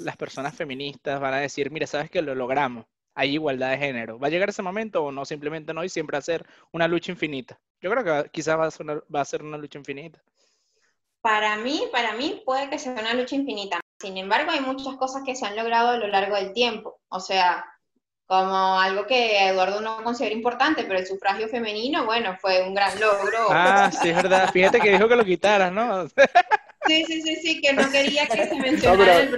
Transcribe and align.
las 0.00 0.16
personas 0.16 0.54
feministas 0.54 1.20
van 1.20 1.34
a 1.34 1.38
decir, 1.38 1.70
mira, 1.70 1.86
sabes 1.86 2.10
que 2.10 2.22
lo 2.22 2.34
logramos, 2.34 2.86
hay 3.14 3.34
igualdad 3.34 3.70
de 3.70 3.78
género. 3.78 4.18
¿Va 4.18 4.28
a 4.28 4.30
llegar 4.30 4.48
ese 4.48 4.62
momento 4.62 5.04
o 5.04 5.12
no? 5.12 5.24
Simplemente 5.24 5.74
no 5.74 5.84
y 5.84 5.88
siempre 5.88 6.16
va 6.16 6.20
a 6.20 6.22
ser 6.22 6.46
una 6.72 6.88
lucha 6.88 7.12
infinita. 7.12 7.58
Yo 7.80 7.90
creo 7.90 8.04
que 8.04 8.30
quizás 8.30 8.58
va 8.58 8.66
a 8.66 8.70
ser 8.70 8.86
una, 8.86 9.00
va 9.14 9.20
a 9.20 9.24
ser 9.24 9.42
una 9.42 9.56
lucha 9.56 9.78
infinita. 9.78 10.22
Para 11.20 11.56
mí, 11.56 11.84
para 11.92 12.14
mí 12.14 12.42
puede 12.44 12.70
que 12.70 12.78
sea 12.78 12.92
una 12.92 13.14
lucha 13.14 13.36
infinita. 13.36 13.80
Sin 14.00 14.16
embargo, 14.16 14.50
hay 14.50 14.60
muchas 14.60 14.96
cosas 14.96 15.22
que 15.24 15.34
se 15.34 15.44
han 15.44 15.56
logrado 15.56 15.90
a 15.90 15.96
lo 15.98 16.06
largo 16.06 16.36
del 16.36 16.52
tiempo. 16.54 17.00
O 17.08 17.20
sea, 17.20 17.64
como 18.26 18.78
algo 18.80 19.06
que 19.06 19.48
Eduardo 19.48 19.80
no 19.80 20.02
considera 20.02 20.34
importante, 20.34 20.84
pero 20.84 20.98
el 20.98 21.06
sufragio 21.06 21.48
femenino, 21.48 22.06
bueno, 22.06 22.38
fue 22.40 22.62
un 22.62 22.74
gran 22.74 22.98
logro. 23.00 23.48
Ah, 23.50 23.90
sí, 23.90 24.08
es 24.08 24.16
verdad. 24.16 24.50
Fíjate 24.52 24.80
que 24.80 24.92
dijo 24.92 25.08
que 25.08 25.16
lo 25.16 25.24
quitaras, 25.24 25.72
¿no? 25.72 26.06
Sí, 26.86 27.04
sí, 27.04 27.20
sí, 27.20 27.36
sí, 27.36 27.60
que 27.60 27.74
no 27.74 27.90
quería 27.90 28.26
que 28.26 28.46
se 28.46 28.54
mencionara 28.58 29.18
el 29.18 29.30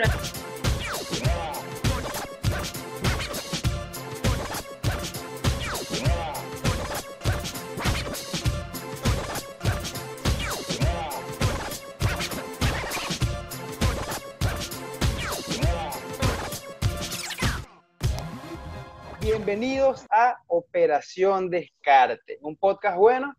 Bienvenidos 19.53 20.07
a 20.11 20.39
Operación 20.47 21.51
Descarte, 21.51 22.39
un 22.41 22.57
podcast 22.57 22.97
bueno 22.97 23.35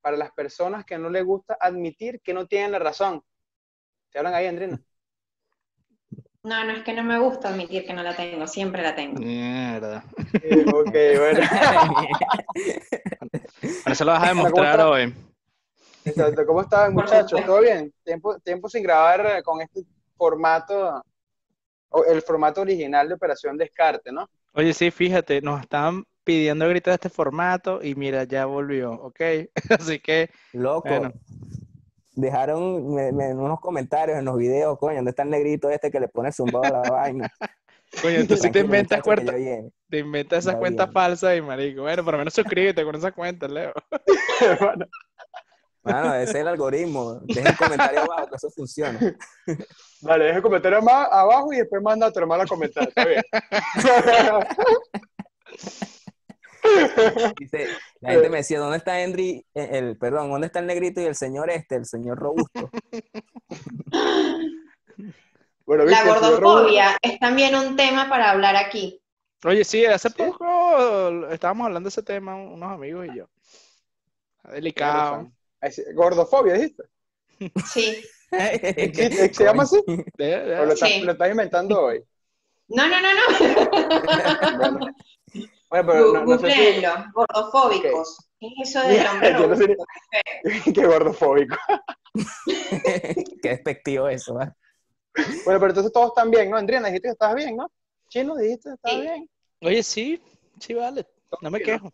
para 0.00 0.16
las 0.16 0.32
personas 0.32 0.82
que 0.86 0.96
no 0.96 1.10
les 1.10 1.22
gusta 1.26 1.58
admitir 1.60 2.22
que 2.22 2.32
no 2.32 2.46
tienen 2.46 2.72
la 2.72 2.78
razón. 2.78 3.22
¿Te 4.10 4.18
hablan 4.18 4.32
ahí, 4.32 4.46
Andrina? 4.46 4.80
No, 6.42 6.64
no 6.64 6.72
es 6.72 6.82
que 6.82 6.94
no 6.94 7.04
me 7.04 7.18
gusta 7.18 7.50
admitir 7.50 7.86
que 7.86 7.92
no 7.92 8.02
la 8.02 8.16
tengo, 8.16 8.46
siempre 8.46 8.82
la 8.82 8.94
tengo. 8.94 9.20
Mierda. 9.20 10.02
ok, 10.72 10.90
bueno. 11.18 11.40
eso 13.86 14.04
lo 14.06 14.12
vas 14.12 14.24
a 14.24 14.28
demostrar 14.28 14.80
hoy. 14.80 15.14
Exacto. 16.02 16.46
¿Cómo 16.46 16.62
están, 16.62 16.94
muchachos? 16.94 17.44
¿Todo 17.44 17.60
bien? 17.60 17.92
Tiempo, 18.02 18.38
tiempo 18.38 18.70
sin 18.70 18.82
grabar 18.82 19.42
con 19.42 19.60
este 19.60 19.82
formato, 20.16 21.04
el 22.08 22.22
formato 22.22 22.62
original 22.62 23.06
de 23.06 23.14
Operación 23.14 23.58
Descarte, 23.58 24.10
¿no? 24.10 24.26
Oye, 24.54 24.74
sí, 24.74 24.90
fíjate, 24.90 25.40
nos 25.40 25.62
estaban 25.62 26.04
pidiendo 26.24 26.68
gritar 26.68 26.94
este 26.94 27.08
formato 27.08 27.82
y 27.82 27.94
mira, 27.94 28.24
ya 28.24 28.46
volvió, 28.46 28.92
¿ok? 28.92 29.20
Así 29.80 29.98
que... 29.98 30.30
Loco. 30.52 31.12
Dejaron 32.14 32.62
unos 32.62 33.60
comentarios 33.60 34.18
en 34.18 34.26
los 34.26 34.36
videos, 34.36 34.78
coño, 34.78 34.96
¿dónde 34.96 35.10
está 35.10 35.22
el 35.22 35.30
negrito 35.30 35.70
este 35.70 35.90
que 35.90 35.98
le 35.98 36.08
pone 36.08 36.30
zumbado 36.30 36.64
a 36.64 36.82
la 36.82 36.90
vaina? 36.90 37.32
Coño, 38.02 38.16
entonces 38.16 38.52
te 38.52 38.60
inventas 38.60 39.00
cuenta, 39.02 39.34
te 39.88 39.98
inventas 39.98 40.40
esas 40.40 40.56
cuentas 40.56 40.90
falsas 40.92 41.36
y 41.36 41.42
marico. 41.42 41.82
Bueno, 41.82 42.04
por 42.04 42.12
lo 42.12 42.18
menos 42.18 42.34
suscríbete 42.34 42.84
con 42.84 42.94
esas 42.94 43.12
cuentas, 43.12 43.50
Leo. 43.50 43.72
bueno. 44.60 44.86
Bueno, 45.82 46.14
ese 46.14 46.30
es 46.30 46.36
el 46.36 46.48
algoritmo. 46.48 47.20
Deja 47.24 47.50
un 47.50 47.56
comentario 47.56 48.00
abajo 48.00 48.28
que 48.28 48.36
eso 48.36 48.50
funciona. 48.50 48.98
Vale, 50.02 50.24
deja 50.24 50.36
el 50.38 50.42
comentario 50.42 50.82
más 50.82 51.08
abajo 51.10 51.52
y 51.52 51.58
después 51.58 51.80
manda 51.80 52.08
a 52.08 52.12
tu 52.12 52.18
hermano 52.18 52.42
a 52.42 52.46
comentar. 52.46 52.88
Está 52.88 53.04
bien. 53.06 53.22
Dice, 57.38 57.68
la 58.00 58.12
gente 58.12 58.30
me 58.30 58.38
decía, 58.38 58.58
¿dónde 58.58 58.78
está 58.78 59.00
Henry? 59.00 59.44
Eh, 59.54 59.68
el, 59.72 59.96
perdón, 59.96 60.30
¿dónde 60.30 60.48
está 60.48 60.58
el 60.58 60.66
negrito 60.66 61.00
y 61.00 61.04
el 61.04 61.14
señor 61.14 61.50
este, 61.50 61.76
el 61.76 61.86
señor 61.86 62.18
robusto? 62.18 62.70
bueno, 65.66 65.84
la 65.84 66.04
gordofobia 66.04 66.96
es 67.00 67.18
también 67.18 67.54
un 67.54 67.76
tema 67.76 68.08
para 68.08 68.30
hablar 68.30 68.56
aquí. 68.56 69.00
Oye, 69.44 69.64
sí, 69.64 69.84
hace 69.86 70.10
poco 70.10 71.26
estábamos 71.30 71.66
hablando 71.66 71.88
de 71.88 71.90
ese 71.90 72.02
tema 72.02 72.34
unos 72.36 72.72
amigos 72.72 73.06
y 73.12 73.18
yo. 73.18 73.28
Delicado. 74.50 75.32
¿Gordofobia 75.94 76.54
dijiste? 76.54 76.82
Sí. 77.66 78.02
¿Se 79.32 79.44
llama 79.44 79.64
así? 79.64 79.76
¿O 79.86 80.64
lo, 80.64 80.72
estás, 80.72 81.30
inventando 81.30 81.82
hoy? 81.82 82.02
No, 82.68 82.88
no, 82.88 83.00
no, 83.02 83.08
no. 83.12 84.78
bueno, 85.68 85.86
pero 85.86 86.12
no, 86.12 86.24
gordofóbicos. 87.12 88.30
¿Qué 88.40 88.46
es 88.46 88.70
eso 88.70 88.80
de 88.80 89.06
hombre 89.06 89.32
Yo 89.38 89.46
no 89.46 89.56
sé 89.56 89.76
Qué 90.72 90.86
gordofóbico. 90.86 91.56
Qué 93.42 93.48
despectivo 93.50 94.08
eso, 94.08 94.40
¿eh? 94.40 94.50
Bueno, 95.44 95.60
pero 95.60 95.68
entonces 95.68 95.92
todos 95.92 96.08
están 96.08 96.30
bien, 96.30 96.50
¿no? 96.50 96.56
Andriana, 96.56 96.88
dijiste 96.88 97.08
que 97.08 97.12
estabas 97.12 97.36
bien, 97.36 97.56
¿no? 97.56 97.70
Chino, 98.08 98.34
dijiste 98.36 98.70
que 98.70 98.74
estabas 98.74 99.00
bien. 99.02 99.30
Oye, 99.60 99.82
sí, 99.82 100.22
sí, 100.58 100.72
vale. 100.72 101.06
No 101.42 101.50
me 101.50 101.60
quejo. 101.60 101.92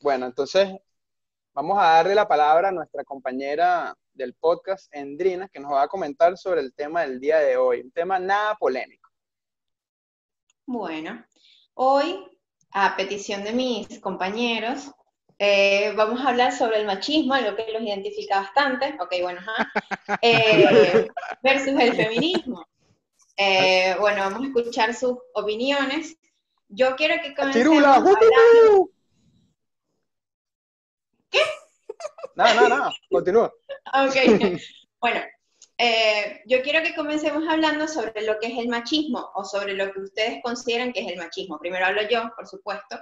Bueno, 0.00 0.26
entonces 0.26 0.70
vamos 1.52 1.78
a 1.78 1.82
darle 1.82 2.14
la 2.14 2.26
palabra 2.26 2.68
a 2.68 2.72
nuestra 2.72 3.04
compañera 3.04 3.94
del 4.14 4.34
podcast, 4.34 4.88
Endrina, 4.94 5.48
que 5.48 5.60
nos 5.60 5.72
va 5.72 5.82
a 5.82 5.88
comentar 5.88 6.38
sobre 6.38 6.60
el 6.60 6.74
tema 6.74 7.02
del 7.02 7.20
día 7.20 7.38
de 7.38 7.56
hoy, 7.56 7.80
un 7.80 7.90
tema 7.90 8.18
nada 8.18 8.54
polémico. 8.56 9.10
Bueno, 10.66 11.24
hoy, 11.74 12.24
a 12.70 12.96
petición 12.96 13.44
de 13.44 13.52
mis 13.52 14.00
compañeros, 14.00 14.90
eh, 15.38 15.92
vamos 15.96 16.20
a 16.20 16.28
hablar 16.28 16.52
sobre 16.52 16.78
el 16.78 16.86
machismo, 16.86 17.34
algo 17.34 17.56
que 17.56 17.70
los 17.72 17.82
identifica 17.82 18.40
bastante, 18.40 18.96
ok, 19.00 19.14
bueno, 19.22 19.40
eh, 20.22 21.08
versus 21.42 21.78
el 21.78 21.94
feminismo. 21.94 22.64
Eh, 23.36 23.96
bueno, 23.98 24.22
vamos 24.22 24.42
a 24.42 24.46
escuchar 24.46 24.94
sus 24.94 25.18
opiniones. 25.34 26.16
Yo 26.68 26.94
quiero 26.96 27.20
que 27.22 27.34
comencemos 27.34 27.84
hablando... 27.84 28.90
¿Qué? 31.30 31.40
No, 32.36 32.54
no, 32.54 32.68
no, 32.68 32.92
continúa. 33.10 33.52
Ok, 33.92 34.14
bueno, 35.00 35.20
eh, 35.78 36.42
yo 36.46 36.62
quiero 36.62 36.82
que 36.82 36.94
comencemos 36.94 37.44
hablando 37.48 37.88
sobre 37.88 38.22
lo 38.22 38.38
que 38.38 38.46
es 38.48 38.58
el 38.58 38.68
machismo 38.68 39.30
o 39.34 39.44
sobre 39.44 39.74
lo 39.74 39.92
que 39.92 40.00
ustedes 40.00 40.40
consideran 40.42 40.92
que 40.92 41.00
es 41.00 41.08
el 41.08 41.18
machismo. 41.18 41.58
Primero 41.58 41.86
hablo 41.86 42.02
yo, 42.08 42.30
por 42.36 42.46
supuesto. 42.46 43.00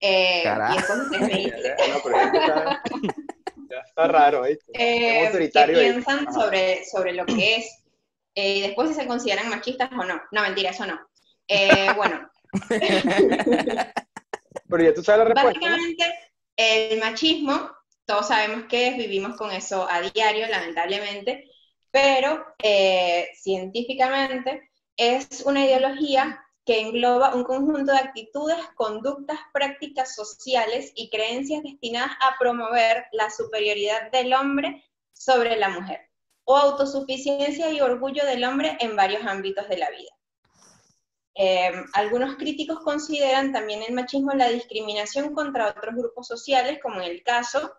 Eh, 0.00 0.44
y 0.44 0.76
después 0.76 0.98
ustedes 1.00 1.22
me 1.22 1.38
dicen. 1.38 1.60
ya 3.70 3.78
está 3.86 4.08
raro, 4.08 4.46
¿eh? 4.46 4.58
¿Qué 4.72 5.30
piensan 5.52 6.32
sobre, 6.32 6.84
sobre 6.84 7.12
lo 7.14 7.26
que 7.26 7.56
es? 7.56 7.80
y 8.36 8.62
después 8.62 8.88
si 8.88 8.96
se 8.96 9.06
consideran 9.06 9.48
machistas 9.48 9.88
o 9.92 10.04
no. 10.04 10.20
No, 10.32 10.42
mentira, 10.42 10.70
eso 10.70 10.84
no. 10.86 10.98
bueno. 11.96 12.28
Pero 14.68 14.82
ya 14.82 14.92
tú 14.94 15.04
sabes 15.04 15.28
la 15.28 15.34
respuesta. 15.34 15.60
Básicamente, 15.60 16.12
el 16.56 16.98
machismo 16.98 17.70
todos 18.06 18.28
sabemos 18.28 18.64
que 18.68 18.92
vivimos 18.92 19.36
con 19.36 19.50
eso 19.50 19.86
a 19.90 20.00
diario, 20.00 20.46
lamentablemente, 20.48 21.50
pero 21.90 22.44
eh, 22.62 23.28
científicamente 23.34 24.70
es 24.96 25.42
una 25.46 25.64
ideología 25.64 26.40
que 26.64 26.80
engloba 26.80 27.34
un 27.34 27.44
conjunto 27.44 27.92
de 27.92 27.98
actitudes, 27.98 28.56
conductas, 28.74 29.38
prácticas 29.52 30.14
sociales 30.14 30.92
y 30.94 31.10
creencias 31.10 31.62
destinadas 31.62 32.12
a 32.20 32.36
promover 32.38 33.04
la 33.12 33.30
superioridad 33.30 34.10
del 34.10 34.32
hombre 34.32 34.82
sobre 35.12 35.56
la 35.56 35.68
mujer, 35.68 36.00
o 36.44 36.56
autosuficiencia 36.56 37.70
y 37.70 37.80
orgullo 37.80 38.24
del 38.24 38.44
hombre 38.44 38.76
en 38.80 38.96
varios 38.96 39.24
ámbitos 39.24 39.68
de 39.68 39.76
la 39.76 39.90
vida. 39.90 40.10
Eh, 41.36 41.72
algunos 41.94 42.36
críticos 42.36 42.80
consideran 42.80 43.52
también 43.52 43.82
el 43.82 43.92
machismo 43.92 44.32
la 44.32 44.48
discriminación 44.48 45.34
contra 45.34 45.68
otros 45.68 45.94
grupos 45.94 46.28
sociales, 46.28 46.78
como 46.82 47.00
en 47.00 47.10
el 47.10 47.22
caso 47.22 47.74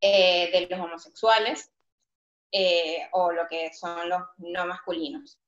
eh, 0.00 0.50
de 0.52 0.66
los 0.68 0.80
homosexuales 0.80 1.70
eh, 2.52 3.08
o 3.12 3.32
lo 3.32 3.46
que 3.48 3.72
son 3.74 4.08
los 4.08 4.20
no 4.38 4.66
masculinos. 4.66 5.38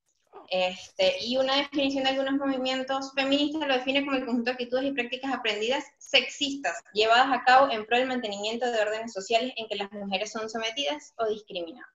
Este, 0.50 1.16
y 1.20 1.36
una 1.36 1.56
definición 1.56 2.04
de 2.04 2.10
algunos 2.10 2.34
movimientos 2.34 3.12
feministas 3.14 3.66
lo 3.66 3.74
define 3.74 4.04
como 4.04 4.16
el 4.16 4.24
conjunto 4.24 4.50
de 4.50 4.52
actitudes 4.52 4.84
y 4.84 4.92
prácticas 4.92 5.32
aprendidas 5.32 5.84
sexistas 5.98 6.82
llevadas 6.92 7.28
a 7.30 7.44
cabo 7.44 7.70
en 7.70 7.84
pro 7.86 7.98
del 7.98 8.08
mantenimiento 8.08 8.70
de 8.70 8.80
órdenes 8.80 9.12
sociales 9.12 9.52
en 9.56 9.66
que 9.68 9.76
las 9.76 9.90
mujeres 9.92 10.32
son 10.32 10.48
sometidas 10.48 11.12
o 11.18 11.26
discriminadas. 11.26 11.90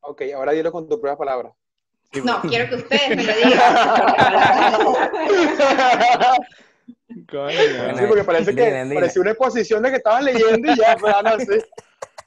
Ok, 0.00 0.22
ahora 0.34 0.52
dilo 0.52 0.72
con 0.72 0.88
tu 0.88 1.00
prueba 1.00 1.16
palabra. 1.16 1.54
No, 2.24 2.42
quiero 2.42 2.68
que 2.68 2.74
ustedes 2.74 3.16
me 3.16 3.24
lo 3.24 3.34
digan. 3.34 3.74
sí, 6.86 8.04
porque 8.08 8.24
parece 8.24 8.54
que 8.54 8.90
parecía 8.94 9.22
una 9.22 9.30
exposición 9.30 9.82
de 9.82 9.90
que 9.90 9.96
estaban 9.96 10.24
leyendo 10.24 10.72
y 10.72 10.76
ya, 10.76 10.96
pues, 10.96 11.14
no, 11.22 11.38
sí. 11.38 11.64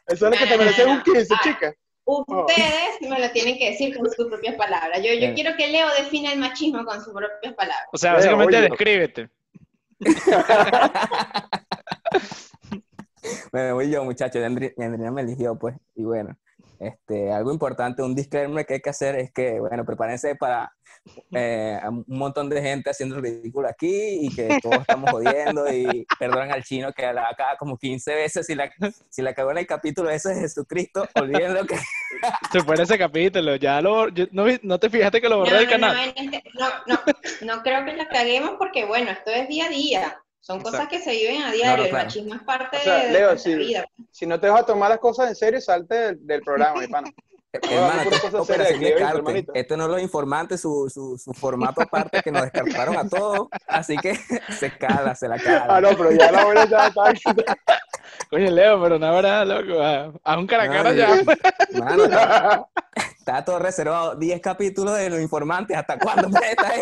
Eso 0.07 0.27
es 0.27 0.31
lo 0.31 0.31
que 0.31 0.45
te 0.45 0.57
merece 0.57 0.85
un 0.85 1.01
15, 1.01 1.33
ah, 1.33 1.39
chica. 1.43 1.73
Ustedes 2.05 3.01
me 3.01 3.19
lo 3.19 3.29
tienen 3.31 3.57
que 3.57 3.71
decir 3.71 3.97
con 3.97 4.09
sus 4.11 4.27
propias 4.27 4.55
palabras. 4.55 5.01
Yo, 5.01 5.11
yo 5.13 5.33
quiero 5.33 5.57
que 5.57 5.67
Leo 5.67 5.87
defina 5.97 6.31
el 6.31 6.39
machismo 6.39 6.85
con 6.85 7.03
sus 7.03 7.13
propias 7.13 7.53
palabras. 7.55 7.87
O 7.91 7.97
sea, 7.97 8.13
básicamente 8.13 8.61
descríbete. 8.61 9.29
bueno, 13.51 13.75
voy 13.75 13.89
yo, 13.89 14.03
muchachos. 14.03 14.43
Andrea 14.43 14.71
me 14.77 15.21
eligió, 15.21 15.57
pues. 15.57 15.75
Y 15.95 16.03
bueno. 16.03 16.37
Este, 16.79 17.31
algo 17.31 17.51
importante, 17.51 18.01
un 18.03 18.15
disclaimer 18.15 18.65
que 18.65 18.75
hay 18.75 18.81
que 18.81 18.89
hacer 18.89 19.15
es 19.15 19.31
que, 19.31 19.59
bueno, 19.59 19.85
prepárense 19.85 20.35
para 20.35 20.71
eh, 21.33 21.79
un 21.87 22.03
montón 22.07 22.49
de 22.49 22.61
gente 22.61 22.89
haciendo 22.89 23.19
ridículo 23.21 23.67
aquí 23.67 24.25
y 24.25 24.35
que 24.35 24.57
todos 24.61 24.79
estamos 24.79 25.11
jodiendo 25.11 25.71
y 25.71 26.05
perdonen 26.17 26.51
al 26.51 26.63
chino 26.63 26.91
que 26.93 27.03
la 27.13 27.29
acaba 27.29 27.55
como 27.57 27.77
15 27.77 28.15
veces 28.15 28.45
si 28.47 28.55
la, 28.55 28.71
si 29.09 29.21
la 29.21 29.33
cagó 29.33 29.51
en 29.51 29.59
el 29.59 29.67
capítulo 29.67 30.09
ese 30.09 30.29
de 30.33 30.41
Jesucristo, 30.41 31.07
olviden 31.15 31.53
lo 31.53 31.65
que... 31.65 31.75
Se 32.51 32.61
fue 32.61 32.75
ese 32.75 32.97
capítulo, 32.97 33.55
ya 33.57 33.81
lo... 33.81 34.09
yo- 34.09 34.25
no, 34.31 34.45
no 34.63 34.79
te 34.79 34.89
fijaste 34.89 35.21
que 35.21 35.29
lo 35.29 35.37
borré 35.39 35.51
No, 35.51 35.57
del 35.57 35.65
no, 35.65 35.71
canal. 35.71 36.13
este- 36.15 36.43
no, 36.57 36.67
no, 36.87 36.99
no 37.41 37.61
creo 37.63 37.85
que 37.85 37.93
la 37.93 38.07
caguemos 38.07 38.51
porque, 38.57 38.85
bueno, 38.85 39.11
esto 39.11 39.31
es 39.31 39.47
día 39.47 39.65
a 39.65 39.69
día. 39.69 40.21
Son 40.45 40.61
cosas 40.61 40.87
que 40.87 40.99
se 40.99 41.09
viven 41.11 41.41
a 41.41 41.51
diario. 41.51 41.61
claro. 41.61 41.85
El 41.85 41.91
machismo 41.93 42.35
es 42.35 42.43
parte 42.43 42.77
O 42.77 42.79
sea, 42.81 42.97
de, 42.97 43.05
de 43.07 43.11
Leo, 43.13 43.35
vida. 43.57 43.85
Si 44.11 44.27
no 44.27 44.39
te 44.39 44.47
vas 44.47 44.61
a 44.61 44.65
tomar 44.65 44.89
las 44.91 44.99
cosas 44.99 45.29
en 45.29 45.35
serio, 45.35 45.59
salte 45.59 45.95
del, 45.95 46.27
del 46.27 46.41
programa, 46.41 46.81
mi 46.81 46.87
pana. 46.87 47.09
Hermano, 47.51 48.03
pura 48.03 48.17
esto 49.53 49.77
no 49.77 49.85
es 49.85 49.89
los 49.89 50.01
informantes, 50.01 50.59
su, 50.61 50.89
su, 50.93 51.17
su 51.17 51.31
formato 51.33 51.81
aparte 51.81 52.21
que 52.21 52.29
nos 52.29 52.43
descartaron 52.43 52.97
a 52.97 53.07
todos, 53.07 53.47
así 53.67 53.95
que 53.97 54.13
se 54.59 54.77
cala, 54.77 55.15
se 55.15 55.27
la 55.29 55.39
cala. 55.39 55.65
Ah, 55.69 55.79
no, 55.81 55.89
pero 55.97 56.11
ya 56.11 56.31
la 56.33 56.43
buena 56.45 56.65
ya 56.65 56.87
está. 56.87 57.13
Coño, 58.29 58.51
Leo, 58.51 58.81
pero 58.83 58.99
no 58.99 59.05
habrá, 59.07 59.45
loco. 59.45 59.81
A, 59.81 60.11
a 60.23 60.37
un 60.37 60.45
cara 60.47 60.63
a 60.63 60.67
No, 60.67 60.73
cara 60.73 60.91
yo- 60.93 60.97
ya. 61.71 61.79
Mano, 61.79 62.03
está, 62.05 62.67
está 63.17 63.45
todo 63.45 63.57
reservado. 63.59 64.15
10 64.15 64.41
capítulos 64.41 64.97
de 64.97 65.09
los 65.09 65.19
informantes. 65.21 65.77
¿Hasta 65.77 65.97
cuándo 65.97 66.27
me 66.29 66.51
está 66.51 66.73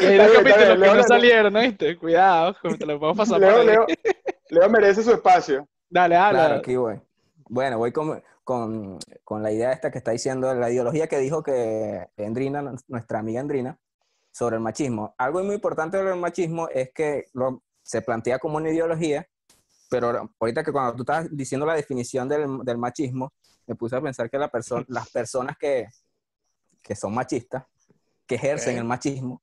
Y 0.00 0.04
hay 0.06 0.18
dos 0.18 0.32
capítulos 0.32 0.56
que 0.68 0.76
Leo, 0.76 0.86
no 0.90 0.94
Leo. 0.94 1.04
salieron, 1.04 1.52
¿no 1.52 1.60
viste? 1.60 1.96
Cuidado, 1.96 2.56
te 2.78 2.86
lo 2.86 2.98
podemos 2.98 3.16
pasar 3.16 3.40
por 3.40 3.48
Leo, 3.48 3.60
ahí. 3.60 3.66
Leo, 3.66 3.86
Leo 4.50 4.70
merece 4.70 5.02
su 5.02 5.12
espacio. 5.12 5.66
Dale, 5.88 6.16
habla. 6.16 6.38
Claro, 6.46 6.54
aquí 6.56 6.76
voy. 6.76 7.00
Bueno, 7.48 7.78
voy 7.78 7.92
con, 7.92 8.22
con, 8.42 8.98
con 9.24 9.42
la 9.42 9.52
idea 9.52 9.72
esta 9.72 9.90
que 9.90 9.98
está 9.98 10.10
diciendo, 10.10 10.52
la 10.54 10.70
ideología 10.70 11.06
que 11.06 11.18
dijo 11.18 11.42
que 11.42 12.08
Endrina, 12.16 12.62
nuestra 12.88 13.18
amiga 13.20 13.40
Endrina, 13.40 13.78
sobre 14.32 14.56
el 14.56 14.62
machismo. 14.62 15.14
Algo 15.16 15.42
muy 15.44 15.54
importante 15.54 15.96
sobre 15.96 16.10
el 16.12 16.20
machismo 16.20 16.68
es 16.68 16.90
que 16.92 17.26
lo, 17.32 17.62
se 17.82 18.02
plantea 18.02 18.38
como 18.38 18.56
una 18.56 18.70
ideología, 18.70 19.26
pero 19.88 20.28
ahorita 20.40 20.64
que 20.64 20.72
cuando 20.72 20.94
tú 20.96 21.02
estabas 21.02 21.28
diciendo 21.30 21.64
la 21.64 21.74
definición 21.74 22.28
del, 22.28 22.58
del 22.64 22.76
machismo, 22.76 23.32
me 23.68 23.76
puse 23.76 23.96
a 23.96 24.00
pensar 24.00 24.28
que 24.28 24.38
la 24.38 24.50
perso- 24.50 24.84
las 24.88 25.08
personas 25.10 25.56
que, 25.56 25.86
que 26.82 26.94
son 26.96 27.14
machistas, 27.14 27.64
que 28.26 28.34
ejercen 28.34 28.76
el 28.76 28.84
machismo, 28.84 29.42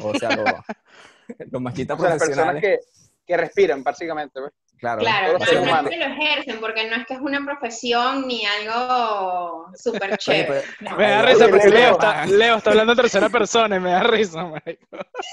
o 0.00 0.14
sea, 0.14 0.36
los, 0.36 0.46
los 1.50 1.62
machistas 1.62 1.98
O 1.98 2.00
sea, 2.00 2.10
las 2.10 2.18
personas 2.18 2.46
profesionales, 2.46 2.62
que, 2.62 2.78
que 3.26 3.36
respiran, 3.36 3.82
básicamente. 3.82 4.40
pues. 4.40 4.52
claro, 4.78 5.00
Claro, 5.00 5.38
no, 5.38 5.38
no 5.38 5.80
es 5.82 5.88
que 5.90 5.96
lo 5.96 6.04
ejercen, 6.06 6.60
porque 6.60 6.88
no 6.88 6.96
es 6.96 7.06
que 7.06 7.14
es 7.14 7.20
una 7.20 7.44
profesión 7.44 8.26
ni 8.26 8.44
algo 8.44 9.66
súper 9.76 10.16
chévere. 10.16 10.62
No. 10.80 10.96
Me 10.96 11.08
da 11.08 11.22
risa 11.22 11.38
Leo, 11.38 11.50
porque 11.50 11.68
Leo. 11.68 11.78
Leo 11.78 11.92
está, 11.92 12.26
Leo 12.26 12.56
está 12.56 12.70
hablando 12.70 12.92
en 12.92 12.98
tercera 12.98 13.28
persona 13.28 13.76
y 13.76 13.80
me 13.80 13.90
da 13.90 14.02
risa, 14.02 14.44
marico. 14.44 14.86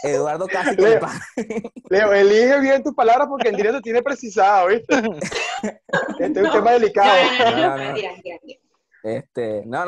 Eduardo 0.03 0.47
casi 0.47 0.75
Leo. 0.75 2.13
elige 2.13 2.59
bien 2.59 2.83
tus 2.83 2.93
palabras 2.93 3.27
porque 3.27 3.49
en 3.49 3.55
directo 3.55 3.81
tiene 3.81 4.01
precisado, 4.03 4.67
¿viste? 4.67 4.95
Este 6.19 6.39
es 6.39 6.45
un 6.45 6.51
tema 6.51 6.71
delicado. 6.71 7.09
No, 7.39 7.55
no, 7.55 7.77
no, 7.77 7.93
No. 7.93 7.99
Este, 9.01 9.63
no, 9.65 9.85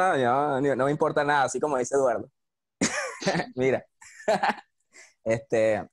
no 0.75 0.85
me 0.85 0.91
importa 0.91 1.23
nada, 1.23 1.43
así 1.43 1.59
como 1.59 1.77
dice 1.77 1.95
Eduardo. 1.95 2.29
Mira, 3.55 3.85
este, 5.23 5.87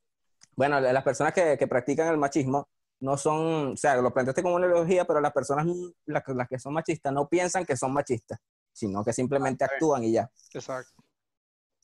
bueno, 0.55 0.79
las 0.79 1.03
personas 1.03 1.33
que, 1.33 1.57
que 1.57 1.67
practican 1.67 2.07
el 2.07 2.17
machismo 2.17 2.67
no 3.01 3.15
son, 3.17 3.73
o 3.73 3.77
sea, 3.77 3.95
lo 3.97 4.13
planteaste 4.13 4.43
como 4.43 4.55
una 4.55 4.65
ideología, 4.67 5.05
pero 5.05 5.21
las 5.21 5.31
personas, 5.31 5.65
las, 6.05 6.23
que- 6.23 6.33
las 6.33 6.47
que 6.47 6.59
son 6.59 6.73
machistas, 6.73 7.13
no 7.13 7.27
piensan 7.29 7.65
que 7.65 7.77
son 7.77 7.93
machistas, 7.93 8.39
sino 8.73 9.03
que 9.03 9.13
simplemente 9.13 9.63
actúan 9.63 10.03
y 10.03 10.11
ya. 10.13 10.29
Exacto. 10.53 11.01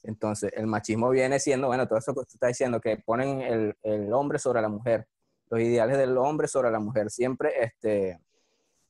Entonces, 0.04 0.52
el 0.56 0.68
machismo 0.68 1.10
viene 1.10 1.40
siendo, 1.40 1.68
bueno, 1.68 1.88
todo 1.88 1.98
eso 1.98 2.14
que 2.14 2.20
usted 2.20 2.36
está 2.36 2.48
diciendo, 2.48 2.80
que 2.80 2.98
ponen 2.98 3.42
el, 3.42 3.78
el 3.82 4.14
hombre 4.14 4.38
sobre 4.40 4.62
la 4.62 4.70
mujer, 4.70 5.08
los 5.50 5.60
ideales 5.60 5.98
del 5.98 6.18
hombre 6.18 6.48
sobre 6.48 6.70
la 6.70 6.80
mujer, 6.80 7.10
siempre, 7.10 7.54
este, 7.64 8.20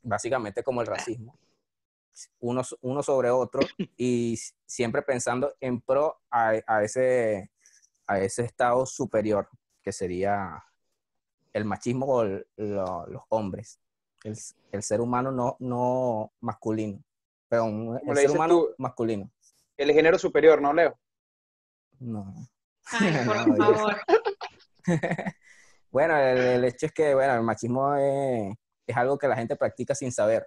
básicamente 0.02 0.64
como 0.64 0.82
el 0.82 0.88
racismo, 0.88 1.38
uno, 2.40 2.62
uno 2.82 3.04
sobre 3.04 3.30
otro 3.30 3.62
y 3.98 4.38
siempre 4.66 5.02
pensando 5.02 5.54
en 5.60 5.82
pro 5.82 6.22
a, 6.32 6.54
a 6.66 6.84
ese, 6.84 7.52
a 8.08 8.20
ese 8.20 8.44
estado 8.44 8.86
superior, 8.86 9.50
que 9.82 9.92
sería 9.92 10.64
el 11.54 11.66
machismo 11.66 12.06
o 12.08 12.22
el- 12.24 12.48
lo- 12.58 13.06
los 13.08 13.24
hombres, 13.30 13.80
el, 14.24 14.38
el 14.72 14.84
ser 14.84 15.02
humano 15.02 15.32
no, 15.32 15.56
no 15.60 16.34
masculino, 16.42 17.04
perdón, 17.48 17.98
Como 18.00 18.12
el 18.12 18.18
ser 18.18 18.32
humano 18.32 18.60
tú. 18.60 18.76
masculino. 18.78 19.32
El 19.78 19.92
género 19.94 20.18
superior, 20.18 20.62
¿no, 20.62 20.74
Leo? 20.74 20.98
No. 22.00 22.34
Ay, 22.92 23.14
por 23.26 23.48
No, 23.48 23.56
favor. 23.58 23.96
Bueno, 25.92 26.18
el, 26.18 26.38
el 26.40 26.66
hecho 26.66 26.88
es 26.88 26.92
que, 26.92 27.16
bueno, 27.16 27.36
el 27.36 27.42
machismo 27.44 27.96
es, 27.96 28.54
es 28.86 28.98
algo 28.98 29.18
que 29.18 29.30
la 29.30 29.36
gente 29.38 29.56
practica 29.56 29.96
sin 29.96 30.12
saber. 30.12 30.46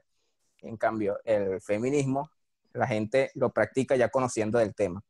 En 0.63 0.77
cambio, 0.77 1.19
el 1.25 1.61
feminismo, 1.61 2.31
la 2.73 2.87
gente 2.87 3.31
lo 3.35 3.51
practica 3.53 3.97
ya 3.97 4.09
conociendo 4.09 4.59
del 4.59 4.75
tema. 4.75 5.01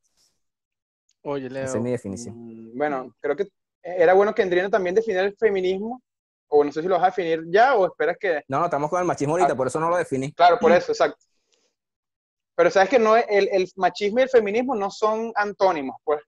Oye, 1.22 1.48
Leo. 1.50 1.64
Esa 1.64 1.78
es 1.78 1.82
mi 1.82 1.90
definición. 1.90 2.34
Mm, 2.36 2.76
Bueno, 2.78 3.14
creo 3.20 3.36
que 3.36 3.48
era 3.82 4.12
bueno 4.14 4.34
que 4.34 4.42
Andrina 4.42 4.68
también 4.70 4.94
definiera 4.94 5.26
el 5.26 5.36
feminismo, 5.36 6.02
o 6.48 6.64
no 6.64 6.72
sé 6.72 6.82
si 6.82 6.88
lo 6.88 6.94
vas 6.96 7.02
a 7.04 7.06
definir 7.06 7.44
ya, 7.48 7.74
o 7.76 7.86
esperas 7.86 8.16
que... 8.18 8.42
No, 8.48 8.58
no, 8.58 8.64
estamos 8.66 8.88
con 8.90 9.00
el 9.00 9.06
machismo 9.06 9.34
ahorita, 9.34 9.54
por 9.56 9.66
eso 9.66 9.80
no 9.80 9.88
lo 9.90 9.96
definí. 9.96 10.32
Claro, 10.32 10.58
por 10.58 10.72
eso, 10.72 10.92
exacto. 10.92 11.24
Pero 12.54 12.70
sabes 12.70 12.88
que 12.88 12.98
no 12.98 13.16
es- 13.16 13.26
el, 13.28 13.48
el 13.52 13.70
machismo 13.76 14.18
y 14.18 14.22
el 14.22 14.28
feminismo 14.28 14.74
no 14.74 14.90
son 14.90 15.32
antónimos, 15.34 15.96
pues. 16.04 16.20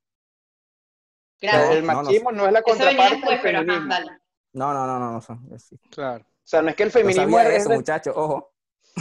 Gracias. 1.41 1.71
el 1.77 1.87
no, 1.87 1.93
no. 1.95 2.03
machismo 2.03 2.33
no, 2.33 2.47
es 2.47 2.53
la 2.53 2.63
contraparte 2.63 3.41
pero. 3.43 3.65
No, 3.65 4.75
no, 4.75 4.87
no, 4.87 4.99
no, 4.99 5.13
no 5.13 5.21
son. 5.21 5.59
sí. 5.59 5.79
Claro. 5.91 6.23
O 6.25 6.43
sea, 6.51 6.61
no 6.63 6.69
es 6.71 6.77
que 6.77 6.83
el 6.83 6.89
No 6.89 6.93
feminismo 6.93 7.37
sabía 7.39 7.49
es... 7.55 7.61
eso, 7.63 7.69
de- 7.71 7.77
muchachos, 7.77 8.15
ojo. 8.17 8.53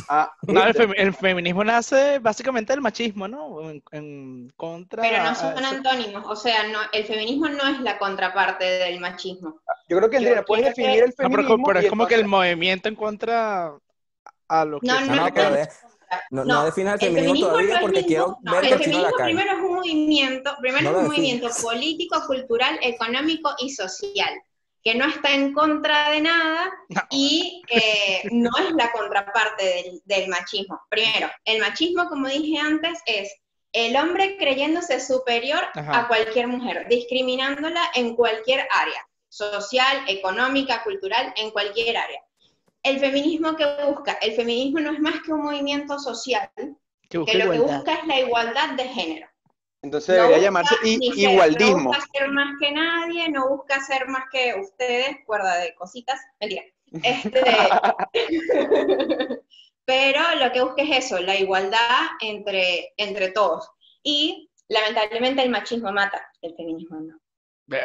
Ah, 0.08 0.32
No, 0.48 0.66
el, 0.66 0.74
fem- 0.74 0.94
el 0.98 1.14
feminismo 1.14 1.64
nace 1.64 2.20
básicamente 2.20 2.74
del 2.74 2.82
machismo, 2.82 3.28
¿no? 3.28 3.70
En, 3.70 3.84
en 3.92 4.50
contra. 4.56 5.04
Pero 5.04 5.24
no 5.24 5.36
son 5.36 5.66
antónimos, 5.66 6.24
o 6.26 6.36
sea, 6.36 6.68
no, 6.68 6.80
el 6.92 7.06
feminismo 7.06 7.48
no 7.48 7.68
es 7.68 7.80
la 7.82 7.98
contraparte 8.00 8.66
del 8.66 9.00
machismo. 9.00 9.60
Yo 9.88 9.98
creo 9.98 10.10
que 10.10 10.18
Andrina, 10.18 10.38
Yo 10.38 10.46
puedes 10.46 10.66
definir 10.66 11.04
el 11.04 11.10
No, 11.10 11.16
pero, 11.16 11.32
feminismo 11.32 11.68
pero 11.68 11.80
es 11.80 11.90
como 11.90 12.08
que 12.08 12.16
el 12.16 12.26
movimiento 12.26 12.90
en 12.90 12.96
contra 12.96 13.74
a 14.48 14.66
lo 14.66 14.80
que 14.80 14.88
No, 14.88 15.02
No, 15.02 15.16
no, 15.16 15.30
pero 15.34 15.50
no, 16.32 16.46
no 16.46 16.66
definas 16.66 17.02
el 17.02 17.10
el 17.10 17.16
feminismo 17.16 17.48
feminismo 17.48 17.52
todavía 17.52 17.76
no 17.76 17.82
porque 17.82 18.06
quiero 18.06 18.40
no, 18.42 18.52
ver 18.54 18.64
el 18.64 18.70
la 18.72 18.78
feminismo 18.78 19.16
primero 19.24 19.52
es 19.52 19.60
un 19.60 19.76
movimiento, 19.76 20.56
primero 20.60 20.84
No 20.84 20.90
es 20.92 20.98
un 20.98 21.06
movimiento 21.08 21.50
político, 21.62 22.22
cultural, 22.26 22.80
económico 22.82 23.56
y 23.60 23.70
social, 23.70 24.34
que 24.84 24.96
no 24.96 25.06
está 25.06 25.34
en 25.34 25.54
contra 25.54 26.10
de 26.12 26.22
nada 26.22 26.72
No. 26.90 27.02
y 27.12 27.62
eh, 27.70 28.24
no 28.32 28.50
es 28.60 28.72
la 28.72 28.92
contraparte 28.92 29.66
del, 29.66 30.02
del 30.06 30.30
machismo. 30.30 30.82
Primero, 30.90 31.30
el 31.46 31.60
machismo, 31.60 32.08
como 32.08 32.28
dije 32.28 32.58
antes, 32.60 33.00
es 33.06 33.34
el 33.74 33.96
hombre 33.96 34.38
creyéndose 34.38 35.00
superior 35.00 35.64
Ajá. 35.76 36.00
a 36.00 36.08
cualquier 36.08 36.48
mujer, 36.48 36.88
discriminándola 36.90 37.82
en 37.94 38.16
cualquier 38.16 38.68
área, 38.72 39.08
social, 39.28 40.04
económica, 40.08 40.84
cultural, 40.84 41.34
en 41.36 41.52
cualquier 41.52 41.98
área. 41.98 42.22
El 42.82 43.00
feminismo 43.00 43.56
que 43.56 43.66
busca, 43.86 44.14
el 44.22 44.34
feminismo 44.34 44.80
no 44.80 44.92
es 44.94 45.00
más 45.00 45.22
que 45.22 45.34
un 45.34 45.44
movimiento 45.44 46.00
social 46.00 46.50
Que 47.10 47.38
lo 47.38 47.52
que 47.52 47.60
busca 47.60 47.94
es 47.96 48.08
la 48.08 48.20
igualdad 48.20 48.70
de 48.72 48.86
género. 48.86 49.29
Entonces 49.82 50.18
No 50.18 50.24
debería 50.24 50.50
busca 50.52 50.64
llamarse 50.74 50.76
igualdismo. 51.16 51.78
No 51.78 51.90
busca 51.90 52.06
ser 52.14 52.30
más 52.32 52.48
que 52.60 52.72
nadie, 52.72 53.30
no 53.30 53.50
busca 53.50 53.80
ser 53.82 54.08
más 54.08 54.24
que 54.32 54.56
ustedes, 54.60 55.18
cuerda 55.26 55.58
de 55.58 55.74
cositas, 55.76 56.20
mentira. 56.40 56.64
Este, 57.04 57.42
pero 59.86 60.22
lo 60.40 60.52
que 60.52 60.62
busca 60.62 60.82
es 60.82 61.06
eso, 61.06 61.20
la 61.20 61.36
igualdad 61.36 62.08
entre, 62.22 62.94
entre 62.98 63.30
todos. 63.32 63.70
Y 64.04 64.50
lamentablemente 64.68 65.42
el 65.44 65.50
machismo 65.50 65.92
mata, 65.92 66.22
el 66.42 66.56
feminismo 66.56 67.00
no. 67.00 67.20
Qué 67.70 67.78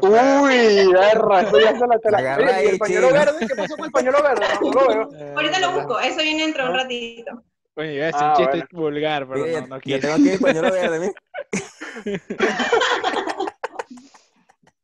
feo. 0.00 0.42
Uy, 0.42 0.92
verra, 0.92 1.40
esto 1.42 1.58
ya 1.60 1.76
se 1.76 1.86
la 1.86 1.98
te 1.98 2.10
la- 2.12 2.18
Agarra 2.18 2.44
Oye, 2.44 2.52
¿y 2.52 2.54
ahí, 2.54 2.66
el 2.68 2.78
pañuelo 2.78 3.12
verde? 3.12 3.46
¿Qué 3.48 3.54
pasó 3.56 3.76
con 3.76 3.86
el 3.86 3.90
pañuelo 3.90 4.22
verde? 4.22 4.46
No, 4.62 4.70
no 4.70 4.80
lo 4.80 4.88
veo. 4.88 5.10
Eh, 5.18 5.32
Ahorita 5.36 5.58
lo 5.58 5.66
verdad. 5.72 5.86
busco, 5.88 6.00
eso 6.00 6.22
viene 6.22 6.42
dentro 6.44 6.62
de 6.64 6.70
un 6.70 6.76
ratito. 6.76 7.42
Oye, 7.76 7.94
iba 7.94 8.04
a 8.04 8.06
decir 8.06 8.22
Ah, 8.22 8.28
un 8.30 8.36
chiste 8.36 8.66
bueno. 8.72 8.88
vulgar, 8.90 9.26
pero 9.28 9.44
Mira, 9.46 9.60
no, 9.62 9.66
no 9.66 9.76
yo 9.76 9.80
quiero. 9.80 10.00
tengo 10.02 10.14
aquí 10.14 10.28
el 10.30 10.38
pañuelo 10.40 10.70
verde, 10.72 11.00
mira. 11.00 11.12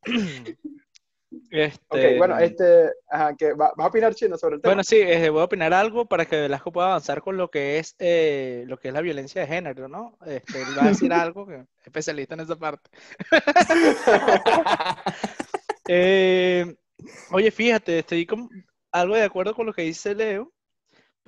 Este, 1.53 2.13
Ok, 2.13 2.19
bueno, 2.19 2.39
este, 2.39 2.91
ajá, 3.09 3.35
que 3.37 3.53
va- 3.55 3.73
¿vas 3.77 3.85
a 3.85 3.89
opinar 3.89 4.15
chino 4.15 4.37
sobre 4.37 4.57
el 4.57 4.63
tema? 4.63 4.71
Bueno, 4.71 4.85
sí, 4.85 4.97
eh, 5.01 5.31
voy 5.31 5.41
a 5.41 5.45
opinar 5.45 5.73
algo 5.75 6.07
para 6.07 6.25
que 6.25 6.37
Velasco 6.41 6.71
pueda 6.73 6.89
avanzar 6.89 7.21
con 7.23 7.37
lo 7.37 7.51
que 7.51 7.79
es 7.79 7.97
eh, 7.99 8.65
lo 8.69 8.79
que 8.79 8.89
es 8.89 8.95
la 8.95 9.01
violencia 9.01 9.41
de 9.41 9.47
género, 9.49 9.89
¿no? 9.89 10.17
Este, 10.27 10.63
él 10.63 10.77
va 10.79 10.85
a 10.85 10.89
decir 10.89 11.13
algo 11.13 11.47
que 11.47 11.57
es 11.57 11.67
especialista 11.85 12.35
en 12.35 12.41
esa 12.41 12.57
parte. 12.57 12.91
Eh, 15.93 16.77
oye, 17.33 17.51
fíjate, 17.51 17.99
estoy 18.01 18.25
como- 18.25 18.49
algo 18.93 19.17
de 19.17 19.25
acuerdo 19.25 19.55
con 19.57 19.67
lo 19.67 19.73
que 19.73 19.83
dice 19.83 20.15
Leo, 20.15 20.53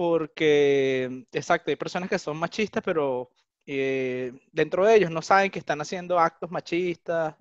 porque, 0.02 1.26
exacto, 1.32 1.70
hay 1.70 1.76
personas 1.76 2.08
que 2.10 2.18
son 2.18 2.36
machistas, 2.36 2.82
pero 2.84 3.30
eh, 3.66 4.32
dentro 4.52 4.84
de 4.84 4.96
ellos 4.96 5.10
no 5.12 5.22
saben 5.22 5.50
que 5.50 5.60
están 5.60 5.80
haciendo 5.80 6.18
actos 6.18 6.50
machistas 6.50 7.36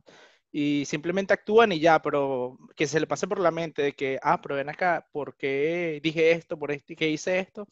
y 0.51 0.85
simplemente 0.85 1.33
actúan 1.33 1.71
y 1.71 1.79
ya, 1.79 1.99
pero 2.01 2.57
que 2.75 2.85
se 2.87 2.99
le 2.99 3.07
pase 3.07 3.27
por 3.27 3.39
la 3.39 3.49
mente 3.51 3.81
de 3.81 3.93
que, 3.93 4.19
ah, 4.21 4.39
pero 4.41 4.55
ven 4.55 4.69
acá, 4.69 5.07
¿por 5.11 5.35
qué 5.37 5.99
dije 6.03 6.31
esto? 6.31 6.57
¿Por 6.59 6.69
qué 6.83 7.09
hice 7.09 7.39
esto? 7.39 7.67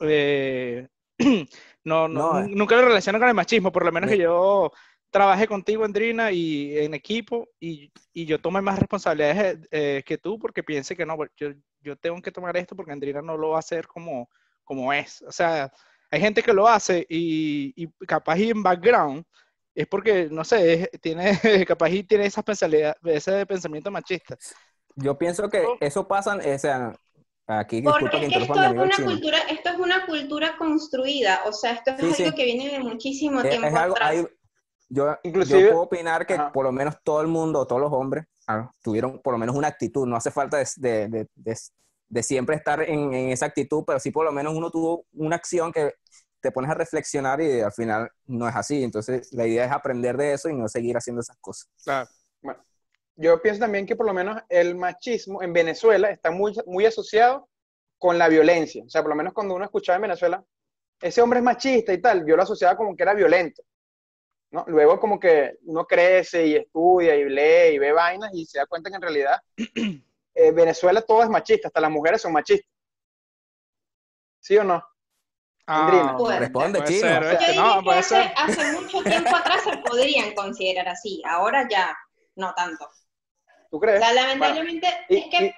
Eh, 0.00 0.88
no, 1.84 2.08
no, 2.08 2.24
No, 2.24 2.38
eh. 2.40 2.48
nunca 2.48 2.76
lo 2.76 2.82
relaciono 2.88 3.18
con 3.18 3.28
el 3.28 3.34
machismo, 3.34 3.70
por 3.72 3.84
lo 3.84 3.92
menos 3.92 4.08
Me- 4.08 4.10
que 4.10 4.18
yo 4.18 4.72
trabajé 5.10 5.46
contigo, 5.46 5.84
Andrina, 5.84 6.32
y 6.32 6.78
en 6.78 6.94
equipo, 6.94 7.48
y, 7.60 7.92
y 8.14 8.24
yo 8.26 8.40
tome 8.40 8.62
más 8.62 8.78
responsabilidades 8.78 9.58
eh, 9.70 10.02
que 10.06 10.18
tú, 10.18 10.38
porque 10.38 10.62
piense 10.64 10.96
que 10.96 11.04
no, 11.06 11.16
yo, 11.36 11.50
yo 11.82 11.96
tengo 11.96 12.20
que 12.22 12.32
tomar 12.32 12.56
esto 12.56 12.76
porque 12.76 12.92
Andrina 12.92 13.22
no 13.22 13.36
lo 13.36 13.50
va 13.50 13.56
a 13.56 13.60
hacer 13.60 13.86
como, 13.86 14.28
como 14.64 14.92
es. 14.92 15.22
O 15.22 15.32
sea, 15.32 15.70
hay 16.10 16.20
gente 16.20 16.42
que 16.42 16.52
lo 16.52 16.68
hace 16.68 17.06
y, 17.08 17.72
y 17.76 17.88
capaz 18.06 18.38
y 18.38 18.50
en 18.50 18.62
background 18.62 19.24
es 19.74 19.86
porque, 19.86 20.28
no 20.30 20.44
sé, 20.44 20.74
es- 20.92 21.00
tiene, 21.00 21.38
capaz 21.66 21.90
y 21.90 22.04
tiene 22.04 22.26
esa 22.26 22.42
pensalidad, 22.42 22.96
ese 23.04 23.46
pensamiento 23.46 23.90
machista. 23.90 24.36
Yo 24.94 25.16
pienso 25.18 25.48
que 25.48 25.76
eso 25.80 26.06
pasa, 26.06 26.36
o 26.36 26.58
sea, 26.58 26.94
aquí 27.46 27.80
Porque 27.84 27.90
disculpa 27.90 28.18
que 28.20 28.26
es 28.26 28.28
que 28.28 28.42
esto 28.44 28.60
es 28.60 28.72
una 28.76 28.96
chino. 28.96 29.12
cultura, 29.12 29.38
esto 29.50 29.68
es 29.70 29.78
una 29.78 30.06
cultura 30.06 30.56
construida, 30.56 31.42
o 31.46 31.52
sea, 31.52 31.72
esto 31.74 31.92
es 31.92 32.00
Sí, 32.00 32.12
algo 32.12 32.30
sí. 32.30 32.34
que 32.34 32.44
viene 32.44 32.70
de 32.70 32.80
muchísimo 32.80 33.40
Es, 33.42 33.48
tiempo 33.48 33.68
es 33.72 33.74
algo, 33.74 33.96
atrás. 33.96 34.00
hay- 34.02 34.26
yo, 34.94 35.16
Inclusive- 35.22 35.60
yo 35.62 35.68
puedo 35.70 35.82
opinar 35.82 36.26
que 36.26 36.34
Ajá. 36.34 36.52
por 36.52 36.64
lo 36.64 36.72
menos 36.72 36.96
todo 37.02 37.20
el 37.22 37.26
mundo, 37.28 37.66
todos 37.66 37.80
los 37.80 37.92
hombres, 37.92 38.26
ah, 38.46 38.70
tuvieron 38.82 39.20
por 39.20 39.32
lo 39.32 39.38
menos 39.38 39.56
una 39.56 39.68
actitud. 39.68 40.06
No 40.06 40.16
hace 40.16 40.30
falta 40.30 40.58
de, 40.58 40.66
de- 40.76 41.28
de- 41.34 41.56
de- 42.08 42.22
siempre 42.22 42.56
estar 42.56 42.82
en, 42.82 43.14
en 43.14 43.30
esa 43.30 43.46
actitud, 43.46 43.84
pero 43.86 43.98
sí 43.98 44.10
por 44.10 44.24
lo 44.26 44.32
menos 44.32 44.54
uno 44.54 44.70
tuvo 44.70 45.06
una 45.14 45.36
acción 45.36 45.72
que 45.72 45.94
te 46.40 46.50
pones 46.52 46.70
a 46.70 46.74
reflexionar 46.74 47.40
y 47.40 47.60
al 47.60 47.72
final 47.72 48.10
no 48.26 48.46
es 48.48 48.54
así. 48.54 48.82
Entonces 48.82 49.32
la 49.32 49.46
idea 49.46 49.64
es 49.64 49.72
aprender 49.72 50.16
de 50.16 50.32
eso 50.34 50.48
y 50.48 50.54
no 50.54 50.68
seguir 50.68 50.96
haciendo 50.96 51.20
esas 51.22 51.36
cosas. 51.40 51.68
Claro. 51.82 52.08
Yo 53.16 53.40
pienso 53.42 53.60
también 53.60 53.86
que 53.86 53.94
por 53.94 54.06
lo 54.06 54.14
menos 54.14 54.42
el 54.48 54.74
machismo 54.74 55.42
en 55.42 55.52
Venezuela 55.52 56.10
está 56.10 56.30
muy, 56.30 56.54
muy 56.66 56.86
asociado 56.86 57.48
con 57.98 58.18
la 58.18 58.28
violencia. 58.28 58.82
O 58.84 58.88
sea, 58.88 59.02
por 59.02 59.10
lo 59.10 59.16
menos 59.16 59.32
cuando 59.34 59.54
uno 59.54 59.64
escuchaba 59.64 59.96
en 59.96 60.02
Venezuela, 60.02 60.42
ese 61.00 61.20
hombre 61.20 61.38
es 61.40 61.44
machista 61.44 61.92
y 61.92 62.00
tal, 62.00 62.26
yo 62.26 62.36
lo 62.36 62.42
asociaba 62.42 62.76
como 62.76 62.96
que 62.96 63.02
era 63.02 63.14
violento. 63.14 63.62
¿No? 64.52 64.64
Luego 64.68 65.00
como 65.00 65.18
que 65.18 65.58
uno 65.64 65.84
crece 65.86 66.46
y 66.46 66.54
estudia 66.56 67.16
y 67.16 67.28
lee 67.28 67.74
y 67.74 67.78
ve 67.78 67.92
vainas 67.92 68.30
y 68.34 68.46
se 68.46 68.58
da 68.58 68.66
cuenta 68.66 68.90
que 68.90 68.96
en 68.96 69.02
realidad 69.02 69.42
eh, 70.36 70.52
Venezuela 70.52 71.02
todo 71.02 71.22
es 71.22 71.28
machista, 71.28 71.68
hasta 71.68 71.80
las 71.80 71.90
mujeres 71.90 72.22
son 72.22 72.32
machistas. 72.32 72.70
¿Sí 74.40 74.56
o 74.58 74.64
no? 74.64 74.84
Andrina. 75.66 76.16
Puede 76.16 76.38
Responde, 76.40 76.78
puede 76.80 76.92
chino. 76.92 77.08
ser, 77.08 77.22
Yo 77.22 77.28
¿viste? 77.30 77.46
diría 77.46 77.62
No, 77.62 77.82
puede 77.84 77.98
hace, 78.00 78.08
ser. 78.22 78.32
hace 78.36 78.72
mucho 78.72 79.02
tiempo 79.04 79.36
atrás 79.36 79.62
se 79.64 79.76
podrían 79.78 80.34
considerar 80.34 80.88
así, 80.88 81.22
ahora 81.24 81.66
ya 81.68 81.96
no 82.36 82.52
tanto. 82.54 82.88
¿Tú 83.70 83.78
crees? 83.80 84.00
O 84.00 84.04
sea, 84.04 84.12
lamentablemente, 84.12 84.88
Y- 85.08 85.16
es 85.18 85.24
que, 85.30 85.44
y- 85.46 85.54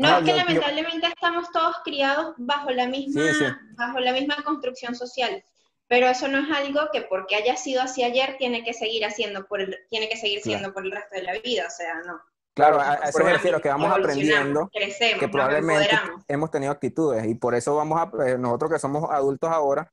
no, 0.00 0.10
No, 0.12 0.18
es 0.18 0.24
que 0.24 0.30
yo- 0.30 0.36
yo- 0.36 0.44
lamentablemente 0.44 1.06
estamos 1.08 1.50
todos 1.50 1.76
criados 1.84 2.34
bajo 2.38 2.70
la 2.70 2.86
misma, 2.86 3.20
Sí, 3.22 3.34
sí. 3.34 3.44
bajo 3.76 3.98
la 3.98 4.12
misma 4.12 4.36
construcción 4.44 4.94
social. 4.94 5.42
Pero 5.88 6.06
eso 6.08 6.28
no 6.28 6.38
es 6.40 6.50
algo 6.56 6.80
que 6.92 7.02
porque 7.02 7.34
haya 7.34 7.56
sido 7.56 7.80
así 7.82 8.04
ayer 8.04 8.36
tiene 8.38 8.62
que 8.62 8.74
seguir 8.74 9.04
haciendo 9.06 9.46
por 9.46 9.60
el, 9.62 9.76
tiene 9.88 10.08
que 10.08 10.16
seguir 10.16 10.42
Claro. 10.42 10.58
siendo 10.58 10.74
por 10.74 10.84
el 10.84 10.92
resto 10.92 11.14
de 11.16 11.22
la 11.22 11.32
vida, 11.38 11.64
o 11.66 11.70
sea, 11.70 11.94
no. 12.06 12.20
Claro, 12.54 12.80
a, 12.80 12.92
a 12.94 13.08
eso 13.08 13.22
me 13.24 13.32
refiero, 13.32 13.60
que 13.60 13.68
vamos 13.68 13.90
aprendiendo 13.90 14.68
crecemos, 14.72 15.20
que 15.20 15.28
probablemente 15.28 15.96
hemos 16.26 16.50
tenido 16.50 16.72
actitudes 16.72 17.24
y 17.26 17.34
por 17.36 17.54
eso 17.54 17.76
vamos 17.76 18.00
a, 18.00 18.10
eh, 18.26 18.36
nosotros 18.36 18.72
que 18.72 18.78
somos 18.80 19.08
adultos 19.10 19.48
ahora, 19.50 19.90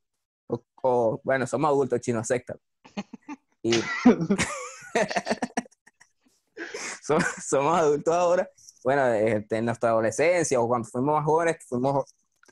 o, 0.48 0.64
o, 0.82 1.22
bueno, 1.24 1.46
somos 1.48 1.70
adultos, 1.70 2.02
chino, 2.02 2.20
acepta. 2.20 2.56
Y 3.62 3.74
somos, 7.04 7.24
somos 7.48 7.80
adultos 7.80 8.14
ahora, 8.14 8.50
bueno, 8.84 9.08
este, 9.14 9.58
en 9.58 9.66
nuestra 9.66 9.90
adolescencia 9.90 10.60
o 10.60 10.68
cuando 10.68 10.88
fuimos 10.88 11.16
más 11.16 11.25
jóvenes, 11.25 11.58
fuimos, 11.68 12.06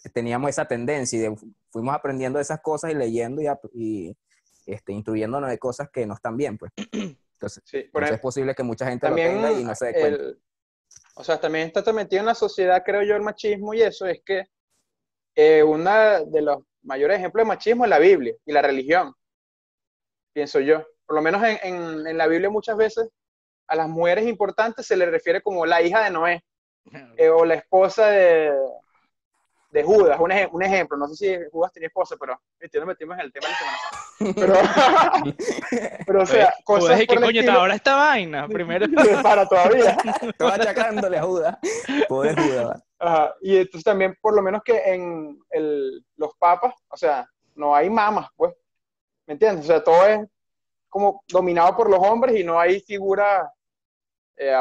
teníamos 0.10 0.50
esa 0.50 0.66
tendencia 0.66 1.18
y 1.18 1.22
de- 1.22 1.36
fuimos 1.72 1.96
aprendiendo 1.96 2.40
esas 2.40 2.62
cosas 2.62 2.92
y 2.92 2.96
leyendo 2.96 3.42
y, 3.42 3.48
y 3.74 4.18
este, 4.66 4.92
instruyéndonos 4.94 5.50
de 5.50 5.58
cosas 5.58 5.90
que 5.92 6.06
no 6.06 6.14
están 6.14 6.38
bien, 6.38 6.58
pues. 6.58 6.72
Entonces, 7.34 7.62
Sí, 7.66 7.84
por 7.92 8.04
entonces 8.04 8.16
es 8.16 8.22
posible 8.22 8.56
que 8.56 8.64
mucha 8.64 8.86
gente 8.88 9.06
también 9.08 9.42
lo 9.42 9.48
tenga 9.50 9.60
y 9.60 9.64
no 9.66 9.76
se 9.76 9.86
dé 9.88 9.94
cuenta. 9.94 10.24
el, 10.24 10.42
o 11.16 11.24
sea, 11.24 11.40
también 11.42 11.68
está 11.74 11.92
metido 11.92 12.22
en 12.22 12.26
la 12.28 12.36
sociedad, 12.36 12.84
creo 12.86 13.04
yo, 13.04 13.16
el 13.16 13.22
machismo 13.22 13.74
y 13.74 13.82
eso 13.82 14.06
es 14.06 14.22
que 14.26 14.46
eh, 15.36 15.62
uno 15.64 16.26
de 16.26 16.42
los 16.42 16.60
mayores 16.84 17.18
ejemplos 17.18 17.42
de 17.44 17.48
machismo 17.48 17.84
es 17.84 17.90
la 17.90 18.00
Biblia 18.00 18.34
y 18.46 18.52
la 18.54 18.62
religión, 18.62 19.14
pienso 20.34 20.60
yo. 20.60 20.86
Por 21.06 21.16
lo 21.16 21.22
menos 21.22 21.44
en, 21.44 21.58
en- 21.64 22.08
en 22.08 22.18
la 22.18 22.28
Biblia 22.28 22.50
muchas 22.50 22.78
veces 22.78 23.10
a 23.68 23.76
las 23.76 23.90
mujeres 23.90 24.26
importantes 24.28 24.86
se 24.86 24.96
les 24.96 25.10
refiere 25.10 25.42
como 25.42 25.66
la 25.66 25.82
hija 25.82 26.04
de 26.04 26.12
Noé 26.12 26.44
eh, 27.18 27.30
o 27.30 27.44
la 27.46 27.56
esposa 27.56 28.08
de, 28.08 28.54
de 29.74 29.84
Judas, 29.84 30.20
un, 30.20 30.30
eje- 30.32 30.50
un 30.52 30.62
ejemplo. 30.64 30.96
No 30.98 31.08
sé 31.08 31.16
si 31.16 31.50
Judas 31.52 31.72
tenía 31.74 31.88
esposa, 31.88 32.16
pero 32.20 32.40
este, 32.60 32.78
nos 32.78 32.88
metimos 32.88 33.16
en 33.18 33.22
el 33.26 33.34
tema 33.34 33.48
de 33.48 33.54
la 33.54 33.58
Semana 33.58 33.78
Santa. 33.80 35.26
Pero, 35.26 35.34
pero 36.06 36.22
o 36.22 36.26
sea, 36.26 36.54
Pues, 36.66 36.84
cosas 36.84 37.00
¿qué 37.00 37.06
por 37.08 37.18
el 37.18 37.24
coño 37.24 37.52
ahora 37.52 37.76
esta 37.76 37.96
vaina? 37.96 38.48
Primero, 38.48 38.86
para 39.24 39.48
todavía. 39.48 39.98
Estoy 40.22 40.52
achacándole 40.52 41.18
a 41.18 41.24
Judas. 41.24 41.58
Pobre 42.08 42.36
Judas. 42.36 42.84
Ajá, 43.00 43.34
Y 43.42 43.58
entonces 43.58 43.84
también, 43.84 44.16
por 44.22 44.36
lo 44.36 44.42
menos 44.42 44.62
que 44.64 44.78
en 44.94 45.40
el- 45.50 46.06
los 46.18 46.36
papas, 46.38 46.74
o 46.88 46.96
sea, 46.98 47.28
no 47.56 47.76
hay 47.76 47.90
mamas, 47.90 48.28
pues. 48.36 48.54
¿Me 49.26 49.34
entiendes? 49.34 49.66
O 49.66 49.68
sea, 49.68 49.84
todo 49.84 50.06
es 50.06 50.20
como 50.88 51.24
dominado 51.28 51.76
por 51.76 51.90
los 51.90 52.00
hombres 52.00 52.36
y 52.40 52.44
no 52.44 52.60
hay 52.60 52.80
figuras, 52.82 53.50
eh, 54.38 54.54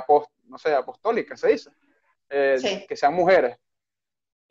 no 0.44 0.56
sé, 0.58 0.74
apostólicas, 0.74 1.38
se 1.38 1.48
dice, 1.48 1.70
eh, 2.30 2.56
Sí. 2.58 2.86
que 2.88 2.96
sean 2.96 3.12
mujeres. 3.14 3.56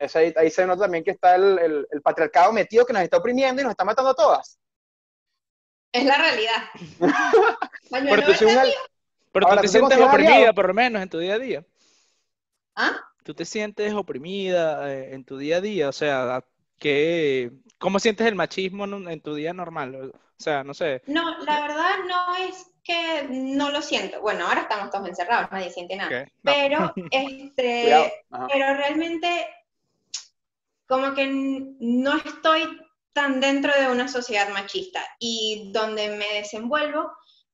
Es 0.01 0.15
ahí, 0.15 0.33
ahí 0.35 0.49
se 0.49 0.65
nota 0.65 0.81
también 0.83 1.03
que 1.03 1.11
está 1.11 1.35
el, 1.35 1.59
el- 1.59 1.87
el 1.91 2.01
patriarcado 2.01 2.51
metido 2.51 2.85
que 2.85 2.93
nos 2.93 3.03
está 3.03 3.17
oprimiendo 3.17 3.61
y 3.61 3.63
nos 3.65 3.71
está 3.71 3.85
matando 3.85 4.11
a 4.11 4.15
todas. 4.15 4.59
Es 5.93 6.05
la 6.05 6.17
realidad. 6.17 6.63
Pero 7.89 8.01
tú, 8.01 8.09
verde, 8.09 8.23
eres 8.25 8.41
un 8.41 8.57
al- 8.57 8.67
tío. 8.69 8.79
pero 9.31 9.47
Ahora, 9.47 9.61
tú 9.61 9.67
te 9.67 9.67
¿tú 9.67 9.71
te 9.87 9.95
sientes 9.95 10.07
oprimida, 10.07 10.35
aliado? 10.35 10.53
por 10.55 10.67
lo 10.67 10.73
menos, 10.73 11.01
en 11.01 11.09
tu 11.09 11.19
día 11.19 11.33
a 11.35 11.39
día. 11.39 11.65
¿Ah? 12.75 12.99
Tú 13.23 13.33
te 13.33 13.45
sientes 13.45 13.93
oprimida 13.93 14.91
eh, 14.93 15.13
en 15.13 15.23
tu 15.25 15.37
día 15.37 15.57
a 15.57 15.61
día, 15.61 15.89
o 15.89 15.91
sea, 15.91 16.43
¿qué, 16.79 17.51
¿cómo 17.77 17.99
sientes 17.99 18.25
el 18.27 18.35
machismo 18.35 18.85
en, 18.85 18.93
un- 18.93 19.09
en 19.09 19.21
tu 19.21 19.35
día 19.35 19.53
normal? 19.53 20.11
O 20.13 20.19
sea, 20.37 20.63
no 20.63 20.73
sé. 20.73 21.03
No, 21.05 21.37
la 21.43 21.61
verdad 21.61 21.91
no 22.07 22.35
es 22.37 22.65
que 22.83 23.27
no 23.29 23.69
lo 23.69 23.81
siento. 23.81 24.21
Bueno, 24.21 24.47
ahora 24.47 24.61
estamos 24.61 24.89
todos 24.89 25.07
encerrados, 25.07 25.51
nadie 25.51 25.69
siente 25.69 25.95
nada. 25.95 26.09
¿qué? 26.09 26.31
No. 26.41 26.51
Pero, 26.53 26.93
este, 27.11 28.13
pero 28.51 28.73
realmente 28.73 29.47
como 30.91 31.13
que 31.13 31.25
no 31.79 32.17
estoy 32.17 32.77
tan 33.13 33.39
dentro 33.39 33.71
de 33.79 33.89
una 33.89 34.09
sociedad 34.09 34.49
machista 34.49 35.01
y 35.19 35.71
donde 35.71 36.09
me 36.09 36.27
desenvuelvo, 36.33 37.09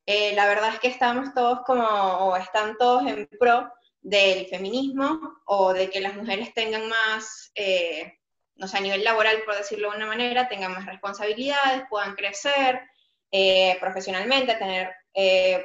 eh, 0.08 0.34
la 0.34 0.48
verdad 0.48 0.74
es 0.74 0.79
que 0.79 0.88
estamos 0.88 1.36
todos 1.36 1.60
como, 1.63 1.86
o 1.86 2.36
están 2.36 2.77
todos 2.79 3.06
en 3.06 3.29
pro 3.39 3.72
del 4.01 4.48
feminismo 4.48 5.20
o 5.46 5.72
de 5.72 5.88
que 5.91 6.01
las 6.01 6.15
mujeres 6.15 6.51
tengan 6.56 6.89
más, 6.89 7.51
eh, 7.53 8.12
no 8.56 8.67
sé, 8.67 8.77
a 8.77 8.82
nivel 8.82 9.03
laboral, 9.03 9.44
por 9.46 9.56
decirlo 9.56 9.91
de 9.91 9.98
una 9.98 10.08
manera, 10.08 10.50
tengan 10.50 10.72
más 10.72 10.88
responsabilidades, 10.88 11.84
puedan 11.91 12.15
crecer 12.15 12.82
eh, 13.29 13.77
profesionalmente, 13.79 14.56
tener 14.56 14.96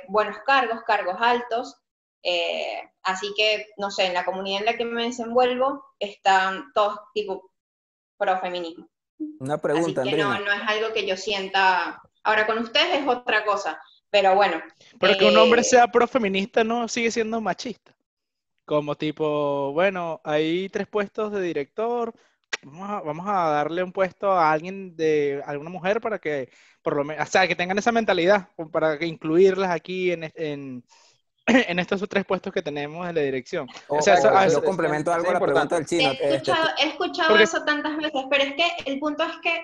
buenos 0.08 0.36
cargos, 0.44 0.82
cargos 0.86 1.16
altos. 1.20 1.74
Así 3.02 3.32
que, 3.34 3.68
no 3.78 3.90
sé, 3.90 4.06
en 4.06 4.14
la 4.14 4.26
comunidad 4.26 4.60
en 4.60 4.66
la 4.66 4.76
que 4.76 4.84
me 4.84 5.04
desenvuelvo 5.04 5.84
están 5.98 6.70
todos 6.74 6.98
tipo 7.14 7.51
pro 8.22 8.38
feminismo. 8.38 8.88
Una 9.40 9.54
Así 9.54 9.62
pregunta, 9.62 10.02
que 10.04 10.16
no, 10.16 10.30
Andrina. 10.30 10.56
no 10.56 10.62
es 10.62 10.68
algo 10.68 10.92
que 10.94 11.06
yo 11.06 11.16
sienta. 11.16 12.00
Ahora 12.22 12.46
con 12.46 12.58
ustedes 12.58 13.00
es 13.00 13.08
otra 13.08 13.44
cosa, 13.44 13.80
pero 14.10 14.34
bueno. 14.34 14.62
Pero 15.00 15.18
que 15.18 15.24
un 15.26 15.36
hombre 15.36 15.62
eh, 15.62 15.64
sea 15.64 15.88
profeminista 15.88 16.62
no 16.62 16.86
sigue 16.88 17.10
siendo 17.10 17.40
machista. 17.40 17.94
Como 18.64 18.94
tipo, 18.94 19.72
bueno, 19.72 20.20
hay 20.22 20.68
tres 20.68 20.86
puestos 20.86 21.32
de 21.32 21.42
director, 21.42 22.14
vamos 22.62 22.88
a, 22.88 23.00
vamos 23.00 23.26
a 23.28 23.48
darle 23.50 23.82
un 23.82 23.92
puesto 23.92 24.30
a 24.30 24.52
alguien 24.52 24.94
de 24.94 25.42
alguna 25.44 25.68
mujer 25.68 26.00
para 26.00 26.20
que, 26.20 26.48
por 26.80 26.94
lo 26.96 27.02
menos, 27.02 27.28
o 27.28 27.30
sea, 27.30 27.48
que 27.48 27.56
tengan 27.56 27.78
esa 27.78 27.90
mentalidad, 27.90 28.48
para 28.70 28.98
que 28.98 29.06
incluirlas 29.06 29.70
aquí 29.70 30.12
en, 30.12 30.32
en, 30.36 30.84
en 31.46 31.78
estos 31.78 32.06
tres 32.08 32.24
puestos 32.24 32.52
que 32.52 32.62
tenemos 32.62 33.08
en 33.08 33.14
la 33.14 33.20
dirección. 33.20 33.66
O, 33.88 34.00
sea, 34.02 34.14
eso- 34.14 34.30
yo 34.60 34.64
complemento 34.64 35.10
eso 35.10 35.16
algo 35.18 35.26
es 35.26 35.30
a 35.30 35.34
la 35.34 35.40
pregunta 35.40 35.76
importante. 35.76 35.76
del 35.76 35.86
chino. 35.86 36.10
He 36.10 36.34
Este, 36.34 36.34
escuchado, 36.52 36.68
he 36.78 36.86
escuchado 36.88 37.28
Porque- 37.30 37.44
eso 37.44 37.64
tantas 37.64 37.96
veces, 37.96 38.22
pero 38.30 38.44
es 38.44 38.54
que 38.54 38.90
el 38.90 38.98
punto 38.98 39.24
es 39.24 39.32
que 39.42 39.62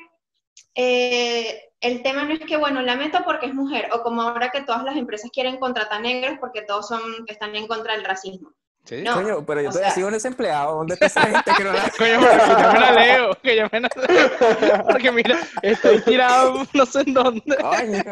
eh, 0.74 1.70
el 1.80 2.02
tema 2.02 2.24
no 2.24 2.34
es 2.34 2.40
que, 2.40 2.56
bueno, 2.56 2.82
la 2.82 2.96
meto 2.96 3.18
porque 3.24 3.46
es 3.46 3.54
mujer, 3.54 3.88
o 3.92 4.02
como 4.02 4.22
ahora 4.22 4.50
que 4.50 4.62
todas 4.62 4.82
las 4.84 4.96
empresas 4.96 5.30
quieren 5.32 5.58
contratar 5.58 6.00
negros 6.00 6.36
porque 6.40 6.62
todos 6.62 6.88
son 6.88 7.00
están 7.26 7.54
en 7.56 7.66
contra 7.66 7.94
del 7.94 8.04
racismo. 8.04 8.50
Sí. 8.84 9.02
No, 9.02 9.14
Coño, 9.14 9.44
pero 9.44 9.60
yo 9.60 9.68
todavía 9.68 9.88
sea- 9.90 9.94
sigo 9.96 10.10
desempleado. 10.10 10.76
¿Dónde 10.76 10.94
está 10.94 11.06
esa 11.06 11.20
gente 11.22 11.50
que 11.56 11.62
no 11.64 11.72
la 11.72 11.82
Coño, 11.98 12.20
pero 12.20 12.56
que 12.56 12.62
yo 12.62 12.72
me 12.72 12.80
la 12.80 12.92
leo, 12.92 13.30
que 13.42 13.56
yo 13.56 13.68
me 13.70 13.80
la 13.80 14.84
Porque 14.90 15.12
mira, 15.12 15.38
estoy 15.62 16.00
tirado 16.02 16.66
no 16.72 16.86
sé 16.86 17.00
en 17.02 17.14
dónde. 17.14 17.56
Coño. 17.56 18.02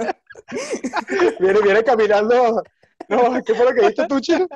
Viene, 1.40 1.60
viene 1.62 1.82
caminando. 1.82 2.62
No, 3.08 3.42
¿qué 3.44 3.54
fue 3.54 3.64
lo 3.66 3.72
que 3.74 3.80
dijiste 3.82 4.06
tú, 4.08 4.20
Chino? 4.20 4.46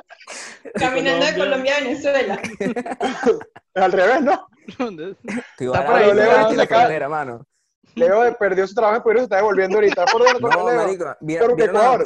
Caminando 0.75 1.25
de 1.25 1.35
Colombia. 1.37 1.77
A 1.77 1.79
Venezuela. 1.81 2.41
Al 3.75 3.91
revés, 3.91 4.21
¿no? 4.21 4.47
Está 4.67 5.85
por 5.85 5.95
ahí, 5.95 6.07
la 6.07 6.13
Leo, 6.13 6.61
acá. 6.61 6.75
frontera, 6.79 7.09
mano. 7.09 7.45
Leo 7.95 8.37
perdió 8.37 8.67
su 8.67 8.73
trabajo 8.75 9.11
y 9.11 9.17
se 9.17 9.23
está 9.23 9.37
devolviendo 9.37 9.77
ahorita. 9.77 10.05
¿Por 10.05 10.23
dónde? 10.23 10.39
¿Por 10.39 10.55
No, 10.55 10.67
Leo? 10.69 10.75
marico. 10.77 11.15
vi- 11.21 11.35
Pero 11.37 11.55
que 11.55 11.63
¿vieron 11.63 12.05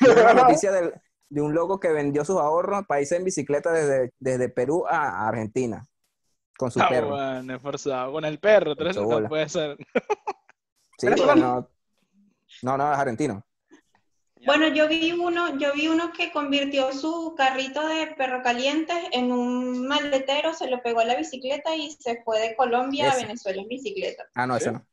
la- 0.00 0.24
la 0.24 0.34
noticia 0.34 0.72
del- 0.72 0.92
de 1.28 1.40
un 1.40 1.54
loco 1.54 1.78
que 1.80 1.90
vendió 1.92 2.24
sus 2.24 2.36
ahorros 2.40 2.84
para 2.86 3.00
irse 3.00 3.16
en 3.16 3.24
bicicleta 3.24 3.72
desde, 3.72 4.12
desde 4.18 4.48
Perú 4.48 4.84
a 4.88 5.26
Argentina 5.28 5.84
con 6.56 6.70
su 6.70 6.80
Ah, 6.80 6.88
perro. 6.88 7.08
bueno, 7.10 7.54
esforzado. 7.54 8.12
Con 8.12 8.24
el 8.24 8.38
perro, 8.38 8.74
tres 8.76 8.96
no 8.96 9.28
puede 9.28 9.48
ser. 9.48 9.76
Sí, 10.98 11.06
¿Eres 11.06 11.20
porque 11.20 11.32
colombiano? 11.40 11.68
no, 12.62 12.76
no, 12.76 12.84
no, 12.86 12.92
es 12.92 12.98
argentino. 12.98 13.44
Bueno, 14.44 14.68
yo 14.68 14.86
vi 14.86 15.12
uno, 15.12 15.58
yo 15.58 15.72
vi 15.72 15.88
uno 15.88 16.12
que 16.12 16.30
convirtió 16.30 16.92
su 16.92 17.34
carrito 17.36 17.86
de 17.88 18.08
perro 18.08 18.42
calientes 18.42 18.96
en 19.12 19.32
un 19.32 19.86
maletero, 19.86 20.52
se 20.52 20.68
lo 20.68 20.82
pegó 20.82 21.00
a 21.00 21.04
la 21.04 21.16
bicicleta 21.16 21.74
y 21.74 21.90
se 21.92 22.22
fue 22.22 22.40
de 22.40 22.56
Colombia 22.56 23.12
a. 23.12 23.16
Venezuela 23.16 23.62
en 23.62 23.68
bicicleta. 23.68 24.24
Ah, 24.34 24.46
no, 24.46 24.56
ese 24.56 24.72
no. 24.72 24.86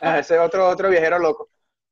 Ah, 0.00 0.18
ese 0.18 0.34
es 0.34 0.40
otro, 0.40 0.68
otro 0.68 0.88
viajero 0.88 1.18
loco. 1.18 1.50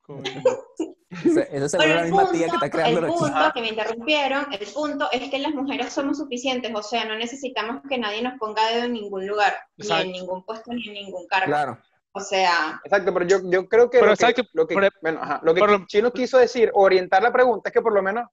Ese, 1.13 1.47
ese 1.53 1.69
seguro 1.69 1.71
Pero 1.79 1.83
es 1.83 1.95
la 1.95 2.01
el 2.01 2.05
misma 2.05 2.23
punto, 2.23 2.33
tía 2.33 2.47
que 2.49 2.55
está 2.55 2.65
el 2.65 2.73
creando 2.73 3.01
la 3.03 3.09
punto 3.09 3.53
que 3.55 3.61
me 3.61 3.69
interrumpieron, 3.69 4.47
el 4.51 4.67
punto 4.73 5.09
es 5.13 5.31
que 5.31 5.39
las 5.39 5.53
mujeres 5.53 5.93
somos 5.93 6.17
suficientes, 6.17 6.73
o 6.75 6.83
sea, 6.83 7.05
no 7.05 7.17
necesitamos 7.17 7.83
que 7.87 7.99
nadie 7.99 8.23
nos 8.23 8.39
ponga 8.39 8.67
dedo 8.71 8.85
en 8.85 8.95
ningún 8.95 9.27
lugar, 9.27 9.55
Exacto. 9.77 10.05
ni 10.05 10.09
en 10.09 10.13
ningún 10.13 10.43
puesto, 10.43 10.73
ni 10.73 10.89
en 10.89 10.95
ningún 10.95 11.27
cargo. 11.27 11.47
Claro. 11.49 11.79
O 12.15 12.21
sea, 12.21 12.81
Exacto, 12.85 13.13
pero 13.15 13.27
yo, 13.27 13.39
yo 13.45 13.67
creo 13.69 13.89
que, 13.89 13.99
Pero 13.99 14.11
lo 14.11 14.17
que, 14.17 14.25
exacto, 14.25 14.43
lo 14.53 14.67
que- 14.67 14.75
por- 14.75 14.91
bueno, 15.01 15.21
ajá, 15.23 15.41
lo 15.43 15.55
que 15.55 15.61
por 15.61 15.71
lo- 15.71 15.87
Chino 15.87 16.13
quiso 16.13 16.39
decir, 16.39 16.71
orientar 16.75 17.23
la 17.23 17.33
pregunta, 17.33 17.71
es 17.71 17.73
que 17.73 17.81
por 17.81 17.93
lo 17.95 18.03
menos 18.03 18.29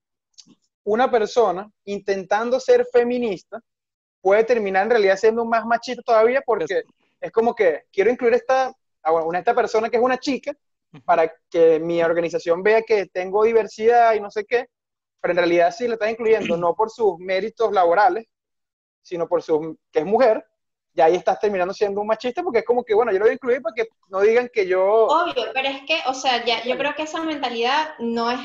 una 0.83 1.09
persona 1.09 1.69
intentando 1.85 2.59
ser 2.59 2.85
feminista 2.91 3.61
puede 4.21 4.43
terminar 4.43 4.83
en 4.83 4.89
realidad 4.91 5.17
siendo 5.17 5.45
más 5.45 5.65
machista 5.65 6.01
todavía 6.03 6.41
porque 6.45 6.81
es 7.21 7.31
como 7.31 7.55
que 7.55 7.83
quiero 7.91 8.09
incluir 8.11 8.33
esta, 8.33 8.73
a 9.03 9.11
una, 9.13 9.39
esta 9.39 9.53
persona 9.55 9.89
que 9.89 9.97
es 9.97 10.03
una 10.03 10.17
chica 10.17 10.51
para 11.05 11.31
que 11.49 11.79
mi 11.79 12.01
organización 12.01 12.63
vea 12.63 12.81
que 12.81 13.05
tengo 13.05 13.43
diversidad 13.43 14.13
y 14.15 14.19
no 14.19 14.29
sé 14.31 14.43
qué, 14.45 14.67
pero 15.21 15.31
en 15.33 15.37
realidad 15.37 15.73
sí 15.77 15.87
la 15.87 15.93
está 15.93 16.09
incluyendo 16.09 16.57
no 16.57 16.73
por 16.75 16.89
sus 16.89 17.17
méritos 17.19 17.71
laborales, 17.71 18.25
sino 19.01 19.27
por 19.27 19.41
su 19.43 19.77
que 19.91 19.99
es 19.99 20.05
mujer, 20.05 20.43
y 20.99 21.01
ahí 21.01 21.15
estás 21.15 21.39
terminando 21.39 21.73
siendo 21.73 22.01
un 22.01 22.07
machista 22.07 22.43
porque 22.43 22.59
es 22.59 22.65
como 22.65 22.83
que, 22.83 22.93
bueno, 22.93 23.13
yo 23.13 23.19
lo 23.19 23.23
voy 23.23 23.31
a 23.31 23.33
incluir 23.35 23.61
para 23.61 23.73
que 23.73 23.87
no 24.09 24.19
digan 24.19 24.49
que 24.53 24.67
yo... 24.67 25.05
obvio, 25.07 25.45
pero 25.53 25.69
es 25.69 25.81
que, 25.83 26.01
o 26.07 26.13
sea, 26.13 26.43
ya, 26.43 26.61
yo 26.65 26.77
creo 26.77 26.93
que 26.93 27.03
esa 27.03 27.21
mentalidad 27.23 27.93
no 27.99 28.29
es, 28.29 28.39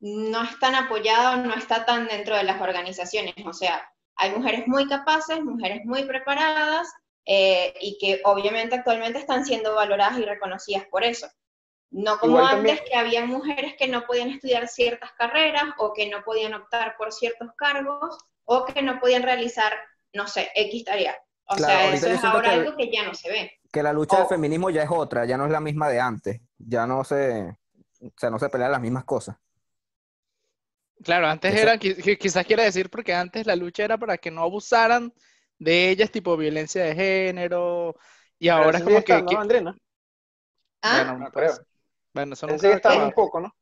no 0.00 0.42
es 0.42 0.58
tan 0.58 0.74
apoyada, 0.74 1.36
no 1.36 1.54
está 1.54 1.86
tan 1.86 2.06
dentro 2.06 2.36
de 2.36 2.42
las 2.44 2.60
organizaciones. 2.60 3.34
O 3.46 3.54
sea, 3.54 3.90
hay 4.14 4.30
mujeres 4.32 4.68
muy 4.68 4.86
capaces, 4.86 5.42
mujeres 5.42 5.86
muy 5.86 6.04
preparadas, 6.04 6.86
eh, 7.24 7.72
y 7.80 7.96
que 7.98 8.20
obviamente 8.24 8.74
actualmente 8.74 9.18
están 9.18 9.46
siendo 9.46 9.74
valoradas 9.74 10.18
y 10.18 10.22
reconocidas 10.26 10.84
por 10.90 11.02
eso. 11.02 11.26
No 11.90 12.18
como 12.18 12.36
Igual 12.40 12.56
antes, 12.56 12.76
también- 12.76 12.84
que 12.90 12.94
había 12.94 13.24
mujeres 13.24 13.74
que 13.78 13.88
no 13.88 14.04
podían 14.06 14.28
estudiar 14.28 14.68
ciertas 14.68 15.12
carreras 15.12 15.64
o 15.78 15.94
que 15.94 16.10
no 16.10 16.22
podían 16.24 16.52
optar 16.52 16.94
por 16.98 17.10
ciertos 17.10 17.48
cargos 17.56 18.18
o 18.44 18.66
que 18.66 18.82
no 18.82 19.00
podían 19.00 19.22
realizar, 19.22 19.72
no 20.12 20.26
sé, 20.28 20.50
X 20.54 20.84
tarea. 20.84 21.16
O 21.48 21.54
Claro, 21.54 21.72
sea, 21.80 21.94
eso 21.94 22.08
es 22.08 22.24
ahora 22.24 22.50
que- 22.50 22.54
algo 22.56 22.76
que 22.76 22.90
ya 22.90 23.04
no 23.04 23.14
se 23.14 23.30
ve. 23.30 23.52
Que 23.72 23.82
la 23.82 23.92
lucha 23.92 24.16
del 24.16 24.26
Oh. 24.26 24.28
feminismo 24.28 24.70
ya 24.70 24.82
es 24.82 24.90
otra, 24.90 25.24
ya 25.26 25.36
no 25.36 25.44
es 25.46 25.50
la 25.52 25.60
misma 25.60 25.88
de 25.88 26.00
antes. 26.00 26.40
Ya 26.58 26.86
no 26.86 27.04
se, 27.04 27.56
o 28.00 28.12
sea, 28.16 28.30
no 28.30 28.38
se 28.38 28.48
pelean 28.48 28.72
las 28.72 28.80
mismas 28.80 29.04
cosas. 29.04 29.36
Claro, 31.02 31.26
antes 31.28 31.52
Eso- 31.54 31.62
era, 31.62 31.74
qui- 31.76 31.96
qui- 31.96 32.18
quizás 32.18 32.46
quiere 32.46 32.64
decir 32.64 32.90
porque 32.90 33.14
antes 33.14 33.46
la 33.46 33.54
lucha 33.54 33.84
era 33.84 33.98
para 33.98 34.16
que 34.18 34.30
no 34.30 34.42
abusaran 34.42 35.12
de 35.58 35.90
ellas, 35.90 36.10
tipo 36.10 36.36
violencia 36.36 36.82
de 36.84 36.94
género, 36.94 37.94
y 38.38 38.46
Pero 38.48 38.56
ahora 38.56 38.78
es 38.78 38.84
como 38.84 38.96
que, 38.96 39.00
estando, 39.00 39.26
que- 39.26 39.34
¿no, 39.34 39.40
Andrés, 39.40 39.62
¿no? 39.62 39.74
¿Ah? 40.82 40.96
bueno, 41.04 41.18
No 41.18 41.30
pues, 41.32 41.52
creo. 41.52 41.66
bueno, 42.14 42.32
eso 42.32 42.46
Eso 42.46 42.52
nunca 42.54 42.58
sigue 42.58 42.68
va 42.70 42.74
a 42.74 42.76
estando 42.78 42.94
acabar. 42.96 43.08
un 43.08 43.14
poco, 43.14 43.40
¿no? 43.40 43.52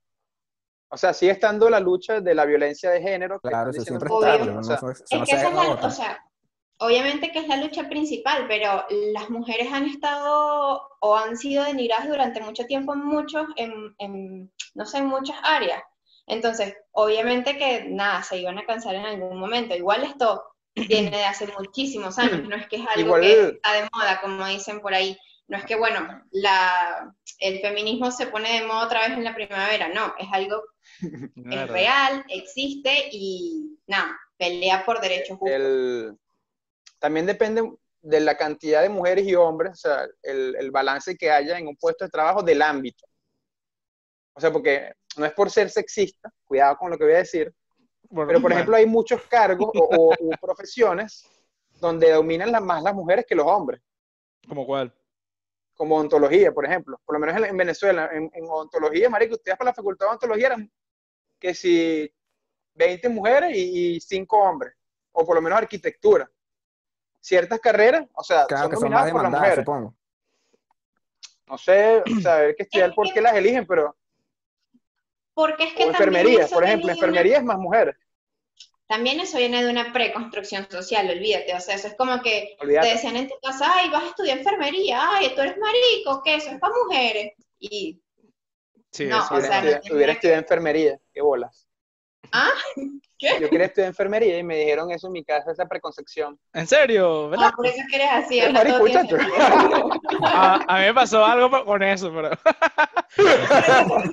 O 0.91 0.97
sea, 0.97 1.13
sigue 1.13 1.33
estando 1.33 1.69
la 1.69 1.81
lucha 1.81 2.21
de 2.21 2.35
la 2.35 2.45
violencia 2.45 2.91
de 2.91 3.03
género. 3.03 3.41
Claro, 3.41 3.71
eso 3.71 3.83
siempre 3.83 4.09
está. 4.13 4.39
no, 4.39 4.45
no 4.53 4.61
o 4.61 4.63
sea, 4.65 4.75
Es 4.77 4.83
no 4.83 5.25
que 5.25 5.33
esa 5.33 5.49
es 5.49 5.55
la, 5.55 5.63
o 5.73 5.91
sea, 5.91 6.25
obviamente 6.79 7.31
que 7.33 7.41
es 7.41 7.49
la 7.49 7.57
lucha 7.57 7.89
principal, 7.89 8.47
pero 8.49 8.85
las 9.13 9.31
mujeres 9.31 9.73
han 9.73 9.87
estado 9.87 10.83
o 11.01 11.17
han 11.17 11.37
sido 11.37 11.65
denigradas 11.65 12.09
durante 12.09 12.41
mucho 12.41 12.65
tiempo 12.67 12.93
en 12.95 13.05
muchos, 13.05 13.47
en, 13.57 13.95
en, 13.99 14.53
no 14.75 14.87
sé, 14.87 14.99
en 14.99 15.07
muchas 15.07 15.37
áreas. 15.43 15.83
Entonces, 16.27 16.75
obviamente 16.93 17.59
que 17.59 17.85
nada, 17.89 18.23
se 18.23 18.39
iban 18.39 18.59
a 18.59 18.65
cansar 18.67 18.95
en 18.95 19.05
algún 19.05 19.39
momento. 19.39 19.75
Igual 19.75 20.05
esto 20.05 20.43
viene 20.75 21.11
de 21.11 21.25
hace 21.25 21.47
muchísimos 21.59 22.19
años, 22.19 22.43
no 22.49 22.57
es 22.57 22.67
que 22.69 22.77
es 22.77 22.83
algo 22.89 23.19
Igual- 23.19 23.21
que 23.23 23.43
está 23.49 23.73
de 23.75 23.89
moda, 23.93 24.21
como 24.21 24.47
dicen 24.47 24.81
por 24.81 24.95
ahí. 24.95 25.17
No 25.47 25.59
es 25.59 25.67
que, 25.67 25.77
bueno, 25.77 26.01
la, 26.33 27.15
el 27.39 27.61
feminismo 27.61 28.11
se 28.11 28.29
pone 28.29 28.61
de 28.61 28.67
moda 28.67 28.87
otra 28.87 29.01
vez 29.01 29.11
en 29.11 29.25
la 29.25 29.35
primavera, 29.35 29.89
no, 29.89 30.15
es 30.19 30.27
algo 30.33 30.63
es 31.51 31.69
real, 31.69 32.25
existe 32.31 33.11
y 33.13 33.77
nada, 33.87 34.19
pelea 34.39 34.87
por 34.87 35.03
derechos 35.03 35.37
justos. 35.39 35.55
el- 35.57 36.19
también 37.05 37.27
depende 37.27 37.71
de 38.01 38.21
la 38.21 38.35
cantidad 38.35 38.81
de 38.81 38.89
mujeres 38.89 39.27
y 39.27 39.35
hombres, 39.35 39.73
o 39.73 39.77
sea, 39.77 40.09
el, 40.23 40.57
el 40.59 40.71
balance 40.71 41.15
que 41.19 41.31
haya 41.31 41.59
en 41.59 41.67
un 41.69 41.77
puesto 41.77 42.03
de 42.07 42.11
trabajo 42.11 42.43
del 42.43 42.63
ámbito. 42.63 43.05
O 44.33 44.41
sea, 44.41 44.51
porque 44.51 44.91
no 45.19 45.27
es 45.27 45.33
por 45.35 45.51
ser 45.51 45.69
sexista, 45.69 46.33
cuidado 46.47 46.79
con 46.79 46.91
lo 46.91 46.97
que 46.97 47.05
voy 47.05 47.13
a 47.13 47.19
decir, 47.19 47.53
Bueno, 48.09 48.27
pero 48.29 48.39
por 48.41 48.43
bueno, 48.45 48.55
ejemplo 48.57 48.77
hay 48.77 48.87
muchos 48.87 49.21
cargos 49.27 49.69
o, 49.75 50.15
profesiones 50.41 51.27
donde 51.79 52.11
dominan 52.11 52.51
las- 52.51 52.63
más 52.63 52.83
las 52.83 52.95
mujeres 52.95 53.27
que 53.29 53.35
los 53.35 53.47
hombres, 53.47 53.83
¿Como 54.49 54.65
cuál? 54.65 54.91
como 55.75 55.97
ontología, 55.97 56.53
por 56.53 56.65
ejemplo. 56.65 56.99
Por 57.05 57.17
lo 57.17 57.21
menos 57.21 57.37
en, 57.37 57.45
en 57.51 57.57
Venezuela, 57.59 58.09
en, 58.15 58.31
en 58.33 58.45
ontología, 58.49 59.11
marico, 59.11 59.35
ustedes 59.35 59.59
para 59.59 59.73
la 59.73 59.75
facultad 59.75 60.07
de 60.07 60.13
ontología 60.13 60.47
eran 60.47 60.73
que 61.39 61.53
si 61.55 62.11
20 62.73 63.11
mujeres 63.11 63.51
y, 63.55 64.01
5 64.01 64.39
hombres, 64.39 64.73
o 65.13 65.27
por 65.27 65.37
lo 65.37 65.43
menos 65.43 65.59
arquitectura. 65.59 66.31
Ciertas 67.25 67.59
carreras, 67.59 68.05
o 68.13 68.23
sea, 68.23 68.45
Claro 68.47 68.65
son 68.65 68.71
que 68.71 68.77
son 68.77 68.91
más 68.91 69.07
dominadas 69.07 69.13
por 69.13 69.23
las 69.23 69.33
mujeres. 69.33 69.65
supongo. 69.65 69.95
No 71.47 71.57
sé, 71.59 72.03
o 72.19 72.21
sea, 72.21 72.37
hay 72.37 72.55
que 72.55 72.65
estudiar 72.65 72.95
por 72.95 73.11
qué 73.15 73.23
las 73.23 73.35
eligen, 73.35 73.67
pero 73.67 73.97
Porque 75.33 75.65
es 75.65 75.73
que 75.73 75.85
o 75.85 75.91
también 75.93 76.17
enfermería, 76.17 76.47
por 76.49 76.65
ejemplo, 76.65 76.85
una- 76.85 76.93
enfermería 76.93 77.37
es 77.39 77.45
más 77.45 77.57
mujeres. 77.59 77.97
también 78.87 79.21
eso 79.21 79.39
viene 79.39 79.65
de 79.65 79.71
una 79.71 79.91
preconstrucción 79.91 80.71
social, 80.71 81.09
olvídate. 81.09 81.55
O 81.55 81.61
sea, 81.61 81.77
eso 81.77 81.89
es 81.89 81.95
como 81.95 82.21
que 82.21 82.57
Olvídate. 82.61 82.89
te 82.89 82.93
decían 82.95 83.17
en 83.17 83.29
tu 83.29 83.35
casa, 83.43 83.73
ay, 83.75 83.89
vas 83.89 84.03
a 84.05 84.09
estudiar 84.09 84.37
enfermería, 84.39 84.99
ay, 85.01 85.35
tú 85.35 85.41
eres 85.41 85.57
marico, 85.57 86.23
que 86.23 86.35
eso 86.35 86.51
es 86.51 86.61
para 86.61 86.75
mujeres. 86.85 87.33
Y 87.59 88.03
Sí, 88.93 89.07
No, 89.07 89.23
o 89.23 89.41
sea, 89.41 89.63
no 89.63 89.71
estudiado 89.71 90.39
enfermería, 90.39 91.01
qué 91.15 91.23
bolas. 91.23 91.67
¿Ah? 92.33 92.51
¿Qué? 93.19 93.39
Yo 93.41 93.49
quería 93.49 93.67
estudiar 93.67 93.89
enfermería 93.89 94.39
y 94.39 94.43
me 94.43 94.57
dijeron 94.59 94.91
eso 94.91 95.07
en 95.07 95.13
mi 95.13 95.25
casa, 95.25 95.53
esa 95.53 95.67
preconcepción. 95.67 96.39
¿En 96.53 96.67
serio? 96.67 97.29
¿Verdad? 97.31 97.49
ah, 97.51 97.55
por 97.57 97.67
eso 97.67 97.83
que 97.89 97.97
eres 97.97 98.09
así, 98.13 98.41
muchacho. 98.81 99.17
sentido. 99.17 99.91
A, 100.23 100.55
a 100.69 100.79
mí 100.81 100.85
me 100.87 100.95
pasó 100.95 101.25
algo 101.25 101.65
con 101.65 101.83
eso, 101.83 102.13
pero... 102.13 102.31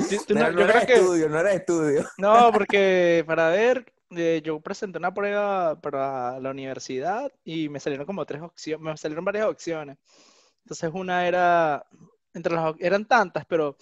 Sí, 0.00 0.18
tú 0.26 0.34
no- 0.34 0.40
no 0.40 0.48
yo 0.50 0.54
creo 0.66 0.68
era 0.70 0.86
que... 0.86 0.94
estudio, 0.94 1.28
no 1.28 1.38
era 1.38 1.52
estudio. 1.52 2.04
No, 2.18 2.50
porque 2.52 3.22
para 3.26 3.48
ver, 3.50 3.92
eh, 4.10 4.40
yo 4.44 4.60
presenté 4.60 4.98
una 4.98 5.12
prueba 5.14 5.80
para 5.80 6.40
la 6.40 6.50
universidad 6.50 7.30
y 7.44 7.68
me 7.68 7.80
salieron 7.80 8.06
como 8.06 8.24
tres 8.26 8.42
opciones, 8.42 8.82
me 8.84 8.96
salieron 8.96 9.24
varias 9.24 9.46
opciones. 9.46 9.98
Entonces 10.64 10.90
una 10.92 11.26
era, 11.26 11.84
entre 12.34 12.54
las, 12.54 12.74
eran 12.80 13.06
tantas, 13.06 13.44
pero 13.46 13.76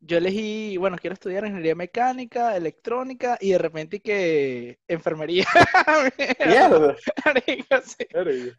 yo 0.00 0.16
elegí, 0.16 0.78
bueno, 0.78 0.96
quiero 0.98 1.14
estudiar 1.14 1.44
ingeniería 1.44 1.74
mecánica, 1.74 2.56
electrónica 2.56 3.36
y 3.38 3.50
de 3.52 3.58
repente 3.58 4.00
que 4.00 4.78
enfermería. 4.88 5.44
Mierda. 6.46 6.96
Sí. 7.84 8.06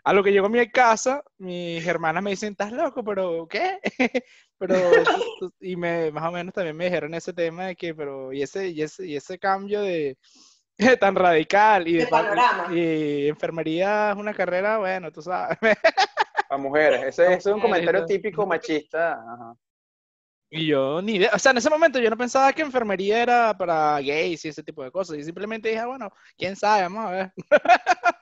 A 0.04 0.14
lo 0.14 0.24
que 0.24 0.32
llegó 0.32 0.46
a 0.46 0.50
mi 0.50 0.70
casa, 0.70 1.24
mis 1.40 1.86
hermanas 1.86 2.22
me 2.22 2.30
dicen, 2.30 2.52
¿estás 2.52 2.72
loco? 2.72 3.04
¿Pero 3.04 3.48
qué? 3.48 3.80
Pero, 4.60 4.76
y 5.60 5.76
me, 5.76 6.12
más 6.12 6.30
o 6.30 6.32
menos 6.32 6.54
también 6.54 6.78
me 6.78 6.86
dijeron 6.86 7.16
ese 7.16 7.34
tema 7.34 7.66
de 7.66 7.76
que, 7.76 7.96
pero, 7.96 8.32
y 8.32 8.44
ese, 8.44 8.68
y 8.68 8.84
ese, 8.84 9.08
y 9.08 9.16
ese 9.16 9.40
cambio 9.40 9.82
de, 9.82 10.20
tan 11.00 11.16
radical 11.16 11.88
y 11.88 11.94
de, 11.94 12.06
panorama. 12.06 12.68
y 12.72 13.28
enfermería 13.28 14.12
es 14.12 14.18
una 14.18 14.36
carrera, 14.36 14.78
bueno, 14.78 15.12
tú 15.12 15.24
sabes. 15.24 15.58
Para 15.60 16.62
mujeres. 16.62 17.06
Ese, 17.08 17.26
ese 17.26 17.50
es 17.50 17.56
un 17.56 17.60
comentario 17.60 18.06
típico 18.06 18.46
machista. 18.46 19.14
ajá. 19.14 19.56
Y 20.54 20.68
yo 20.68 21.02
ni 21.02 21.16
idea, 21.16 21.32
o 21.34 21.40
sea, 21.40 21.52
en 21.52 21.58
ese 21.60 21.70
momento 21.70 21.98
yo 21.98 22.10
no 22.10 22.18
pensaba 22.18 22.52
que 22.52 22.62
enfermería 22.62 23.24
era 23.24 23.58
para 23.58 24.00
gays 24.02 24.44
y 24.44 24.50
ese 24.50 24.62
tipo 24.64 24.84
de 24.84 24.92
cosas. 24.92 25.18
Y 25.18 25.24
simplemente 25.24 25.70
dije, 25.70 25.80
ah, 25.80 25.88
bueno, 25.88 26.12
quién 26.38 26.56
sabe, 26.58 26.84
vamos 26.84 27.06
a 27.06 27.12
ver. 27.12 27.32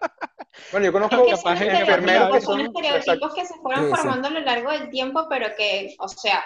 Bueno, 0.71 0.85
yo 0.87 0.91
conozco 0.91 1.15
Es 1.25 1.41
que 1.43 1.53
es 1.53 1.61
enfermeros 1.61 2.31
que 2.31 2.37
estereotipos, 2.37 2.43
son 2.43 2.59
estereotipos 2.61 3.33
que 3.33 3.45
se 3.45 3.53
fueron 3.61 3.85
Sí, 3.85 3.89
sí. 3.91 3.95
formando 3.95 4.27
a 4.27 4.31
lo 4.31 4.39
largo 4.41 4.71
del 4.71 4.89
tiempo, 4.89 5.27
pero 5.29 5.47
que, 5.57 5.95
o 5.99 6.07
sea, 6.09 6.43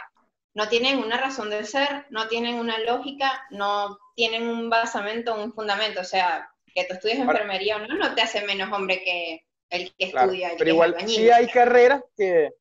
no 0.53 0.69
tienen 0.69 0.99
una 0.99 1.17
razón 1.17 1.49
de 1.49 1.63
ser, 1.65 2.05
no 2.11 2.27
tienen 2.27 2.55
una 2.55 2.77
lógica, 2.79 3.41
no 3.49 3.97
tienen 4.15 4.47
un 4.47 4.69
basamento, 4.69 5.35
un 5.35 5.51
fundamento. 5.51 6.01
O 6.01 6.05
sea, 6.05 6.47
que 6.75 6.85
tú 6.85 6.93
estudies 6.93 7.19
Ahora- 7.19 7.31
enfermería 7.39 7.77
o 7.77 7.79
no, 7.79 7.95
no 7.95 8.13
te 8.13 8.21
hace 8.21 8.45
menos 8.45 8.71
hombre 8.71 9.01
que 9.03 9.45
el 9.71 9.93
que 9.97 10.11
Claro, 10.11 10.27
estudia. 10.27 10.49
el 10.49 10.57
pero 10.57 10.65
que 10.65 10.69
es 10.69 10.73
igual 10.75 10.89
albañil. 10.93 11.15
sí 11.15 11.29
hay 11.31 11.47
carreras 11.47 12.03
que, 12.15 12.51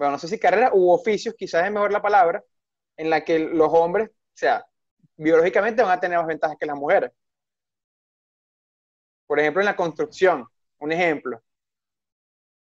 bueno, 0.00 0.12
no 0.12 0.18
sé 0.18 0.28
si 0.28 0.38
carreras 0.38 0.70
u 0.72 0.90
oficios, 0.90 1.34
quizás 1.36 1.62
es 1.66 1.70
mejor 1.70 1.92
la 1.92 2.00
palabra, 2.00 2.42
en 2.96 3.10
la 3.10 3.22
que 3.22 3.38
los 3.38 3.68
hombres, 3.70 4.08
o 4.08 4.32
sea, 4.32 4.64
biológicamente 5.14 5.82
van 5.82 5.92
a 5.92 6.00
tener 6.00 6.16
más 6.16 6.26
ventajas 6.26 6.56
que 6.58 6.64
las 6.64 6.74
mujeres. 6.74 7.12
Por 9.26 9.38
ejemplo, 9.38 9.60
en 9.60 9.66
la 9.66 9.76
construcción, 9.76 10.46
un 10.78 10.92
ejemplo. 10.92 11.42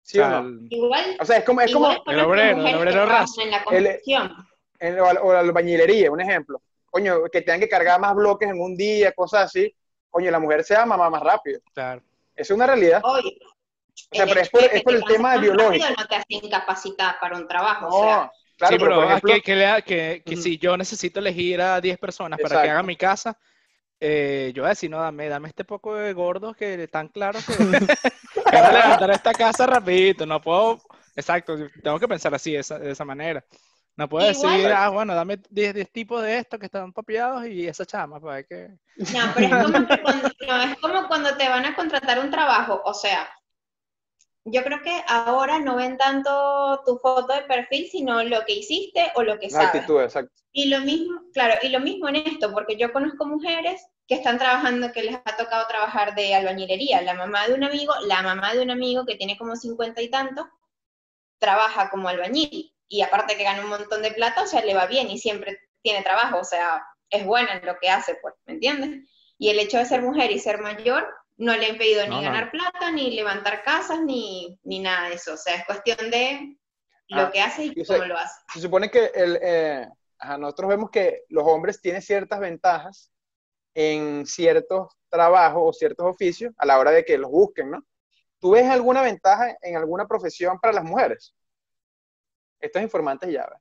¿Sí 0.03 0.19
O 0.19 0.29
no? 0.29 0.66
Igual, 0.71 1.19
O 1.21 1.25
sea, 1.25 1.37
es 1.37 1.45
como, 1.45 1.61
es 1.61 1.73
como 1.73 1.93
el 2.05 2.19
obrero, 2.19 2.66
el 2.66 2.75
obrero 2.75 3.07
raso. 3.07 3.43
en 3.43 3.53
la 3.53 3.62
construcción. 3.62 4.37
o, 4.81 5.27
o 5.29 5.33
la 5.33 5.38
albañilería, 5.38 6.11
un 6.11 6.21
ejemplo. 6.21 6.61
Coño, 6.87 7.27
que 7.31 7.43
tengan 7.43 7.61
que 7.61 7.69
cargar 7.69 8.01
más 8.01 8.16
bloques 8.16 8.49
en 8.51 8.61
un 8.61 8.77
día, 8.77 9.12
cosas 9.12 9.45
así. 9.45 9.73
Coño, 10.11 10.33
la 10.33 10.40
mujer 10.40 10.64
se 10.64 10.75
va 10.75 10.83
a 10.83 10.87
mamar 10.87 11.12
más 11.12 11.23
rápido. 11.23 11.61
claro. 11.73 12.03
Es 12.35 12.51
una 12.51 12.66
realidad. 12.66 13.01
Obvio. 13.05 13.31
O 14.10 14.16
sea, 14.16 14.26
pero 14.26 14.40
es 14.40 14.48
por, 14.50 14.60
que 14.60 14.76
es 14.76 14.82
por 14.82 14.94
el 14.94 15.04
tema 15.04 15.36
biológico. 15.36 15.86
No 15.98 16.06
te 16.06 16.14
hace 16.16 16.24
incapacitada 16.28 17.18
para 17.20 17.36
un 17.36 17.46
trabajo. 17.48 17.88
No, 17.88 17.96
o 17.96 18.02
sea, 18.04 18.32
claro, 18.56 18.74
sí, 18.76 18.78
pero 18.82 18.94
por 18.96 19.04
ah, 19.04 19.08
ejemplo, 19.08 19.34
que, 19.34 19.42
que, 19.42 19.54
lea- 19.56 19.82
que, 19.82 20.22
que 20.24 20.34
Ujú. 20.34 20.42
si 20.42 20.58
yo 20.58 20.76
necesito 20.76 21.20
elegir 21.20 21.60
a 21.60 21.80
10 21.80 21.98
personas 21.98 22.38
para 22.38 22.48
que 22.48 22.54
Exacto. 22.56 22.70
hagan 22.72 22.86
mi 22.86 22.96
casa, 22.96 23.38
eh, 24.00 24.52
yo 24.54 24.62
voy 24.62 24.68
a 24.68 24.70
decir, 24.70 24.90
no, 24.90 24.98
dame, 25.00 25.28
dame 25.28 25.48
este 25.48 25.64
poco 25.64 25.94
de 25.94 26.12
gordos 26.14 26.56
que 26.56 26.82
están 26.82 27.08
claros 27.08 27.44
que, 27.44 27.52
que 28.50 28.56
van 28.56 28.64
a 28.64 28.72
levantar 28.72 29.10
esta 29.10 29.32
casa 29.32 29.66
rapidito, 29.66 30.24
no 30.24 30.40
puedo, 30.40 30.80
exacto, 31.14 31.56
tengo 31.82 31.98
que 32.00 32.08
pensar 32.08 32.34
así, 32.34 32.52
de 32.52 32.60
esa, 32.60 32.78
de 32.78 32.92
esa 32.92 33.04
manera. 33.04 33.44
No 33.96 34.08
puedo 34.08 34.30
Igual- 34.30 34.56
decir, 34.56 34.72
ah, 34.72 34.88
bueno, 34.88 35.14
dame 35.14 35.38
10, 35.50 35.74
10 35.74 35.92
tipos 35.92 36.22
de 36.22 36.38
estos 36.38 36.58
que 36.58 36.66
están 36.66 36.90
papiados 36.94 37.46
y 37.46 37.66
esa 37.68 37.84
chama, 37.84 38.18
para 38.18 38.36
ver 38.36 38.46
que... 38.46 38.68
No, 38.96 39.32
pero 39.34 39.46
es 39.58 39.64
como, 39.64 39.86
que 39.86 40.02
cuando, 40.02 40.28
no, 40.46 40.62
es 40.62 40.78
como 40.78 41.08
cuando 41.08 41.36
te 41.36 41.48
van 41.50 41.66
a 41.66 41.74
contratar 41.76 42.18
un 42.20 42.30
trabajo, 42.30 42.80
o 42.84 42.94
sea, 42.94 43.28
yo 44.44 44.62
creo 44.64 44.81
que 44.83 45.03
ahora 45.07 45.59
no 45.59 45.76
ven 45.76 45.96
tanto 45.96 46.83
tu 46.85 46.98
foto 46.98 47.33
de 47.33 47.42
perfil, 47.42 47.88
sino 47.90 48.22
lo 48.22 48.44
que 48.44 48.55
hiciste 48.55 49.12
o 49.14 49.22
lo 49.22 49.38
que 49.38 49.50
sabes. 49.50 49.68
actitud, 49.68 50.00
exacto. 50.00 50.33
Y 50.53 50.68
lo 50.68 50.81
mismo, 50.81 51.20
claro, 51.33 51.55
y 51.62 51.68
lo 51.68 51.81
mismo 51.81 52.09
en 52.09 52.16
esto, 52.16 52.53
porque 52.53 52.76
yo 52.76 52.92
conozco 52.92 53.26
mujeres 53.26 53.85
que 54.09 54.16
están 54.16 54.38
trabajando, 54.38 54.92
que 54.92 55.05
les 55.05 55.14
ha 55.14 55.37
tocado 55.37 55.66
trabajar 55.68 56.14
de 56.14 56.35
albañilería. 56.35 57.03
La 57.03 57.14
mamá 57.14 57.46
de 57.46 57.55
un 57.55 57.62
amigo, 57.62 57.92
la 58.07 58.22
mamá 58.22 58.55
de 58.55 58.62
un 58.62 58.70
amigo 58.70 59.07
que 59.07 59.14
tiene 59.14 59.38
como 59.38 59.55
cincuenta 59.55 60.03
y 60.03 60.11
tantos, 60.11 60.46
trabaja 61.38 61.90
como 61.90 62.09
albañil. 62.09 62.74
Y 62.88 63.03
aparte 63.03 63.37
que 63.37 63.44
gana 63.44 63.62
un 63.62 63.68
montón 63.68 64.03
de 64.03 64.11
plata, 64.11 64.42
o 64.42 64.46
sea, 64.46 64.64
le 64.64 64.74
va 64.74 64.87
bien 64.87 65.09
y 65.11 65.18
siempre 65.18 65.61
tiene 65.83 66.03
trabajo, 66.03 66.38
o 66.38 66.44
sea, 66.44 66.85
es 67.09 67.24
buena 67.24 67.53
en 67.55 67.66
lo 67.66 67.79
que 67.79 67.88
hace, 67.88 68.16
pues, 68.20 68.35
¿me 68.46 68.55
entiendes? 68.55 69.09
Y 69.38 69.50
el 69.50 69.61
hecho 69.61 69.79
de 69.79 69.87
ser 69.87 70.03
mujer 70.03 70.31
y 70.33 70.38
ser 70.38 70.59
mayor 70.59 71.09
no 71.40 71.57
le 71.57 71.66
ha 71.66 71.68
impedido 71.70 72.07
No, 72.07 72.16
ni 72.18 72.24
no. 72.26 72.31
ganar 72.31 72.50
plata, 72.50 72.92
ni 72.92 73.11
levantar 73.16 73.62
casas, 73.62 74.00
ni, 74.03 74.59
ni 74.62 74.79
nada 74.79 75.09
de 75.09 75.14
eso. 75.14 75.35
O 75.35 75.37
sea, 75.37 75.55
es 75.57 75.64
cuestión 75.64 76.11
de 76.11 76.57
lo 77.09 77.22
Ah, 77.22 77.31
que 77.33 77.40
hace 77.40 77.64
y 77.64 77.85
sé- 77.85 77.94
cómo 77.94 78.05
lo 78.05 78.16
hace. 78.18 78.35
Se 78.53 78.61
supone 78.61 78.90
que 78.90 79.07
el, 79.14 79.38
eh, 79.42 79.88
ajá, 80.18 80.37
nosotros 80.38 80.68
vemos 80.68 80.90
que 80.90 81.22
los 81.29 81.44
hombres 81.46 81.81
tienen 81.81 82.03
ciertas 82.03 82.40
ventajas 82.40 83.11
en 83.74 84.26
ciertos 84.26 84.88
trabajos 85.09 85.62
o 85.64 85.72
ciertos 85.72 86.07
oficios 86.07 86.53
a 86.59 86.66
la 86.66 86.79
hora 86.79 86.90
de 86.90 87.05
que 87.05 87.16
los 87.18 87.31
busquen, 87.31 87.70
¿no? 87.70 87.83
¿Tú 88.38 88.50
ves 88.53 88.66
alguna 88.68 89.03
ventaja 89.03 89.57
en 89.62 89.76
alguna 89.76 90.07
profesión 90.07 90.59
para 90.61 90.72
las 90.74 90.85
mujeres? 90.85 91.35
Estos 92.61 92.83
informantes 92.83 93.31
ya, 93.33 93.46
¿ves? 93.50 93.61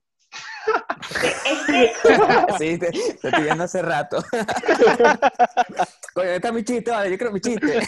Es 1.46 1.66
que 1.66 1.94
Sí, 2.58 2.78
te, 2.78 2.92
te 2.92 3.28
estoy 3.28 3.44
viendo 3.44 3.64
hace 3.64 3.82
rato. 3.82 4.24
Coño, 6.14 6.26
¿dónde 6.26 6.36
está 6.36 6.52
mi 6.52 6.64
chiste? 6.64 6.92
Vale, 6.92 7.12
yo 7.12 7.18
creo 7.18 7.32
mi 7.32 7.42
chiste. 7.42 7.80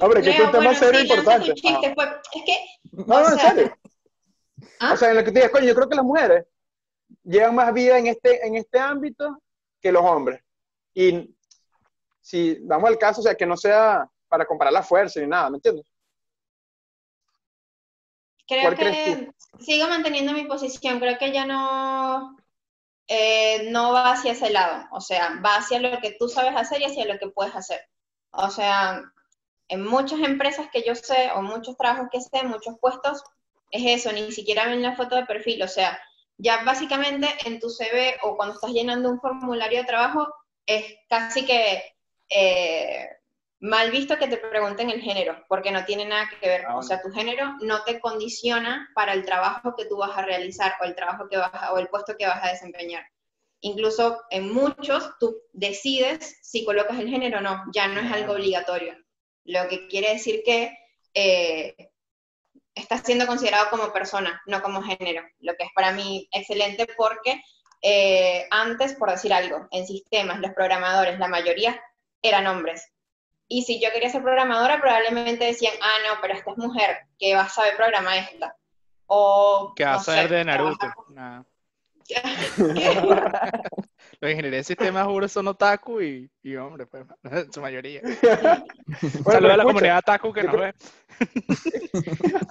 Hombre, 0.00 0.22
que 0.22 0.30
es 0.30 0.40
un 0.40 0.52
tema 0.52 0.74
serio 0.74 1.00
importante. 1.00 1.54
chiste, 1.54 1.92
pues. 1.94 2.08
Es 2.34 2.42
que, 2.44 2.56
No, 2.92 3.20
no, 3.20 3.28
en 3.30 3.38
serio. 3.38 3.78
¿ah? 4.80 4.92
O 4.92 4.96
sea, 4.96 5.10
en 5.10 5.16
lo 5.16 5.24
que 5.24 5.32
te 5.32 5.38
digas, 5.40 5.52
coño, 5.52 5.66
yo 5.66 5.74
creo 5.74 5.88
que 5.88 5.96
las 5.96 6.04
mujeres 6.04 6.46
llevan 7.22 7.54
más 7.54 7.72
vida 7.72 7.98
en 7.98 8.08
este, 8.08 8.46
en 8.46 8.56
este 8.56 8.78
ámbito 8.78 9.42
que 9.80 9.92
los 9.92 10.02
hombres. 10.02 10.40
Y 10.94 11.34
si 12.20 12.58
damos 12.62 12.90
el 12.90 12.98
caso, 12.98 13.20
o 13.20 13.24
sea, 13.24 13.34
que 13.34 13.46
no 13.46 13.56
sea 13.56 14.08
para 14.28 14.44
comparar 14.44 14.72
la 14.72 14.82
fuerza 14.82 15.20
ni 15.20 15.26
nada, 15.26 15.50
¿me 15.50 15.56
entiendes? 15.56 15.86
creo 18.46 18.62
¿cuál 18.62 18.76
que 18.76 18.82
crees 18.82 19.28
sigo 19.60 19.88
manteniendo 19.88 20.32
mi 20.32 20.44
posición. 20.44 21.00
Creo 21.00 21.18
que 21.18 21.32
ya 21.32 21.46
no, 21.46 22.36
eh, 23.08 23.68
no 23.70 23.92
va 23.92 24.12
hacia 24.12 24.32
ese 24.32 24.50
lado. 24.50 24.86
O 24.92 25.00
sea, 25.00 25.40
va 25.44 25.56
hacia 25.56 25.80
lo 25.80 26.00
que 26.00 26.16
tú 26.18 26.28
sabes 26.28 26.54
hacer 26.56 26.80
y 26.80 26.86
hacia 26.86 27.06
lo 27.06 27.18
que 27.18 27.28
puedes 27.28 27.54
hacer. 27.54 27.80
O 28.30 28.50
sea, 28.50 29.02
en 29.68 29.84
muchas 29.84 30.20
empresas 30.20 30.68
que 30.72 30.82
yo 30.86 30.94
sé, 30.94 31.30
o 31.34 31.42
muchos 31.42 31.76
trabajos 31.76 32.08
que 32.12 32.20
sé, 32.20 32.44
muchos 32.44 32.76
puestos, 32.80 33.22
es 33.70 34.00
eso, 34.00 34.12
ni 34.12 34.30
siquiera 34.32 34.66
ven 34.66 34.82
la 34.82 34.96
foto 34.96 35.16
de 35.16 35.26
perfil. 35.26 35.62
O 35.62 35.68
sea, 35.68 35.98
ya 36.38 36.64
básicamente 36.64 37.28
en 37.44 37.60
tu 37.60 37.70
CV 37.70 38.16
o 38.22 38.36
cuando 38.36 38.54
estás 38.54 38.70
llenando 38.72 39.10
un 39.10 39.20
formulario 39.20 39.80
de 39.80 39.86
trabajo, 39.86 40.26
es 40.66 40.84
casi 41.08 41.46
que 41.46 41.82
eh, 42.28 43.08
mal 43.60 43.90
visto 43.90 44.18
que 44.18 44.28
te 44.28 44.36
pregunten 44.38 44.90
el 44.90 45.00
género, 45.00 45.44
porque 45.48 45.70
no 45.72 45.84
tiene 45.84 46.04
nada 46.06 46.28
que 46.40 46.48
ver. 46.48 46.66
Ah, 46.66 46.76
O 46.76 46.82
sea, 46.82 47.00
tu 47.02 47.10
género 47.12 47.54
no 47.62 47.82
te 47.84 48.00
condiciona 48.00 48.88
para 48.94 49.12
el 49.14 49.24
trabajo 49.24 49.74
que 49.76 49.86
tú 49.86 49.96
vas 49.98 50.16
a 50.16 50.22
realizar 50.22 50.74
o 50.80 50.84
el 50.84 50.94
trabajo 50.94 51.28
que 51.28 51.36
vas 51.38 51.50
a- 51.54 51.72
o 51.72 51.78
el 51.78 51.88
puesto 51.88 52.16
que 52.18 52.26
vas 52.26 52.42
a 52.44 52.50
desempeñar. 52.52 53.04
Incluso 53.60 54.20
en 54.30 54.52
muchos 54.52 55.10
tú 55.18 55.36
decides 55.52 56.38
si 56.42 56.64
colocas 56.64 56.98
el 57.00 57.08
género 57.08 57.38
o 57.38 57.40
no, 57.42 57.64
ya 57.74 57.88
no 57.88 58.00
es 58.00 58.12
algo 58.12 58.34
obligatorio. 58.34 58.96
Lo 59.44 59.68
que 59.68 59.88
quiere 59.88 60.12
decir 60.14 60.42
que 60.44 60.76
eh, 61.14 61.74
estás 62.74 63.02
siendo 63.04 63.26
considerado 63.26 63.70
como 63.70 63.92
persona, 63.92 64.40
no 64.46 64.62
como 64.62 64.82
género, 64.82 65.22
lo 65.40 65.54
que 65.56 65.64
es 65.64 65.70
para 65.74 65.92
mí 65.92 66.28
excelente 66.32 66.86
porque 66.96 67.40
eh, 67.82 68.46
antes, 68.50 68.94
por 68.94 69.10
decir 69.10 69.32
algo, 69.32 69.66
en 69.70 69.86
sistemas, 69.86 70.40
los 70.40 70.52
programadores, 70.52 71.18
la 71.18 71.28
mayoría 71.28 71.80
eran 72.22 72.46
hombres. 72.46 72.82
Y 73.48 73.62
si 73.62 73.80
yo 73.80 73.90
quería 73.92 74.10
ser 74.10 74.22
programadora, 74.22 74.80
probablemente 74.80 75.44
decían, 75.44 75.74
ah, 75.80 75.96
no, 76.08 76.20
pero 76.20 76.34
esta 76.34 76.50
es 76.50 76.58
mujer, 76.58 76.96
que 77.18 77.34
va 77.34 77.42
a 77.42 77.48
saber 77.48 77.76
programar 77.76 78.18
esta. 78.18 78.56
O, 79.06 79.72
¿Qué 79.76 79.84
no 79.84 79.90
vas 79.92 80.00
a 80.02 80.04
saber 80.12 80.28
sé, 80.28 80.34
de 80.34 80.44
Naruto? 80.44 80.86
Los 84.20 84.30
ingeniería 84.30 84.58
de 84.58 84.64
sistemas 84.64 85.06
juro 85.06 85.28
son 85.28 85.48
otaku 85.48 86.00
y, 86.00 86.30
y 86.42 86.56
hombre, 86.56 86.86
pues, 86.86 87.04
en 87.24 87.52
su 87.52 87.60
mayoría. 87.60 88.00
Bueno, 88.02 88.14
Saludos 88.22 89.34
a 89.34 89.40
la 89.40 89.40
escucha, 89.48 89.62
comunidad 89.64 89.98
otaku 89.98 90.32
que 90.32 90.42
yo 90.42 90.46
nos 90.46 90.54
creo- 90.56 90.72
ve. 90.72 90.74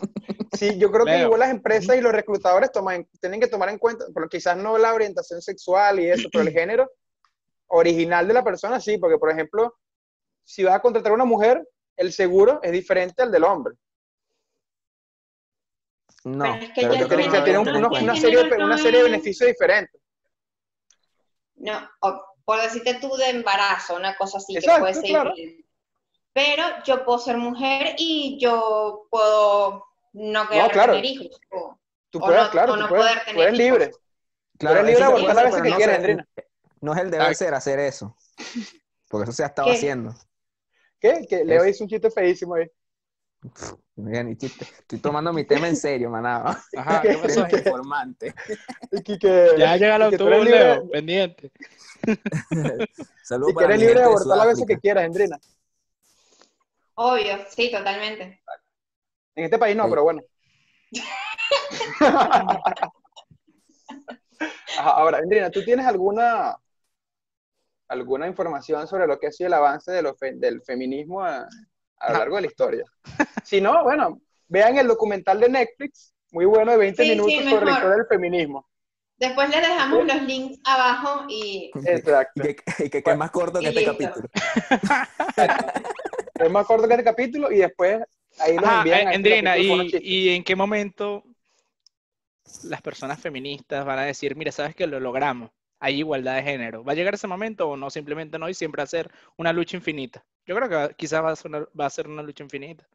Sí, 0.54 0.78
yo 0.80 0.90
creo 0.90 1.06
que 1.06 1.20
igual 1.20 1.42
las 1.42 1.50
empresas 1.50 1.98
y 1.98 2.02
los 2.02 2.14
reclutadores 2.14 2.72
toman, 2.72 3.06
tienen 3.20 3.42
que 3.42 3.48
tomar 3.48 3.68
en 3.68 3.78
cuenta, 3.78 4.06
pero 4.14 4.30
quizás 4.30 4.56
no 4.56 4.78
la 4.78 4.94
orientación 4.94 5.42
sexual 5.42 6.00
y 6.00 6.10
eso, 6.10 6.30
pero 6.32 6.46
el 6.48 6.54
género 6.54 6.90
original 7.68 8.26
de 8.26 8.34
la 8.34 8.44
persona 8.44 8.80
sí, 8.80 8.98
porque 8.98 9.18
por 9.18 9.30
ejemplo, 9.32 9.76
si 10.46 10.64
vas 10.64 10.76
a 10.76 10.80
contratar 10.82 11.12
a 11.12 11.16
una 11.16 11.26
mujer, 11.26 11.68
el 11.98 12.14
seguro 12.14 12.60
es 12.64 12.72
diferente 12.72 13.22
al 13.24 13.32
del 13.32 13.44
hombre. 13.44 13.76
No, 16.24 16.44
Pero 16.44 16.56
es 16.56 16.70
que 16.72 16.82
pero 16.82 16.94
ya 16.94 17.00
no 17.40 17.44
tiene 17.44 17.60
un- 17.60 17.68
unos- 17.76 18.02
una, 18.02 18.16
serie 18.16 18.38
de, 18.38 18.44
género 18.46 18.66
una 18.66 18.76
no 18.78 18.82
serie 18.82 19.00
de 19.02 19.06
es- 19.06 19.12
beneficios 19.12 19.48
diferentes. 19.48 20.02
No, 21.58 21.88
o 22.02 22.22
por 22.44 22.62
decirte 22.62 22.96
tú 22.96 23.16
de 23.16 23.30
embarazo, 23.30 23.96
una 23.96 24.16
cosa 24.18 24.38
así 24.40 24.56
Exacto, 24.58 24.76
que 24.76 24.80
puede 24.82 24.94
ser 24.94 25.04
claro. 25.06 25.30
diferente. 25.36 25.66
Pero 26.34 26.64
yo 26.84 27.06
puedo 27.06 27.20
ser 27.20 27.38
mujer 27.38 27.96
y 27.98 28.38
yo 28.42 29.08
puedo 29.10 29.86
no 30.14 30.48
querer 30.50 30.72
claro. 30.72 30.94
tener 30.94 31.06
hijos. 31.06 31.40
o- 31.52 31.78
Tú 32.10 32.20
O 32.20 32.22
puedes, 32.26 32.44
no- 32.44 32.50
claro, 32.52 32.72
o 32.74 32.76
tú, 32.76 32.82
no 32.82 32.88
puedes, 32.90 33.06
poder 33.06 33.20
tú 33.20 33.26
tener 33.26 33.48
eres 33.48 33.60
hijos. 33.60 33.80
libre. 33.80 33.92
Claro, 34.58 34.76
eres 34.80 34.88
libre 34.88 35.00
de 35.04 35.06
abortar 35.12 35.36
las 35.36 35.44
pero 35.44 35.48
veces 35.48 35.62
que 35.64 35.70
no 35.70 35.76
quieras, 35.76 35.96
Andrina. 35.98 36.28
No 36.82 36.94
es 36.94 37.00
el 37.02 37.12
deber 37.12 37.36
ser 37.36 37.54
hacer 37.54 37.80
eso. 37.80 38.16
Porque 39.10 39.24
eso 39.26 39.32
se 39.34 39.44
ha 39.44 39.48
estado 39.48 39.68
¿Qué? 39.70 39.74
haciendo. 39.76 40.14
¿Qué? 41.14 41.28
Que 41.28 41.44
Leo 41.46 41.64
Es- 41.64 41.76
hizo 41.76 41.84
un 41.84 41.90
chiste 41.90 42.10
feísimo 42.10 42.56
ahí. 42.56 42.68
Mira, 43.96 44.24
ni 44.24 44.36
chiste. 44.36 44.66
Estoy 44.66 44.98
tomando 45.00 45.32
mi 45.32 45.46
tema 45.46 45.68
en 45.68 45.76
serio, 45.76 46.10
manado. 46.10 46.46
Ajá, 46.78 47.02
¿qué 47.02 47.14
pasó? 47.18 47.46
Informante. 47.52 48.34
Que, 49.04 49.20
que- 49.20 49.50
Ya 49.58 49.78
llega 49.78 49.96
el 49.98 50.02
autobús, 50.02 50.46
libre- 50.46 50.50
Leo, 50.60 50.90
pendiente. 50.90 51.52
Saludos 53.24 53.52
y 53.52 53.54
que 53.54 53.56
para 53.56 53.66
eres 53.68 53.80
mi 53.80 53.86
libre 53.86 54.00
de 54.00 54.06
abortar 54.06 54.38
las 54.38 54.48
veces 54.48 54.66
que 54.68 54.78
quieras, 54.80 55.06
Andrina. 55.06 55.40
Obvio, 56.96 57.38
sí, 57.50 57.70
totalmente. 57.72 58.42
En 59.36 59.44
este 59.46 59.58
país 59.60 59.76
no, 59.76 59.84
Sí. 59.84 59.90
pero 59.90 60.04
bueno. 60.04 60.22
Ajá, 64.78 64.90
ahora, 64.92 65.18
Andrina, 65.20 65.50
¿tú 65.50 65.64
tienes 65.64 65.86
alguna, 65.86 66.58
alguna 67.88 68.28
información 68.28 68.88
sobre 68.88 69.08
lo 69.08 69.20
que 69.20 69.28
ha 69.28 69.32
sido 69.32 69.48
el 69.48 69.54
avance 69.54 69.92
de 69.92 70.14
fe- 70.16 70.34
del 70.36 70.62
feminismo 70.64 71.24
a, 71.24 71.48
a 72.00 72.12
lo 72.14 72.20
largo 72.20 72.36
de 72.38 72.42
la 72.44 72.48
historia? 72.48 72.84
Si 73.44 73.62
no, 73.62 73.84
bueno, 73.84 74.22
vean 74.48 74.78
el 74.78 74.88
documental 74.88 75.40
de 75.40 75.50
Netflix, 75.50 76.14
muy 76.32 76.46
bueno, 76.46 76.72
de 76.72 76.78
20 76.78 77.04
Sí, 77.04 77.10
sí, 77.10 77.16
minutos 77.16 77.34
sobre 77.50 77.66
la 77.66 77.72
historia 77.74 77.98
del 77.98 78.08
feminismo. 78.08 78.68
Después 79.18 79.50
les 79.50 79.62
dejamos 79.62 80.06
los 80.06 80.22
links 80.24 80.60
abajo 80.66 81.26
y 81.30 81.72
Exacto. 81.86 82.44
Y 82.50 82.56
que, 82.56 82.64
y 82.86 82.90
que 82.90 83.04
quede 83.04 83.16
más 83.16 83.32
corto 83.32 83.60
que 83.60 83.66
Y 83.66 83.70
este 83.70 83.82
listo. 83.82 83.98
capítulo. 83.98 84.28
Es 86.40 86.52
más 86.52 86.66
corto 86.66 86.88
que 86.88 86.94
este 86.96 87.04
capítulo 87.04 87.52
y 87.52 87.58
después 87.60 88.00
ahí 88.40 88.58
Ajá, 88.58 88.80
envían 88.80 89.00
eh, 89.00 89.04
este 89.04 89.16
Andrina, 89.16 89.58
¿y, 89.58 89.90
y 90.02 90.30
en 90.36 90.44
qué 90.44 90.56
momento 90.56 91.24
las 92.64 92.82
personas 92.82 93.20
feministas 93.20 93.86
van 93.86 94.00
a 94.00 94.04
decir, 94.04 94.36
mira, 94.36 94.52
sabes 94.52 94.76
que 94.76 94.88
lo 94.88 95.00
logramos, 95.00 95.52
hay 95.80 96.00
igualdad 96.00 96.36
de 96.36 96.44
género? 96.44 96.84
¿Va 96.84 96.94
a 96.94 96.96
llegar 96.96 97.14
ese 97.14 97.28
momento 97.28 97.70
o 97.70 97.78
no? 97.78 97.90
Simplemente 97.90 98.40
no 98.40 98.50
y 98.50 98.54
siempre 98.54 98.82
va 98.82 98.86
a 98.86 98.88
ser 98.88 99.12
una 99.38 99.54
lucha 99.54 99.78
infinita. 99.78 100.26
Yo 100.46 100.56
creo 100.56 100.70
que 100.70 100.96
quizás 100.96 101.24
va 101.24 101.32
a 101.32 101.36
ser 101.36 101.52
una, 101.52 101.68
va 101.80 101.86
a 101.86 101.90
ser 101.90 102.08
una 102.08 102.24
lucha 102.24 102.44
infinita. 102.44 102.88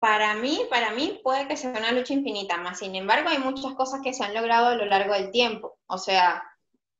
para 0.00 0.34
mí, 0.34 0.60
para 0.70 0.92
mí 0.92 1.20
puede 1.22 1.48
que 1.48 1.56
sea 1.56 1.70
una 1.70 1.92
lucha 1.92 2.14
infinita, 2.14 2.56
más 2.58 2.78
sin 2.78 2.94
embargo 2.94 3.28
hay 3.28 3.38
muchas 3.38 3.74
cosas 3.74 4.00
que 4.02 4.12
se 4.14 4.24
han 4.24 4.34
logrado 4.34 4.68
a 4.68 4.74
lo 4.76 4.84
largo 4.86 5.14
del 5.14 5.30
tiempo. 5.32 5.78
O 5.86 5.98
sea, 5.98 6.42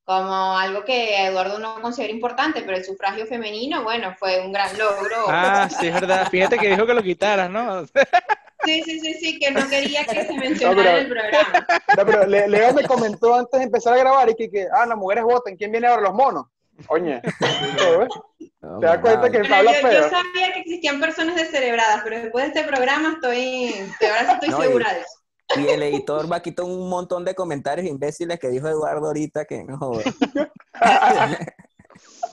como 0.04 0.58
algo 0.58 0.84
que 0.84 1.26
Eduardo 1.26 1.58
no 1.58 1.80
considera 1.82 2.12
importante, 2.12 2.62
pero 2.62 2.76
el 2.76 2.84
sufragio 2.84 3.26
femenino, 3.26 3.84
bueno, 3.84 4.14
fue 4.18 4.40
un 4.44 4.52
gran 4.52 4.76
logro. 4.78 5.26
Ah, 5.28 5.68
sí, 5.70 5.86
es 5.88 5.94
verdad. 5.94 6.28
Fíjate 6.30 6.58
que 6.58 6.70
dijo 6.70 6.86
que 6.86 6.94
lo 6.94 7.02
quitaras, 7.02 7.50
¿no? 7.50 7.84
Sí, 8.68 8.82
sí, 8.84 9.00
sí, 9.00 9.14
sí, 9.14 9.38
que 9.38 9.50
no 9.50 9.66
quería 9.68 10.04
que 10.04 10.24
se 10.26 10.32
mencionara 10.38 10.76
pero- 10.82 10.90
en 10.90 10.96
el 11.04 11.08
programa. 11.08 11.66
No, 11.96 12.06
pero 12.06 12.26
Le- 12.26 12.48
Leo 12.48 12.74
me 12.74 12.84
comentó 12.84 13.34
antes 13.34 13.58
de 13.58 13.64
empezar 13.64 13.94
a 13.94 13.96
grabar 13.98 14.28
y 14.30 14.34
que, 14.34 14.50
que, 14.50 14.66
ah, 14.72 14.84
las 14.86 14.96
mujeres 14.98 15.24
votan, 15.24 15.56
¿quién 15.56 15.72
viene 15.72 15.86
ahora? 15.86 16.02
Los 16.02 16.14
monos. 16.14 16.46
Oye, 16.88 17.20
¿te 18.38 18.86
das 18.86 18.98
cuenta 19.00 19.30
que 19.30 19.38
habla 19.38 19.72
yo, 19.80 19.90
yo 19.90 20.02
sabía 20.10 20.52
que 20.54 20.60
existían 20.60 21.00
personas 21.00 21.34
descerebradas, 21.34 22.02
pero 22.04 22.20
después 22.20 22.44
de 22.44 22.60
este 22.60 22.68
programa 22.70 23.14
estoy, 23.14 23.72
de 24.00 24.06
ahora 24.06 24.26
sí 24.26 24.32
estoy 24.34 24.48
No, 24.50 24.58
y- 24.58 24.62
segura 24.66 24.92
de 24.94 25.00
eso. 25.00 25.60
Y 25.60 25.66
el 25.68 25.82
editor 25.82 26.30
va 26.30 26.36
a 26.36 26.42
quitar 26.42 26.66
un 26.66 26.88
montón 26.90 27.24
de 27.24 27.34
comentarios 27.34 27.86
imbéciles 27.88 28.38
que 28.38 28.48
dijo 28.50 28.68
Eduardo 28.68 29.06
ahorita 29.06 29.46
que 29.46 29.64
no 29.64 29.78
joder. 29.78 30.04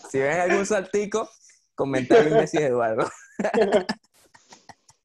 si 0.09 0.19
ven 0.19 0.39
algún 0.41 0.65
saltico, 0.65 1.29
comentario 1.75 2.29
imbécil 2.31 2.59
de 2.59 2.65
Eduardo. 2.67 3.09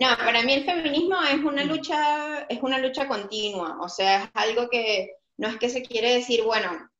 No, 0.00 0.16
para 0.16 0.42
mí 0.42 0.54
el 0.54 0.64
feminismo 0.64 1.16
es 1.22 1.44
una 1.44 1.62
lucha, 1.62 2.46
es 2.48 2.62
una 2.62 2.78
lucha 2.78 3.06
continua, 3.06 3.76
o 3.82 3.88
sea, 3.88 4.24
es 4.24 4.30
algo 4.32 4.70
que 4.70 5.16
no 5.36 5.48
es 5.48 5.58
que 5.58 5.68
se 5.68 5.82
quiere 5.82 6.14
decir, 6.14 6.42
bueno, 6.42 6.90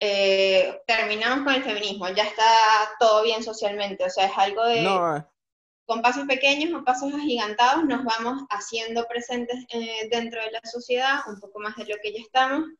eh, 0.00 0.80
terminamos 0.86 1.44
con 1.44 1.54
el 1.54 1.62
feminismo, 1.62 2.08
ya 2.08 2.24
está 2.24 2.44
todo 2.98 3.22
bien 3.22 3.44
socialmente, 3.44 4.04
o 4.04 4.08
sea, 4.08 4.24
es 4.24 4.32
algo 4.36 4.64
de, 4.64 4.80
No, 4.80 5.16
eh, 5.18 5.24
con 5.84 6.00
pasos 6.00 6.24
pequeños 6.26 6.72
o 6.72 6.82
pasos 6.82 7.12
agigantados, 7.12 7.84
nos 7.84 8.04
vamos 8.04 8.42
haciendo 8.48 9.06
presentes 9.06 9.66
eh, 9.68 10.08
dentro 10.10 10.40
de 10.40 10.50
la 10.50 10.62
sociedad, 10.64 11.20
un 11.26 11.38
poco 11.40 11.60
más 11.60 11.76
de 11.76 11.84
lo 11.84 11.96
que 12.02 12.14
ya 12.14 12.20
estamos, 12.20 12.70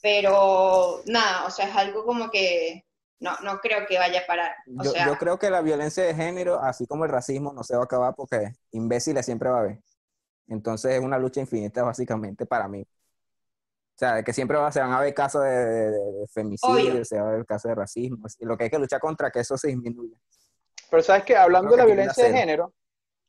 pero 0.00 1.02
nada, 1.04 1.44
o 1.44 1.50
sea, 1.50 1.68
es 1.68 1.76
algo 1.76 2.06
como 2.06 2.30
que 2.30 2.86
no, 3.20 3.32
no 3.42 3.58
creo 3.60 3.86
que 3.86 3.98
vaya 3.98 4.20
a 4.20 4.26
parar, 4.26 4.54
o 4.78 4.84
yo, 4.84 4.90
sea, 4.90 5.06
yo 5.06 5.16
creo 5.16 5.38
que 5.38 5.50
la 5.50 5.60
violencia 5.62 6.04
de 6.04 6.14
género, 6.14 6.60
así 6.60 6.86
como 6.86 7.04
el 7.04 7.10
racismo, 7.10 7.52
no 7.52 7.62
se 7.64 7.74
va 7.76 7.82
a 7.82 7.84
acabar 7.84 8.14
porque 8.14 8.52
imbéciles 8.72 9.24
siempre 9.24 9.48
va 9.50 9.58
a 9.58 9.60
haber. 9.60 9.78
Entonces 10.48 10.92
es 10.92 11.00
una 11.00 11.18
lucha 11.18 11.40
infinita 11.40 11.82
básicamente 11.82 12.44
para 12.44 12.68
mí. 12.68 12.82
O 12.82 13.96
sea, 13.96 14.22
que 14.22 14.32
siempre 14.32 14.58
va- 14.58 14.70
se 14.72 14.80
van 14.80 14.92
a 14.92 15.00
ver 15.00 15.14
casos 15.14 15.42
de, 15.44 15.48
de- 15.50 15.90
de- 15.90 16.12
de 16.20 16.26
femicidio, 16.28 16.92
Obvio. 16.92 17.04
se 17.04 17.20
va 17.20 17.28
a 17.28 17.32
ver 17.32 17.46
casos 17.46 17.68
de 17.70 17.74
racismo. 17.76 18.26
Y 18.40 18.44
lo 18.44 18.58
que 18.58 18.64
hay 18.64 18.70
que 18.70 18.78
luchar 18.78 19.00
contra 19.00 19.30
que 19.30 19.40
eso 19.40 19.56
se 19.56 19.68
disminuya. 19.68 20.18
Pero 20.90 21.02
sabes 21.02 21.22
que 21.24 21.36
hablando 21.36 21.70
Creo 21.70 21.76
de 21.78 21.82
la 21.82 21.86
que 21.86 21.92
violencia 21.96 22.24
de 22.24 22.32
género, 22.38 22.74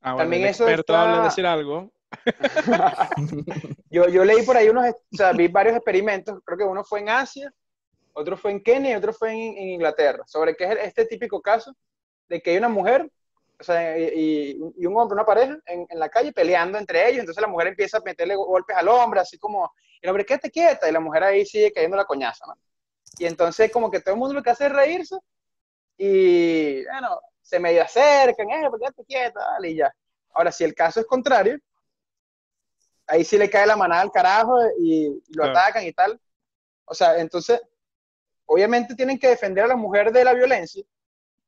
Ah, 0.02 0.14
bueno, 0.14 0.24
También 0.24 0.44
el 0.44 0.50
eso 0.50 0.64
experto 0.66 0.94
está- 0.94 1.02
habla 1.04 1.18
de 1.20 1.24
decir 1.26 1.46
algo. 1.48 1.92
yo, 3.90 4.08
yo 4.08 4.24
leí 4.26 4.44
por 4.44 4.58
ahí 4.58 4.70
unos, 4.70 4.86
o 4.90 4.96
sea, 5.18 5.32
vi 5.32 5.48
varios 5.48 5.76
experimentos, 5.76 6.40
creo 6.46 6.58
que 6.58 6.64
uno 6.64 6.84
fue 6.84 7.00
en 7.00 7.10
Asia, 7.10 7.52
otro 8.16 8.38
fue 8.38 8.52
en 8.52 8.62
Kenia 8.64 8.92
y 8.92 8.96
otro 8.96 9.14
fue 9.14 9.32
en, 9.32 9.58
en 9.58 9.70
Inglaterra, 9.70 10.24
sobre 10.28 10.56
qué 10.56 10.66
es 10.66 10.78
este 10.88 11.06
típico 11.06 11.42
caso 11.42 11.76
de 12.30 12.42
que 12.42 12.52
hay 12.52 12.58
una 12.58 12.70
mujer, 12.70 13.10
o 13.60 13.64
sea, 13.64 13.98
y, 13.98 14.58
y- 14.78 14.86
un 14.86 14.98
hombre, 14.98 15.14
una 15.16 15.26
pareja, 15.26 15.58
en, 15.68 15.86
en 15.90 16.00
la 16.00 16.10
calle 16.10 16.32
peleando 16.34 16.78
entre 16.78 17.08
ellos, 17.08 17.20
entonces 17.22 17.42
la 17.42 17.48
mujer 17.48 17.68
empieza 17.68 17.98
a 17.98 18.02
meterle 18.02 18.36
golpes 18.36 18.76
al 18.76 18.88
hombre, 18.90 19.20
así 19.20 19.38
como, 19.38 19.72
el 20.02 20.10
hombre, 20.10 20.26
quédate 20.26 20.52
quieta, 20.52 20.90
y 20.90 20.92
la 20.92 21.00
mujer 21.00 21.24
ahí 21.24 21.46
sigue 21.46 21.72
cayendo 21.72 21.98
la 21.98 22.06
coñaza, 22.06 22.46
¿no? 22.48 22.56
Y 23.18 23.26
entonces 23.26 23.72
como 23.72 23.90
que 23.92 24.00
todo 24.02 24.14
el 24.16 24.20
mundo 24.20 24.34
lo 24.36 24.44
que 24.44 24.50
hace 24.50 24.66
es 24.66 24.72
reírse, 24.72 25.16
y 25.98 26.84
bueno, 26.86 27.20
se 27.42 27.60
medio 27.60 27.84
acercan, 27.84 28.50
eh, 28.50 28.68
pues 28.70 28.82
quédate 28.82 29.06
quieta, 29.06 29.40
dale, 29.40 29.70
y 29.70 29.76
ya. 29.76 29.94
Ahora, 30.34 30.52
si 30.52 30.64
el 30.64 30.74
caso 30.74 31.00
es 31.00 31.06
contrario, 31.06 31.58
ahí 33.08 33.24
sí 33.24 33.38
le 33.38 33.50
cae 33.50 33.68
la 33.68 33.78
manada 33.78 34.02
al 34.02 34.12
carajo 34.12 34.58
y, 34.80 35.06
y 35.28 35.34
lo 35.34 35.44
Claro. 35.44 35.60
atacan 35.60 35.86
y 35.86 35.94
tal. 35.94 36.20
O 36.86 36.94
sea, 36.94 37.18
entonces, 37.20 37.62
obviamente 38.46 38.96
tienen 38.96 39.20
que 39.20 39.30
defender 39.30 39.64
a 39.66 39.68
la 39.68 39.76
mujer 39.76 40.12
de 40.12 40.24
la 40.24 40.34
violencia, 40.34 40.84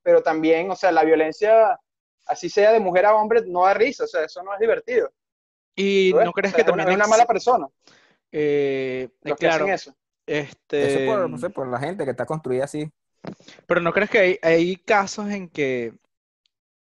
pero 0.04 0.22
también, 0.22 0.70
o 0.72 0.76
sea, 0.76 0.92
la 0.92 1.04
violencia, 1.04 1.80
así 2.26 2.50
sea 2.50 2.72
de 2.72 2.80
mujer 2.80 3.06
a 3.06 3.16
hombre, 3.16 3.42
no 3.46 3.64
da 3.66 3.74
risa, 3.74 4.04
o 4.06 4.08
sea, 4.08 4.24
eso 4.24 4.42
no 4.44 4.54
es 4.54 4.60
divertido. 4.60 5.12
Y 5.76 6.12
no 6.14 6.32
crees 6.32 6.54
O 6.54 6.58
sea, 6.58 6.66
que 6.66 6.70
es 6.70 6.74
una- 6.74 6.84
también 6.84 7.00
es 7.02 7.06
una 7.08 7.18
mala 7.18 7.26
persona 7.26 7.68
eh, 8.32 9.10
que 9.24 9.34
claro, 9.36 9.66
hacen 9.66 9.74
eso. 9.74 9.96
este, 10.26 10.86
Eso 10.86 11.12
por, 11.12 11.30
no 11.30 11.38
sé, 11.38 11.50
por 11.50 11.68
la 11.68 11.80
gente 11.80 12.04
que 12.04 12.12
está 12.12 12.26
construida 12.26 12.66
así. 12.66 12.92
pero 13.66 13.82
no 13.82 13.94
crees 13.94 14.10
que 14.10 14.20
hay, 14.20 14.40
hay 14.42 14.76
casos 14.78 15.30
en 15.30 15.50
que, 15.50 15.94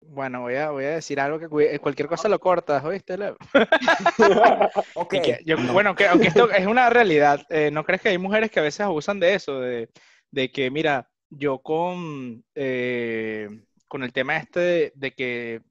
bueno, 0.10 0.42
voy 0.42 0.56
a, 0.56 0.72
voy 0.72 0.86
a 0.86 0.90
decir 0.96 1.20
algo 1.20 1.40
que 1.40 1.48
cu- 1.48 1.62
cualquier 1.82 2.08
cosa 2.08 2.30
lo 2.30 2.40
cortas, 2.40 2.84
¿oíste, 2.84 3.18
Leo? 3.18 3.38
Ok. 4.96 5.14
Y 5.14 5.22
que 5.22 5.40
yo- 5.46 5.58
no. 5.58 5.74
Bueno, 5.74 5.96
que, 5.96 6.08
aunque 6.08 6.28
esto 6.28 6.50
es 6.52 6.66
una 6.66 6.90
realidad, 6.90 7.42
eh, 7.50 7.70
¿no 7.72 7.84
crees 7.84 8.02
que 8.02 8.10
hay 8.10 8.18
mujeres 8.18 8.52
que 8.52 8.60
a 8.60 8.64
veces 8.64 8.82
abusan 8.82 9.20
de 9.20 9.36
eso? 9.36 9.60
De, 9.60 9.90
de 10.32 10.52
que, 10.52 10.72
mira, 10.72 11.10
yo 11.30 11.60
con, 11.60 12.44
eh, 12.56 13.50
con 13.88 14.04
el 14.04 14.14
tema 14.14 14.38
este 14.38 14.60
de, 14.60 14.92
de 14.96 15.12
que 15.12 15.62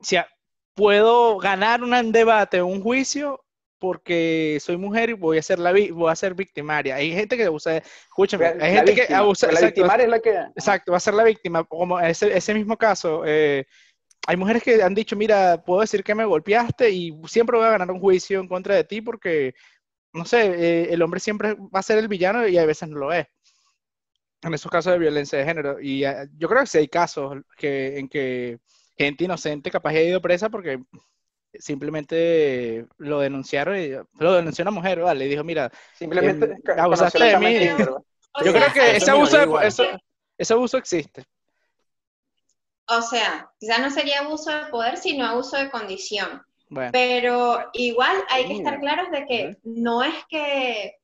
si 0.00 0.16
a- 0.16 0.28
puedo 0.74 1.38
ganar 1.38 1.82
un 1.82 2.12
debate 2.12 2.60
o 2.60 2.66
un 2.66 2.82
juicio 2.82 3.44
porque 3.80 4.58
soy 4.60 4.76
mujer 4.76 5.10
y 5.10 5.14
voy 5.14 5.38
a 5.38 5.42
ser 5.42 5.58
la 5.58 5.72
voy 5.72 6.10
a 6.10 6.14
ser 6.14 6.34
victimaria. 6.34 6.96
Hay 6.96 7.12
gente 7.12 7.36
que 7.36 7.44
abusa, 7.44 7.78
escúchame, 7.78 8.46
hay 8.46 8.58
La 8.58 8.66
gente 8.66 8.94
que 8.94 9.00
víctima, 9.00 9.18
abusa, 9.18 9.46
porque 9.46 9.54
la 9.54 9.60
exacto, 9.60 9.80
victimaria 9.80 10.04
es 10.04 10.10
la 10.10 10.20
que... 10.20 10.30
Exacto, 10.54 10.92
va 10.92 10.98
a 10.98 11.00
ser 11.00 11.14
la 11.14 11.24
víctima. 11.24 11.64
Como 11.64 11.98
ese, 11.98 12.36
ese 12.36 12.54
mismo 12.54 12.76
caso, 12.76 13.22
eh, 13.24 13.66
hay 14.26 14.36
mujeres 14.36 14.62
que 14.62 14.82
han 14.82 14.94
dicho, 14.94 15.16
mira, 15.16 15.62
puedo 15.64 15.80
decir 15.80 16.04
que 16.04 16.14
me 16.14 16.26
golpeaste 16.26 16.90
y 16.90 17.18
siempre 17.26 17.56
voy 17.56 17.66
a 17.66 17.70
ganar 17.70 17.90
un 17.90 18.00
juicio 18.00 18.38
en 18.38 18.48
contra 18.48 18.74
de 18.74 18.84
ti 18.84 19.00
porque, 19.00 19.54
no 20.12 20.26
sé, 20.26 20.42
eh, 20.42 20.92
el 20.92 21.00
hombre 21.00 21.18
siempre 21.18 21.54
va 21.54 21.80
a 21.80 21.82
ser 21.82 21.98
el 21.98 22.08
villano 22.08 22.46
y 22.46 22.58
a 22.58 22.66
veces 22.66 22.88
no 22.88 22.98
lo 22.98 23.12
es. 23.12 23.26
En 24.42 24.54
esos 24.54 24.70
casos 24.70 24.92
de 24.92 24.98
violencia 24.98 25.38
de 25.38 25.44
género. 25.44 25.80
Y 25.80 26.04
eh, 26.04 26.28
yo 26.36 26.48
creo 26.48 26.60
que 26.60 26.66
sí 26.66 26.78
hay 26.78 26.88
casos 26.88 27.38
que, 27.56 27.98
en 27.98 28.08
que 28.08 28.58
gente 28.96 29.24
inocente 29.24 29.70
capaz 29.70 29.90
ha 29.90 30.02
ido 30.02 30.20
presa 30.20 30.50
porque 30.50 30.78
simplemente 31.58 32.86
lo 32.98 33.20
denunciaron 33.20 33.78
y 33.78 33.90
lo 34.18 34.32
denunció 34.34 34.62
una 34.62 34.70
mujer, 34.70 35.00
¿vale? 35.00 35.26
Y 35.26 35.28
dijo, 35.28 35.44
mira, 35.44 35.70
Simplemente 35.94 36.46
Em, 36.46 36.78
abusaste 36.80 37.22
de 37.24 37.38
mí. 37.38 37.66
Yo 37.66 38.52
sea, 38.52 38.52
creo 38.52 38.72
que 38.72 38.96
ese 38.96 39.10
abuso, 39.10 39.60
eso- 39.60 39.84
ese 40.38 40.52
abuso 40.52 40.78
existe. 40.78 41.26
O 42.86 43.02
sea, 43.02 43.50
quizás 43.58 43.78
no 43.80 43.90
sería 43.90 44.20
abuso 44.20 44.50
de 44.50 44.66
poder, 44.66 44.96
sino 44.96 45.26
abuso 45.26 45.56
de 45.56 45.70
condición. 45.70 46.42
Bueno. 46.68 46.90
Pero 46.92 47.68
igual 47.72 48.16
hay 48.28 48.46
que 48.46 48.54
estar 48.54 48.78
claros 48.80 49.10
de 49.10 49.26
que 49.26 49.56
no 49.64 50.02
es 50.02 50.14
que 50.28 50.96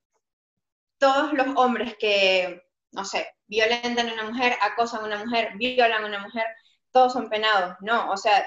todos 0.99 1.33
los 1.33 1.49
hombres 1.57 1.97
que, 1.99 2.63
no 2.93 3.05
sé, 3.05 3.27
violentan 3.47 4.09
a 4.09 4.13
una 4.15 4.25
mujer, 4.31 4.57
acosan 4.63 5.03
a 5.03 5.07
una 5.07 5.25
mujer, 5.25 5.53
violan 5.57 6.05
a 6.05 6.07
una 6.07 6.21
mujer, 6.21 6.45
todos 6.93 7.13
son 7.13 7.29
penados. 7.29 7.77
No, 7.81 8.11
o 8.11 8.17
sea, 8.17 8.45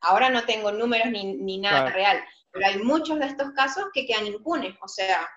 ahora 0.00 0.30
no 0.30 0.44
tengo 0.44 0.72
números 0.72 1.08
ni, 1.10 1.34
ni 1.36 1.58
nada 1.58 1.80
Claro. 1.82 1.94
real, 1.94 2.24
pero 2.50 2.66
hay 2.66 2.78
muchos 2.78 3.18
de 3.18 3.26
estos 3.26 3.50
casos 3.52 3.86
que 3.92 4.06
quedan 4.06 4.26
impunes. 4.26 4.74
O 4.80 4.88
sea, 4.88 5.28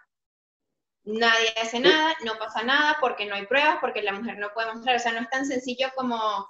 nadie 1.03 1.53
hace 1.61 1.79
nada, 1.79 2.15
no 2.23 2.37
pasa 2.37 2.63
nada 2.63 2.97
porque 2.99 3.25
no 3.25 3.35
hay 3.35 3.45
pruebas, 3.45 3.77
porque 3.81 4.01
la 4.01 4.13
mujer 4.13 4.37
no 4.37 4.53
puede 4.53 4.73
mostrar. 4.73 4.95
O 4.95 4.99
sea, 4.99 5.11
no 5.11 5.21
es 5.21 5.29
tan 5.29 5.45
sencillo 5.45 5.89
como 5.95 6.47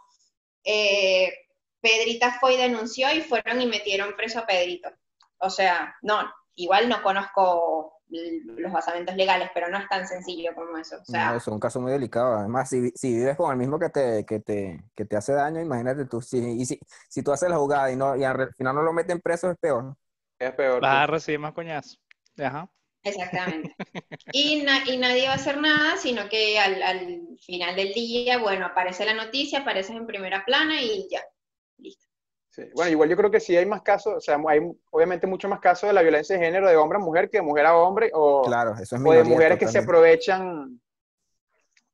eh, 0.63 1.33
Pedrita 1.81 2.37
fue 2.39 2.53
y 2.55 2.57
denunció 2.57 3.11
y 3.13 3.21
fueron 3.21 3.61
y 3.61 3.65
metieron 3.65 4.15
preso 4.15 4.39
a 4.39 4.45
Pedrito. 4.45 4.89
O 5.39 5.49
sea, 5.49 5.95
no, 6.01 6.31
igual 6.55 6.89
no 6.89 7.01
conozco 7.01 8.00
los 8.11 8.71
basamentos 8.71 9.15
legales, 9.15 9.49
pero 9.53 9.69
no 9.69 9.77
es 9.77 9.87
tan 9.89 10.07
sencillo 10.07 10.53
como 10.55 10.77
eso. 10.77 10.97
O 11.01 11.05
sea, 11.05 11.29
No, 11.31 11.35
eso 11.35 11.49
es 11.51 11.53
un 11.53 11.59
caso 11.59 11.81
muy 11.81 11.91
delicado. 11.91 12.35
Además, 12.37 12.69
si, 12.69 12.89
si 12.91 13.13
vives 13.15 13.35
con 13.35 13.51
el 13.51 13.57
mismo 13.57 13.77
que 13.79 13.89
te, 13.89 14.25
que 14.25 14.39
te, 14.39 14.81
que 14.95 15.05
te 15.05 15.17
hace 15.17 15.33
daño, 15.33 15.59
imagínate 15.61 16.05
tú. 16.05 16.21
Si, 16.21 16.37
y 16.39 16.65
si, 16.65 16.79
si 17.09 17.21
tú 17.23 17.31
haces 17.31 17.49
la 17.49 17.57
jugada 17.57 17.91
y, 17.91 17.95
no, 17.97 18.15
y 18.15 18.23
al 18.23 18.53
final 18.55 18.75
no 18.75 18.81
lo 18.83 18.93
meten 18.93 19.19
preso, 19.19 19.51
es 19.51 19.57
peor. 19.57 19.95
Es 20.39 20.53
peor. 20.53 20.81
Vas 20.81 20.91
sí. 20.91 21.03
a 21.03 21.07
recibir 21.07 21.39
más 21.39 21.53
coñazos. 21.53 21.99
Ajá. 22.37 22.69
Exactamente. 23.03 23.75
Y, 24.33 24.61
na- 24.63 24.83
y 24.87 24.97
nadie 24.97 25.25
va 25.27 25.33
a 25.33 25.35
hacer 25.35 25.57
nada, 25.59 25.97
sino 25.97 26.29
que 26.29 26.59
al, 26.59 26.81
al 26.83 27.37
final 27.45 27.75
del 27.75 27.93
día, 27.93 28.37
bueno, 28.37 28.65
aparece 28.67 29.05
la 29.05 29.13
noticia, 29.13 29.59
apareces 29.59 29.95
en 29.95 30.05
primera 30.07 30.45
plana 30.45 30.81
y 30.81 31.07
ya. 31.11 31.21
Listo. 31.77 32.07
Sí, 32.53 32.63
Bueno, 32.75 32.91
igual 32.91 33.07
yo 33.09 33.15
creo 33.15 33.31
que 33.31 33.39
sí 33.39 33.55
hay 33.55 33.65
más 33.65 33.81
casos, 33.81 34.13
o 34.15 34.19
sea, 34.19 34.37
hay 34.49 34.59
obviamente 34.89 35.25
mucho 35.25 35.47
más 35.47 35.61
casos 35.61 35.87
de 35.87 35.93
la 35.93 36.01
violencia 36.01 36.37
de 36.37 36.43
género 36.43 36.67
de 36.67 36.75
hombre 36.75 36.97
a 36.97 36.99
mujer 36.99 37.29
que 37.29 37.37
de 37.37 37.43
mujer 37.43 37.65
a 37.65 37.77
hombre, 37.77 38.11
o, 38.13 38.43
Claro, 38.43 38.73
eso 38.73 38.97
es 38.97 39.01
o 39.05 39.11
de 39.13 39.23
mujeres 39.23 39.57
que 39.57 39.69
se 39.69 39.77
aprovechan 39.77 40.77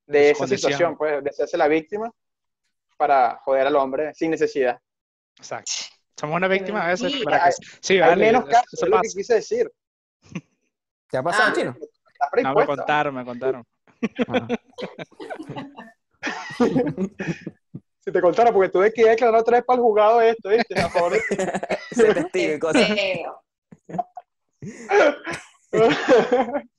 de 0.08 0.32
esa 0.32 0.40
condición. 0.40 0.72
situación, 0.72 0.98
pues, 0.98 1.24
de 1.24 1.30
hacerse 1.30 1.58
la 1.58 1.68
víctima 1.68 2.12
para 2.98 3.40
joder 3.44 3.68
al 3.68 3.76
hombre 3.76 4.14
sin 4.16 4.32
necesidad. 4.32 4.80
Exacto. 5.38 5.72
Somos 6.20 6.36
una 6.38 6.48
víctima 6.48 6.84
a 6.86 6.88
veces. 6.88 7.12
Sí, 7.12 7.24
para 7.24 7.38
que- 7.38 7.44
hay- 7.44 7.52
sí, 7.80 7.94
hay 7.94 8.00
vale, 8.10 8.26
menos 8.26 8.42
eso- 8.46 8.52
casos, 8.52 8.74
eso 8.74 8.86
es 8.86 8.90
lo 8.92 9.02
que 9.02 9.08
quise 9.10 9.34
decir. 9.36 9.72
¿Te 11.12 11.18
ha 11.18 11.22
pasado, 11.24 11.50
Ah. 11.52 11.54
chino? 11.54 11.76
No, 12.42 12.54
me 12.56 12.66
contaron, 12.66 13.14
me 13.14 13.24
contaron. 13.26 13.64
Ajá. 14.28 14.48
Te 18.18 18.22
contara, 18.22 18.52
porque 18.52 18.70
tuve 18.70 18.92
que 18.92 19.08
declarar 19.08 19.42
otra 19.42 19.58
vez 19.58 19.66
para 19.66 19.78
el 19.78 19.84
juzgado 19.84 20.22
esto, 20.22 20.50
¿viste? 20.50 20.82
A 20.82 20.90
favor 20.90 21.12
de- 21.14 21.22
Ser 21.92 22.16
testigo 22.16 22.54
y 22.56 22.60
cosas. 22.60 22.90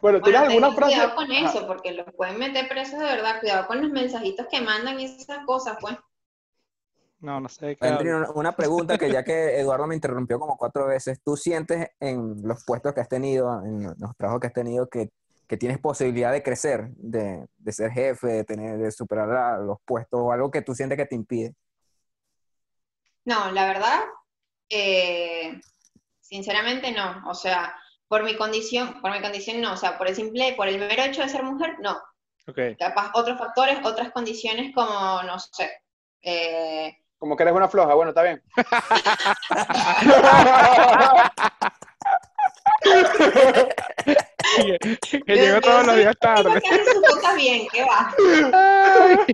Bueno, 0.00 0.22
¿tienes 0.22 0.42
Bueno, 0.42 0.52
alguna 0.66 0.72
frase? 0.76 0.94
cuidado 0.94 1.14
con 1.16 1.32
eso, 1.32 1.66
porque 1.66 1.92
los 1.92 2.06
pueden 2.14 2.38
meter 2.38 2.68
presos 2.68 3.00
de 3.00 3.06
verdad. 3.06 3.40
Cuidado 3.40 3.66
con 3.66 3.80
los 3.80 3.90
mensajitos 3.90 4.46
que 4.48 4.60
mandan 4.60 5.00
y 5.00 5.06
esas 5.06 5.44
cosas, 5.46 5.78
pues. 5.80 5.96
No, 7.20 7.40
no 7.40 7.48
sé 7.48 7.76
una 8.34 8.52
pregunta 8.54 8.96
que 8.98 9.10
ya 9.10 9.24
que 9.24 9.58
Eduardo 9.58 9.86
me 9.88 9.94
interrumpió 9.96 10.38
como 10.38 10.56
cuatro 10.58 10.86
veces, 10.86 11.20
¿tú 11.24 11.36
sientes 11.36 11.88
en 11.98 12.42
los 12.46 12.64
puestos 12.64 12.92
que 12.92 13.00
has 13.00 13.08
tenido, 13.08 13.60
en 13.64 13.82
los 13.98 14.16
trabajos 14.16 14.40
que 14.42 14.46
has 14.48 14.52
tenido, 14.52 14.88
que, 14.88 15.10
que 15.48 15.56
tienes 15.56 15.78
posibilidad 15.78 16.30
de 16.30 16.42
crecer, 16.42 16.88
de, 16.96 17.46
de 17.56 17.72
ser 17.72 17.90
jefe, 17.90 18.26
de, 18.28 18.44
tener, 18.44 18.78
de 18.78 18.90
superar 18.92 19.28
la- 19.28 19.56
los 19.58 19.78
puestos 19.84 20.20
o 20.22 20.30
algo 20.30 20.50
que 20.50 20.62
tú 20.62 20.74
sientes 20.74 20.98
que 20.98 21.06
te 21.06 21.14
impide? 21.14 21.54
No, 23.24 23.50
la 23.52 23.66
verdad, 23.66 24.00
eh, 24.68 25.58
sinceramente 26.20 26.92
no. 26.92 27.22
O 27.28 27.34
sea, 27.34 27.74
por 28.08 28.22
mi 28.24 28.36
condición, 28.36 29.00
por 29.00 29.10
mi 29.10 29.20
condición 29.20 29.60
no. 29.60 29.72
O 29.72 29.76
sea, 29.76 29.98
por 29.98 30.08
el 30.08 30.14
simple, 30.14 30.54
por 30.54 30.68
el 30.68 30.78
mero 30.78 31.02
hecho 31.02 31.22
de 31.22 31.28
ser 31.28 31.42
mujer, 31.42 31.76
no. 31.80 31.98
Ok. 32.46 32.58
Capaz 32.78 33.10
otros 33.14 33.38
factores, 33.38 33.78
otras 33.84 34.10
condiciones 34.12 34.72
como, 34.74 35.22
no 35.22 35.38
sé. 35.38 35.70
eh, 36.22 36.96
Como 37.18 37.36
que 37.36 37.42
eres 37.42 37.54
una 37.54 37.68
floja, 37.68 37.94
bueno, 37.94 38.10
está 38.10 38.22
bien. 38.22 38.42
que 44.56 44.78
que 45.24 45.34
llego 45.34 45.60
todos 45.60 45.86
los 45.86 45.96
días 45.96 46.16
tarde. 46.20 46.60
Que 46.60 46.68
hace 46.68 46.92
sus 46.92 47.02
cosas 47.02 47.36
bien, 47.36 47.66
¿qué 47.72 47.84
va? 47.84 48.14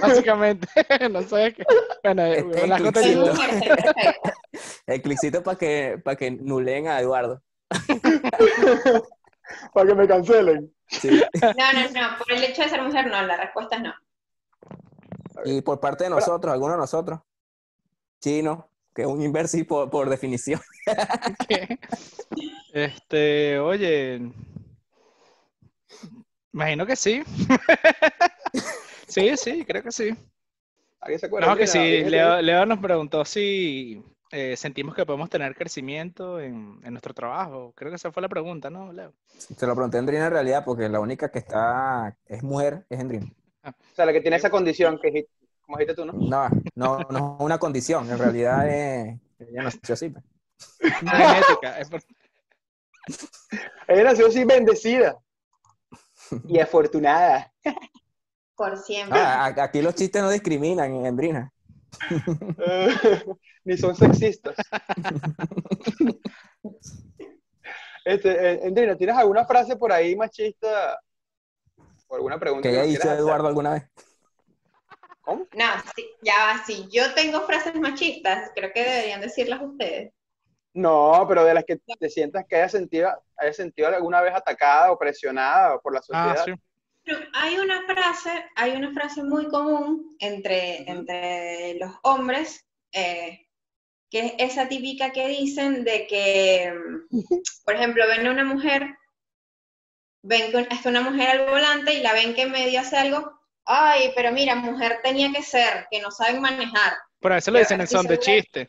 Básicamente, 0.00 0.66
no 1.10 1.22
sé 1.22 1.54
qué. 1.54 1.64
Bueno, 2.02 2.24
eh, 2.24 2.38
Este 2.38 3.02
soy 3.02 3.36
perfecta. 3.36 3.94
El 4.86 5.02
cliccito 5.02 5.42
para 5.42 5.58
que, 5.58 6.00
para 6.02 6.16
que 6.16 6.30
nuleen 6.30 6.88
a 6.88 6.98
Eduardo. 7.00 7.42
para 9.74 9.86
que 9.86 9.94
me 9.94 10.08
cancelen. 10.08 10.74
Sí. 10.88 11.22
No, 11.42 11.72
no, 11.72 11.90
no, 11.90 12.16
por 12.18 12.32
el 12.32 12.44
hecho 12.44 12.62
de 12.62 12.68
ser 12.68 12.82
mujer 12.82 13.06
no, 13.06 13.22
la 13.22 13.36
respuesta 13.36 13.76
es 13.76 13.82
no. 13.82 13.94
Y 15.44 15.60
por 15.62 15.80
parte 15.80 16.04
de 16.04 16.10
nosotros, 16.10 16.52
alguno 16.52 16.72
de 16.72 16.78
nosotros, 16.78 17.20
chino, 18.20 18.69
que 18.94 19.02
es 19.02 19.08
un 19.08 19.22
imbécil 19.22 19.66
por, 19.66 19.90
por 19.90 20.08
definición. 20.08 20.60
Este, 22.72 23.58
oye, 23.58 24.20
imagino 26.52 26.86
que 26.86 26.96
sí. 26.96 27.22
Sí, 29.06 29.36
sí, 29.36 29.64
creo 29.64 29.82
que 29.82 29.90
sí. 29.90 30.10
¿Alguien 31.00 31.18
se 31.18 31.26
acuerda? 31.26 31.48
No, 31.48 31.56
que 31.56 31.66
sí. 31.66 31.78
alguien- 31.78 32.10
Leo, 32.12 32.40
Leo 32.42 32.64
nos 32.64 32.78
preguntó 32.78 33.24
si 33.24 34.00
eh, 34.30 34.56
sentimos 34.56 34.94
que 34.94 35.04
podemos 35.04 35.28
tener 35.28 35.56
crecimiento 35.56 36.38
en, 36.38 36.78
en 36.84 36.92
nuestro 36.92 37.12
trabajo. 37.12 37.72
Creo 37.74 37.90
que 37.90 37.96
esa 37.96 38.12
fue 38.12 38.22
la 38.22 38.28
pregunta, 38.28 38.70
¿no, 38.70 38.92
Leo? 38.92 39.12
Se 39.26 39.66
lo 39.66 39.74
pregunté 39.74 39.96
a 39.96 40.00
Andrina 40.00 40.26
en 40.26 40.32
realidad 40.32 40.62
porque 40.64 40.88
la 40.88 41.00
única 41.00 41.28
que 41.28 41.40
está, 41.40 42.16
es 42.26 42.44
mujer, 42.44 42.86
es 42.88 43.00
Andrina. 43.00 43.32
O 43.64 43.72
sea, 43.96 44.06
la 44.06 44.12
que 44.12 44.20
tiene 44.20 44.36
esa 44.36 44.48
condición, 44.50 45.00
que 45.02 45.26
como 45.70 45.78
dijiste 45.78 45.94
tú, 45.94 46.04
¿no? 46.04 46.12
No, 46.14 46.48
no, 46.74 46.98
no 47.10 47.36
es 47.38 47.44
una 47.44 47.58
condición, 47.58 48.10
en 48.10 48.18
realidad 48.18 48.68
es, 48.68 49.20
ella 49.38 49.62
nació 49.62 49.94
así. 49.94 50.08
pues. 50.08 50.24
Genética. 50.80 51.78
es 51.78 51.88
por- 51.88 52.02
Ella 53.86 54.04
nació 54.04 54.26
así 54.26 54.44
bendecida 54.44 55.16
y 56.48 56.58
afortunada. 56.58 57.52
Por 58.56 58.76
siempre. 58.78 59.18
Ah, 59.20 59.54
aquí 59.58 59.80
los 59.80 59.94
chistes 59.94 60.20
no 60.20 60.28
discriminan, 60.30 61.06
Andrina. 61.06 61.52
Eh, 62.58 63.24
Ni 63.64 63.76
son 63.76 63.94
sexistas. 63.94 64.56
Este, 68.04 68.30
eh, 68.54 68.60
Endrina, 68.64 68.96
¿tienes 68.96 69.16
alguna 69.16 69.46
frase 69.46 69.76
por 69.76 69.92
ahí 69.92 70.16
machista? 70.16 70.98
¿O 72.08 72.16
alguna 72.16 72.40
pregunta? 72.40 72.68
Que 72.68 72.74
haya 72.80 72.82
dicho? 72.82 73.10
Eduardo 73.12 73.46
alguna 73.46 73.74
vez. 73.74 73.84
¿Cómo? 75.30 75.46
No, 75.54 75.64
sí, 75.94 76.04
ya 76.22 76.34
va, 76.46 76.64
si 76.64 76.88
yo 76.90 77.14
tengo 77.14 77.42
frases 77.42 77.76
machistas, 77.76 78.50
creo 78.52 78.72
que 78.72 78.82
deberían 78.82 79.20
decirlas 79.20 79.60
ustedes. 79.62 80.12
No, 80.74 81.24
pero 81.28 81.44
de 81.44 81.54
las 81.54 81.64
que 81.64 81.76
te 81.76 82.10
sientas 82.10 82.44
que 82.48 82.56
hayas 82.56 82.72
sentido, 82.72 83.10
hayas 83.36 83.54
sentido 83.54 83.86
alguna 83.88 84.20
vez 84.22 84.34
atacada 84.34 84.90
o 84.90 84.98
presionada 84.98 85.78
por 85.78 85.92
la 85.94 86.00
Ah, 86.10 86.34
sociedad. 86.34 86.44
sí. 86.46 86.52
Pero 87.04 87.20
hay 87.32 87.58
una 87.58 87.82
frase, 87.86 88.44
hay 88.56 88.72
una 88.72 88.92
frase 88.92 89.22
muy 89.22 89.46
común 89.48 90.16
entre, 90.18 90.78
entre 90.90 91.74
los 91.74 91.92
hombres, 92.02 92.66
eh, 92.92 93.46
que 94.10 94.26
es 94.26 94.32
esa 94.38 94.68
típica 94.68 95.10
que 95.12 95.28
dicen 95.28 95.84
de 95.84 96.08
que, 96.08 96.72
mm, 97.10 97.20
por 97.64 97.74
ejemplo, 97.76 98.04
ven 98.08 98.26
a 98.26 98.32
una 98.32 98.44
mujer, 98.44 98.96
ven 100.22 100.50
que 100.50 100.74
está 100.74 100.88
una 100.88 101.02
mujer 101.02 101.30
al 101.30 101.48
volante 101.50 101.94
y 101.94 102.02
la 102.02 102.14
ven 102.14 102.34
que 102.34 102.46
medio 102.46 102.80
hace 102.80 102.96
algo, 102.96 103.39
ay, 103.64 104.12
pero 104.14 104.32
mira, 104.32 104.54
mujer 104.54 104.98
tenía 105.02 105.30
que 105.32 105.42
ser, 105.42 105.86
que 105.90 106.00
no 106.00 106.10
saben 106.10 106.40
manejar. 106.40 106.94
Pero 107.20 107.34
a 107.34 107.36
veces 107.36 107.52
lo 107.52 107.58
dicen 107.58 107.80
en 107.80 107.86
son 107.86 108.06
de 108.06 108.18
chiste. 108.18 108.68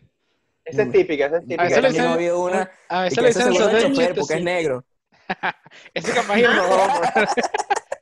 Esa 0.64 0.84
es 0.84 0.92
típica, 0.92 1.26
esa 1.26 1.38
es 1.38 1.44
A 1.44 1.46
típica. 1.48 1.64
veces 1.64 1.76
Yo 1.78 1.82
le 1.82 1.90
dicen- 1.90 2.36
una 2.36 2.72
A 2.90 3.04
dicen 3.06 3.26
en 3.26 3.34
son 3.34 3.54
es 3.76 3.84
de 3.84 3.92
chiste. 3.94 4.14
porque 4.16 4.34
es 4.36 4.44
negro. 4.44 4.86
Ese 5.94 6.14
capaz 6.14 6.38
y 6.38 6.42
no. 6.44 6.52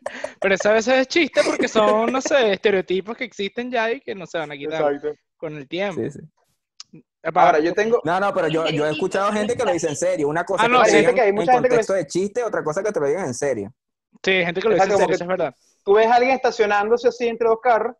Pero 0.41 0.55
esa 0.55 0.69
a 0.71 0.73
veces 0.73 0.93
es 0.99 1.07
chiste 1.07 1.41
porque 1.45 1.67
son, 1.67 2.11
no 2.11 2.21
sé, 2.21 2.53
estereotipos 2.53 3.15
que 3.15 3.23
existen 3.25 3.71
ya 3.71 3.91
y 3.91 4.01
que 4.01 4.15
no 4.15 4.25
se 4.25 4.37
van 4.39 4.51
a 4.51 4.57
quitar 4.57 4.81
Exacto. 4.93 5.13
con 5.37 5.55
el 5.55 5.67
tiempo. 5.67 6.01
Sí, 6.01 6.11
sí. 6.11 6.99
Epa, 7.21 7.45
Ahora, 7.45 7.59
yo 7.59 7.73
tengo, 7.73 8.01
No, 8.05 8.19
no, 8.19 8.33
pero 8.33 8.47
yo, 8.47 8.67
yo 8.69 8.87
he 8.87 8.91
escuchado 8.91 9.31
gente 9.33 9.55
que 9.55 9.63
lo 9.65 9.71
dice 9.73 9.89
en 9.89 9.95
serio. 9.95 10.27
Una 10.29 10.45
cosa 10.45 10.63
Ah, 10.63 10.67
que 10.67 10.71
no, 10.71 10.85
sí. 10.85 10.91
que 11.13 11.21
hay 11.21 11.29
en 11.29 11.35
mucha 11.35 11.51
que 11.51 11.59
contexto 11.59 11.93
de 11.93 12.07
chiste, 12.07 12.43
otra 12.43 12.63
cosa 12.63 12.81
que 12.81 12.91
te 12.91 12.99
lo 12.99 13.07
digan 13.07 13.25
en 13.27 13.33
serio. 13.33 13.71
Sí, 14.23 14.31
hay 14.31 14.45
gente 14.45 14.61
que 14.61 14.69
lo 14.69 14.73
dice 14.75 14.85
en 14.87 14.97
serio, 14.97 15.15
eso 15.15 15.23
es 15.23 15.27
verdad. 15.27 15.53
Tú 15.83 15.93
ves 15.93 16.07
a 16.07 16.15
alguien 16.15 16.35
estacionándose 16.35 17.07
así 17.07 17.27
entre 17.27 17.47
dos 17.47 17.59
carros 17.61 17.95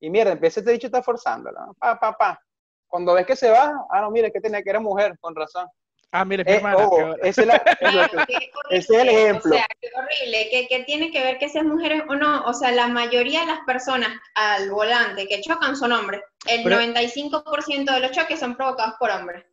y 0.00 0.10
mierda, 0.10 0.32
empieza 0.32 0.60
este 0.60 0.72
dicho 0.72 0.86
está 0.86 1.02
forzándola. 1.02 1.66
Pa, 1.78 1.98
pa, 1.98 2.12
pa. 2.16 2.40
Cuando 2.88 3.14
ves 3.14 3.26
que 3.26 3.36
se 3.36 3.50
va, 3.50 3.86
ah, 3.90 4.00
no, 4.00 4.10
mira, 4.10 4.30
que 4.30 4.40
tenía 4.40 4.62
que 4.62 4.70
era 4.70 4.80
mujer, 4.80 5.16
con 5.20 5.34
razón. 5.36 5.68
Ah, 6.12 6.24
mira, 6.24 6.42
es 6.42 6.46
mi 6.48 6.52
Eh, 6.52 6.56
hermana. 6.56 6.76
ojo, 6.76 6.96
qué 6.96 7.02
hora. 7.04 7.16
esa 7.22 7.40
es 7.42 7.46
la- 7.46 7.58
Claro, 7.60 8.00
Ese 8.70 8.94
es 8.96 9.02
el 9.02 9.08
ejemplo. 9.10 9.50
O 9.52 9.54
sea, 9.54 9.66
qué 9.80 9.88
horrible. 9.94 10.48
¿Qué, 10.50 10.66
qué 10.68 10.84
tiene 10.84 11.10
que 11.12 11.22
ver 11.22 11.38
que 11.38 11.48
seas 11.48 11.64
mujer 11.64 12.04
o 12.08 12.16
no? 12.16 12.44
O 12.46 12.52
sea, 12.52 12.72
la 12.72 12.88
mayoría 12.88 13.40
de 13.40 13.46
las 13.46 13.60
personas 13.64 14.08
al 14.34 14.70
volante 14.70 15.28
que 15.28 15.40
chocan 15.40 15.76
son 15.76 15.92
hombres. 15.92 16.22
El 16.48 16.64
Pero- 16.64 16.76
95% 16.80 17.92
de 17.92 18.00
los 18.00 18.10
choques 18.10 18.40
son 18.40 18.56
provocados 18.56 18.94
por 18.98 19.10
hombres. 19.10 19.44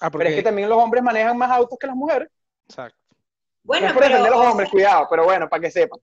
Ah, 0.00 0.08
Pero 0.10 0.12
porque... 0.12 0.28
es 0.30 0.34
que 0.36 0.42
también 0.42 0.68
los 0.68 0.78
hombres 0.78 1.02
manejan 1.04 1.36
más 1.38 1.50
autos 1.52 1.78
que 1.78 1.86
las 1.86 1.94
mujeres. 1.96 2.28
Exacto. 2.68 2.96
Bueno, 3.62 3.82
no 3.82 3.88
es 3.88 3.92
por 3.92 4.02
pero. 4.02 4.14
defender 4.14 4.32
a 4.32 4.36
los 4.36 4.46
o 4.46 4.50
hombres, 4.50 4.68
sea, 4.68 4.72
cuidado, 4.72 5.06
pero 5.10 5.24
bueno, 5.24 5.48
para 5.48 5.60
que 5.62 5.70
sepan. 5.70 6.00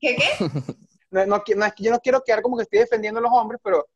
¿Qué 0.00 0.16
qué? 0.16 0.30
No, 1.08 1.24
no, 1.24 1.40
no 1.54 1.64
es 1.64 1.74
que 1.74 1.84
yo 1.84 1.92
no 1.92 2.00
quiero 2.00 2.20
quedar 2.20 2.42
como 2.42 2.56
que 2.56 2.64
estoy 2.64 2.80
defendiendo 2.80 3.20
a 3.20 3.22
los 3.22 3.30
hombres, 3.32 3.60
pero, 3.62 3.86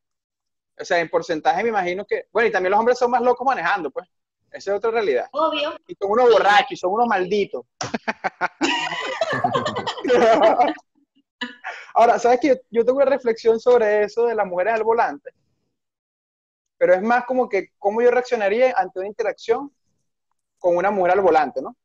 o 0.78 0.84
sea, 0.84 1.00
en 1.00 1.10
porcentaje 1.10 1.64
me 1.64 1.70
imagino 1.70 2.06
que, 2.06 2.28
bueno, 2.32 2.48
y 2.48 2.52
también 2.52 2.70
los 2.70 2.78
hombres 2.78 2.98
son 2.98 3.10
más 3.10 3.20
locos 3.20 3.44
manejando, 3.44 3.90
pues. 3.90 4.08
Esa 4.50 4.70
es 4.70 4.76
otra 4.78 4.92
realidad. 4.92 5.28
Obvio. 5.32 5.76
Y 5.88 5.96
son 5.96 6.12
unos 6.12 6.30
borrachos, 6.30 6.70
y 6.70 6.76
son 6.76 6.92
unos 6.92 7.08
malditos. 7.08 7.64
Ahora, 11.94 12.18
¿sabes 12.18 12.38
qué? 12.40 12.48
Yo, 12.48 12.54
yo 12.70 12.84
tengo 12.84 12.98
una 12.98 13.06
reflexión 13.06 13.58
sobre 13.58 14.04
eso 14.04 14.26
de 14.26 14.36
las 14.36 14.46
mujeres 14.46 14.74
al 14.74 14.84
volante, 14.84 15.32
pero 16.78 16.94
es 16.94 17.02
más 17.02 17.24
como 17.24 17.48
que 17.48 17.72
cómo 17.78 18.00
yo 18.00 18.10
reaccionaría 18.10 18.72
ante 18.76 19.00
una 19.00 19.08
interacción 19.08 19.74
con 20.58 20.76
una 20.76 20.90
mujer 20.90 21.12
al 21.12 21.20
volante, 21.20 21.60
¿no? 21.60 21.76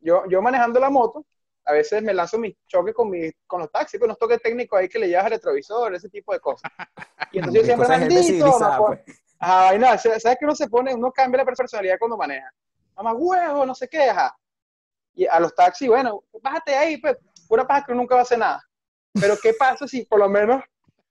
Yo, 0.00 0.24
yo 0.28 0.40
manejando 0.40 0.80
la 0.80 0.90
moto, 0.90 1.24
a 1.64 1.72
veces 1.72 2.02
me 2.02 2.14
lanzo 2.14 2.38
mis 2.38 2.56
choques 2.66 2.94
con, 2.94 3.10
mis, 3.10 3.32
con 3.46 3.60
los 3.60 3.70
taxis, 3.70 4.00
con 4.00 4.08
los 4.08 4.18
toques 4.18 4.40
técnicos 4.42 4.78
ahí 4.78 4.88
que 4.88 4.98
le 4.98 5.08
llevas 5.08 5.26
al 5.26 5.32
retrovisor, 5.32 5.94
ese 5.94 6.08
tipo 6.08 6.32
de 6.32 6.40
cosas. 6.40 6.70
Y 7.32 7.38
entonces 7.38 7.62
yo 7.62 7.66
siempre, 7.66 7.88
maldito, 7.88 8.58
pues. 8.86 9.00
Ay, 9.38 9.78
no, 9.78 9.86
¿sabes 9.96 10.22
que 10.38 10.44
uno 10.44 10.54
se 10.54 10.68
pone, 10.68 10.94
uno 10.94 11.10
cambia 11.12 11.38
la 11.38 11.44
personalidad 11.46 11.98
cuando 11.98 12.16
maneja? 12.16 12.50
mamá 12.96 13.14
huevo, 13.14 13.64
no 13.64 13.74
sé 13.74 13.88
qué, 13.88 14.10
ajá. 14.10 14.36
Y 15.14 15.26
a 15.26 15.40
los 15.40 15.54
taxis, 15.54 15.88
bueno, 15.88 16.22
bájate 16.42 16.74
ahí, 16.74 16.98
pues, 16.98 17.16
pura 17.48 17.66
paja 17.66 17.84
que 17.84 17.92
uno 17.92 18.02
nunca 18.02 18.14
va 18.14 18.20
a 18.20 18.24
hacer 18.24 18.38
nada. 18.38 18.62
Pero 19.14 19.36
¿qué 19.42 19.54
pasa 19.54 19.88
si 19.88 20.04
por 20.04 20.18
lo 20.18 20.28
menos 20.28 20.62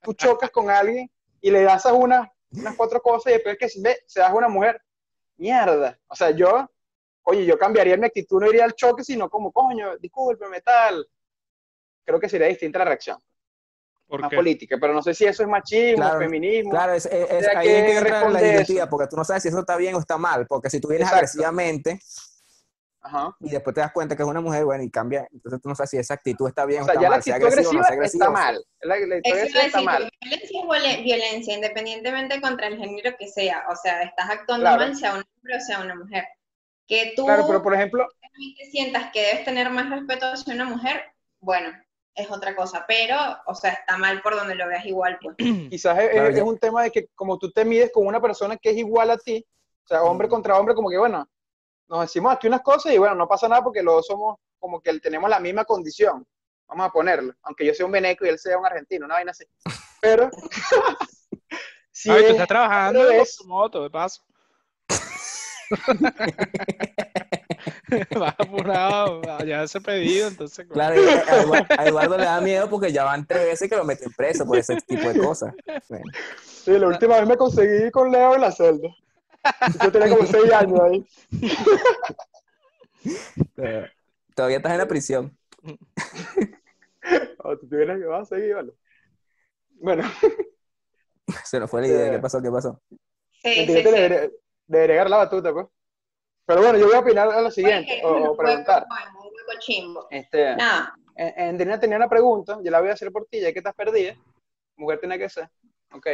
tú 0.01 0.13
chocas 0.13 0.51
con 0.51 0.69
alguien 0.69 1.11
y 1.41 1.51
le 1.51 1.63
das 1.63 1.85
a 1.85 1.93
una, 1.93 2.31
unas 2.51 2.75
cuatro 2.75 3.01
cosas 3.01 3.31
y 3.31 3.33
después 3.35 3.57
que 3.57 3.69
se, 3.69 3.81
ve, 3.81 3.97
se 4.05 4.19
das 4.19 4.29
a 4.29 4.35
una 4.35 4.47
mujer? 4.47 4.81
Mierda. 5.37 5.97
O 6.07 6.15
sea, 6.15 6.31
yo, 6.31 6.69
oye, 7.29 7.45
yo 7.45 7.57
cambiaría 7.57 7.95
mi 7.97 8.05
actitud, 8.05 8.39
no 8.41 8.47
iría 8.47 8.65
al 8.65 8.73
choque, 8.73 9.03
sino 9.03 9.29
como, 9.29 9.51
coño, 9.51 9.97
discúlpeme, 9.97 10.61
tal. 10.61 11.07
Creo 12.05 12.19
que 12.19 12.27
sería 12.29 12.47
distinta 12.47 12.79
la 12.79 12.85
reacción 12.85 13.17
¿Por 14.07 14.21
más 14.21 14.29
qué? 14.31 14.35
política, 14.37 14.77
pero 14.81 14.93
no 14.93 15.03
sé 15.03 15.13
si 15.13 15.25
eso 15.25 15.43
es 15.43 15.49
machismo, 15.49 15.97
Claro, 16.03 16.19
feminismo. 16.19 16.71
Claro, 16.71 16.93
es, 16.93 17.05
es- 17.05 17.29
es- 17.31 17.45
sea, 17.45 17.59
ahí 17.59 17.67
que 17.67 17.77
es 17.79 17.83
que 17.85 17.97
entra 17.99 18.29
la 18.29 18.41
identidad, 18.41 18.89
porque 18.89 19.07
tú 19.07 19.15
no 19.15 19.23
sabes 19.23 19.43
si 19.43 19.49
eso 19.49 19.59
está 19.59 19.77
bien 19.77 19.93
o 19.95 19.99
está 19.99 20.17
mal, 20.17 20.47
porque 20.47 20.69
si 20.69 20.79
tú 20.81 20.87
vienes 20.87 21.05
Exacto. 21.07 21.17
agresivamente 21.17 21.99
Ajá. 23.01 23.35
y 23.39 23.49
después 23.51 23.73
te 23.75 23.81
das 23.81 23.91
cuenta 23.93 24.15
que 24.15 24.23
es 24.23 24.27
una 24.27 24.41
mujer, 24.41 24.65
bueno, 24.65 24.83
y 24.83 24.89
cambia, 24.89 25.27
entonces 25.31 25.61
tú 25.61 25.69
no 25.69 25.75
sabes 25.75 25.91
si 25.91 25.97
esa 25.97 26.15
actitud 26.15 26.47
está 26.47 26.65
bien 26.65 26.81
O 26.81 26.83
o, 26.83 26.85
sea, 26.85 26.93
está 26.95 27.01
ya 27.03 27.09
la 27.09 27.15
mal, 27.17 27.23
sea 27.23 27.35
actitud 27.35 27.51
agresiva 27.53 27.69
o 27.69 27.73
no 27.77 27.83
sea 27.83 27.93
agresiva 27.93 28.25
está 28.25 28.31
mal. 28.31 28.65
La, 28.81 28.95
la 28.97 29.15
actitud 29.15 29.37
Eso 29.37 29.37
a 29.37 29.41
agresiva 29.41 29.63
está 29.65 29.81
mal. 29.81 30.11
violencia 30.21 30.59
es 30.97 31.03
violencia, 31.03 31.53
independientemente 31.55 32.41
contra 32.41 32.67
el 32.67 32.77
género 32.77 33.15
que 33.19 33.27
sea. 33.27 33.63
O 33.69 33.75
sea, 33.75 34.01
estás 34.01 34.29
actuando 34.31 34.63
Claro. 34.65 34.79
mal, 34.81 34.95
sea 34.95 35.13
un 35.13 35.23
hombre 35.37 35.55
o 35.55 35.61
sea 35.61 35.79
una 35.81 35.95
mujer. 35.95 36.25
Que 36.89 37.13
tú 37.15 37.23
Claro, 37.25 37.45
pero 37.47 37.61
por 37.63 37.73
ejemplo, 37.73 38.05
sientas 38.71 39.11
que 39.13 39.21
debes 39.21 39.45
tener 39.45 39.69
más 39.69 39.89
respeto 39.89 40.25
hacia 40.25 40.53
una 40.55 40.65
mujer, 40.65 41.03
bueno, 41.39 41.69
es 42.15 42.29
otra 42.31 42.55
cosa. 42.55 42.83
Pero, 42.87 43.15
o 43.45 43.53
sea, 43.55 43.71
está 43.73 43.95
mal 43.97 44.21
por 44.21 44.35
donde 44.35 44.55
lo 44.55 44.67
veas 44.67 44.85
igual, 44.85 45.17
pues. 45.21 45.35
quizás 45.69 45.99
es, 45.99 46.09
Claro, 46.09 46.29
es 46.29 46.35
ya. 46.35 46.43
un 46.43 46.57
tema 46.57 46.83
de 46.83 46.91
que 46.91 47.07
como 47.15 47.37
tú 47.37 47.51
te 47.51 47.63
mides 47.63 47.91
con 47.93 48.07
una 48.07 48.19
persona 48.19 48.57
que 48.57 48.71
es 48.71 48.77
igual 48.77 49.11
a 49.11 49.17
ti, 49.17 49.45
o 49.85 49.87
sea, 49.87 50.03
hombre 50.03 50.27
contra 50.27 50.57
hombre, 50.59 50.73
como 50.75 50.89
que 50.89 50.97
bueno, 50.97 51.29
nos 51.87 52.01
decimos 52.01 52.33
aquí 52.33 52.47
unas 52.47 52.61
cosas 52.61 52.91
y 52.91 52.97
bueno, 52.97 53.15
no 53.15 53.27
pasa 53.27 53.47
nada 53.47 53.63
porque 53.63 53.81
los 53.83 53.93
dos 53.95 54.07
somos 54.07 54.37
como 54.59 54.81
que 54.81 54.99
tenemos 54.99 55.29
la 55.29 55.39
misma 55.39 55.63
condición. 55.65 56.25
Vamos 56.67 56.87
a 56.87 56.91
ponerlo, 56.91 57.33
aunque 57.43 57.65
yo 57.65 57.73
sea 57.73 57.85
un 57.85 57.91
veneco 57.91 58.25
y 58.25 58.29
él 58.29 58.37
sea 58.39 58.57
un 58.57 58.65
argentino, 58.65 59.05
una 59.05 59.15
vaina 59.15 59.31
así. 59.31 59.43
Pero, 60.01 60.29
si 61.91 62.09
Ay, 62.09 62.17
tú 62.21 62.25
es- 62.25 62.31
estás 62.31 62.47
trabajando 62.47 63.01
tu 63.37 63.47
moto, 63.47 63.83
de 63.83 63.89
paso. 63.91 64.23
Vas 68.19 68.35
apurado, 68.37 69.21
ya 69.45 69.63
ese 69.63 69.81
pedido, 69.81 70.27
entonces. 70.27 70.65
Claro, 70.71 71.01
a, 71.01 71.41
Eduardo, 71.41 71.67
a 71.77 71.85
Eduardo 71.85 72.17
le 72.17 72.23
da 72.23 72.41
miedo 72.41 72.69
porque 72.69 72.91
ya 72.91 73.03
van 73.03 73.25
tres 73.25 73.45
veces 73.45 73.69
que 73.69 73.75
lo 73.75 73.83
meten 73.83 74.11
preso 74.13 74.45
por 74.45 74.57
ese 74.57 74.77
tipo 74.81 75.07
de 75.07 75.19
cosas. 75.19 75.53
Bueno, 75.87 76.05
sí, 76.41 76.77
la 76.77 76.87
última 76.87 77.19
vez 77.19 77.27
me 77.27 77.37
conseguí 77.37 77.91
con 77.91 78.11
Leo 78.11 78.35
en 78.35 78.41
la 78.41 78.51
celda. 78.51 78.89
Yo 79.83 79.91
tenía 79.91 80.09
como 80.09 80.25
seis 80.25 80.51
años 80.51 80.79
ahí. 80.79 81.05
pero 83.55 83.87
todavía 84.35 84.57
estás 84.57 84.73
en 84.73 84.77
la 84.77 84.87
prisión. 84.87 85.37
Oh, 87.41 87.57
tú 87.57 87.67
tuvieras 87.67 87.97
que 87.97 88.05
vas 88.05 88.31
a 88.31 88.35
seguir, 88.35 88.53
¿vale? 88.53 88.73
Bueno, 89.79 90.03
Se 91.45 91.59
nos 91.59 91.69
fue 91.69 91.81
la 91.81 91.87
idea. 91.87 92.11
¿Qué 92.11 92.19
pasó? 92.19 92.41
¿Qué 92.41 92.51
pasó? 92.51 92.81
Sí, 93.41 93.65
sí, 93.65 93.65
sí. 93.65 93.83
De, 94.69 94.79
agregar 94.79 95.09
la 95.09 95.17
batuta, 95.17 95.51
pues. 95.51 95.67
Pero 96.45 96.61
bueno, 96.61 96.79
yo 96.79 96.87
voy 96.87 96.95
a 96.95 96.99
opinar 96.99 97.29
a 97.29 97.41
lo 97.41 97.51
siguiente, 97.51 98.01
o, 98.03 98.35
preguntar. 98.35 98.85
bueno, 98.87 99.19
un 99.19 99.25
hueco 99.25 99.59
chimbo. 99.59 100.07
Este, 100.09 100.55
Nada, 100.55 100.95
Andrina 101.37 101.79
tenía 101.79 101.97
una 101.97 102.09
pregunta, 102.09 102.57
yo 102.63 102.71
la 102.71 102.79
voy 102.79 102.89
a 102.89 102.93
hacer 102.93 103.11
por 103.11 103.25
ti, 103.27 103.39
ya 103.41 103.51
que 103.53 103.59
estás 103.59 103.75
perdida. 103.75 104.15
Mujer 104.77 104.99
tiene 104.99 105.19
que 105.19 105.29
ser. 105.29 105.49
Ok. 105.93 106.07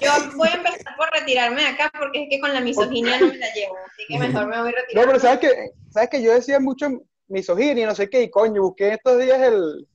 yo 0.00 0.10
voy 0.36 0.48
a 0.48 0.54
empezar 0.54 0.96
por 0.96 1.10
retirarme 1.12 1.62
de 1.62 1.68
acá 1.68 1.90
porque 1.98 2.24
es 2.24 2.28
que 2.30 2.40
con 2.40 2.52
la 2.52 2.60
misoginia 2.60 3.18
no 3.18 3.28
me 3.28 3.38
la 3.38 3.52
llevo. 3.54 3.76
Así 3.86 4.04
que 4.08 4.18
mejor 4.18 4.46
me 4.46 4.60
voy 4.60 4.70
No, 4.72 4.76
retirando. 4.76 5.08
pero 5.12 5.20
sabes 5.20 5.38
que, 5.40 5.70
sabes 5.90 6.10
que 6.10 6.22
yo 6.22 6.34
decía 6.34 6.60
mucho 6.60 6.88
misoginia 7.28 7.84
y 7.84 7.86
no 7.86 7.94
sé 7.94 8.10
qué, 8.10 8.22
y 8.22 8.30
coño, 8.30 8.62
busqué 8.62 8.92
estos 8.92 9.18
días 9.18 9.40
el, 9.40 9.88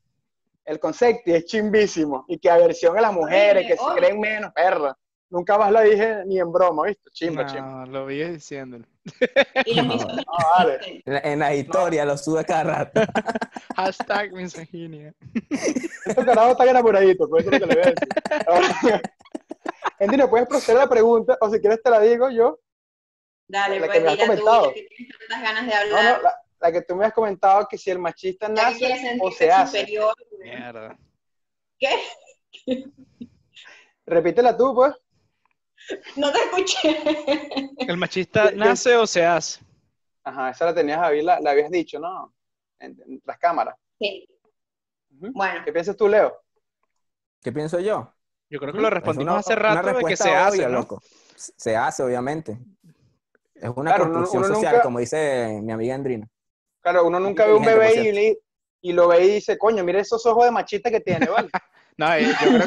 el 0.66 0.80
concepto 0.80 1.30
y 1.30 1.34
es 1.34 1.45
chimbísimo. 1.45 2.26
Y 2.28 2.38
que 2.39 2.49
aversión 2.49 2.97
a 2.97 3.01
las 3.01 3.13
mujeres, 3.13 3.68
que 3.68 3.78
se 3.78 3.86
creen 3.95 4.20
menos, 4.20 4.51
perra. 4.53 4.97
Nunca 5.30 5.57
más 5.57 5.72
la 5.72 5.82
dije 5.82 6.24
ni 6.26 6.39
en 6.39 6.51
broma, 6.51 6.84
¿viste? 6.86 7.09
Chimba, 7.11 7.45
chimba. 7.45 7.86
No, 7.86 7.91
lo 7.91 8.05
vi 8.05 8.24
diciéndolo. 8.24 8.86
No, 9.76 10.24
vale. 10.57 11.01
En 11.05 11.39
la, 11.39 11.53
historia 11.55 12.05
lo 12.05 12.18
sube 12.18 12.45
cada 12.45 12.63
rato. 12.63 13.01
Hashtag 13.76 14.32
misoginia. 14.34 15.13
Estos 16.05 16.26
carajos 16.26 16.51
están 16.51 16.70
enamoraditos, 16.70 17.28
por 17.30 17.41
eso 17.41 17.51
es 17.51 17.59
lo 17.59 17.68
que 17.68 17.74
le 17.76 17.82
voy 17.82 17.91
a 17.91 17.93
decir. 19.99 20.30
¿puedes 20.30 20.47
proceder 20.47 20.82
a 20.82 20.84
la 20.86 20.89
pregunta? 20.89 21.38
O 21.41 21.49
si 21.49 21.59
quieres 21.59 21.82
te 21.82 21.89
la 21.89 21.99
digo 21.99 22.30
yo. 22.30 22.59
Dale, 23.47 23.80
La 23.80 23.88
pues 23.88 23.97
que 23.97 24.03
me 24.03 24.09
has 24.11 24.18
tú, 24.18 24.22
comentado. 24.26 24.68
ya 24.68 24.74
que 24.74 24.88
tienes 24.95 25.18
tantas 25.20 25.41
ganas 25.43 25.66
de 25.66 25.72
No, 25.72 25.97
hablar. 25.97 26.18
no, 26.18 26.24
la, 26.24 26.44
la 26.59 26.71
que 26.71 26.81
tú 26.81 26.95
me 26.95 27.05
has 27.05 27.13
comentado 27.13 27.67
que 27.69 27.77
si 27.77 27.89
el 27.91 27.99
machista 27.99 28.47
nace 28.49 29.17
o 29.21 29.31
se 29.31 29.51
hace. 29.51 29.79
superior. 29.79 30.13
Mierda. 30.39 30.97
¿Qué? 31.77 31.89
Repítela 34.05 34.55
tú, 34.55 34.73
pues. 34.75 34.93
No 36.15 36.31
te 36.31 36.39
escuché. 36.39 36.99
¿El 37.79 37.97
machista 37.97 38.43
¿Qué- 38.43 38.49
qué- 38.51 38.55
nace 38.55 38.95
o 38.95 39.05
se 39.05 39.25
hace? 39.25 39.61
Ajá, 40.23 40.49
esa 40.49 40.65
la 40.65 40.73
tenías, 40.73 40.99
Javi, 40.99 41.21
la, 41.21 41.39
la 41.39 41.51
habías 41.51 41.69
dicho, 41.69 41.99
¿no? 41.99 42.33
En, 42.79 42.99
en 43.05 43.21
las 43.25 43.37
cámaras. 43.37 43.75
Sí. 43.99 44.27
Bueno, 45.09 45.61
¿Qué 45.63 45.71
piensas 45.71 45.95
tú, 45.95 46.07
Leo? 46.07 46.35
¿Qué 47.41 47.51
pienso 47.51 47.79
yo? 47.79 48.11
Yo 48.49 48.59
creo 48.59 48.73
que 48.73 48.79
lo 48.79 48.87
Es 48.87 48.93
respondimos 48.93 49.31
una- 49.33 49.39
hace 49.39 49.55
rato 49.55 49.75
de 49.75 49.83
que 49.83 49.93
respuesta 49.93 50.23
se 50.23 50.35
hace, 50.35 50.69
loco. 50.69 51.01
Se 51.35 51.75
hace, 51.75 52.01
obviamente. 52.03 52.57
Es 53.53 53.69
una 53.75 53.91
Claro, 53.91 54.05
uno- 54.05 54.13
construcción 54.19 54.43
uno 54.45 54.55
social, 54.55 54.73
nunca- 54.73 54.83
como 54.83 54.99
dice 54.99 55.59
mi 55.61 55.71
amiga 55.71 55.95
Andrina. 55.95 56.27
Claro, 56.86 57.07
uno 57.07 57.19
nunca 57.19 57.47
ve 57.47 57.53
un 57.55 57.65
bebé 57.65 58.38
y, 58.79 58.93
lo 58.93 59.07
ve 59.07 59.25
y 59.25 59.29
dice, 59.31 59.57
coño, 59.57 59.83
mira 59.83 59.99
esos 59.99 60.23
ojos 60.27 60.45
de 60.45 60.51
machista 60.51 60.91
que 60.91 60.99
tiene, 60.99 61.25
¿vale? 61.27 61.49
No, 61.97 62.19
yo 62.19 62.27
creo, 62.38 62.59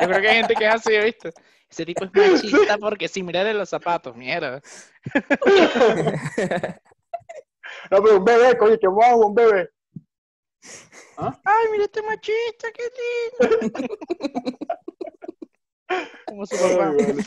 yo 0.00 0.06
creo 0.06 0.20
que 0.20 0.28
hay 0.28 0.36
gente 0.36 0.54
que 0.54 0.64
es 0.64 0.74
así, 0.74 0.96
¿viste? 0.96 1.32
Ese 1.68 1.84
tipo 1.84 2.04
es 2.04 2.10
machista 2.14 2.78
porque 2.80 3.06
si 3.08 3.22
mira 3.22 3.52
los 3.52 3.68
zapatos, 3.68 4.16
mierda. 4.16 4.62
No, 7.90 8.02
pero 8.02 8.16
un 8.16 8.24
bebé, 8.24 8.56
coño, 8.56 8.78
qué 8.80 8.86
guapo, 8.86 9.26
un 9.26 9.34
bebé. 9.34 9.68
Ay, 11.18 11.66
mira 11.72 11.84
este 11.84 12.00
machista, 12.00 12.68
qué 12.72 12.84
lindo. 13.68 13.96
Como 16.26 16.46
su 16.46 16.56
papá. 16.56 16.94
Ay, 16.96 17.04
vale. 17.04 17.24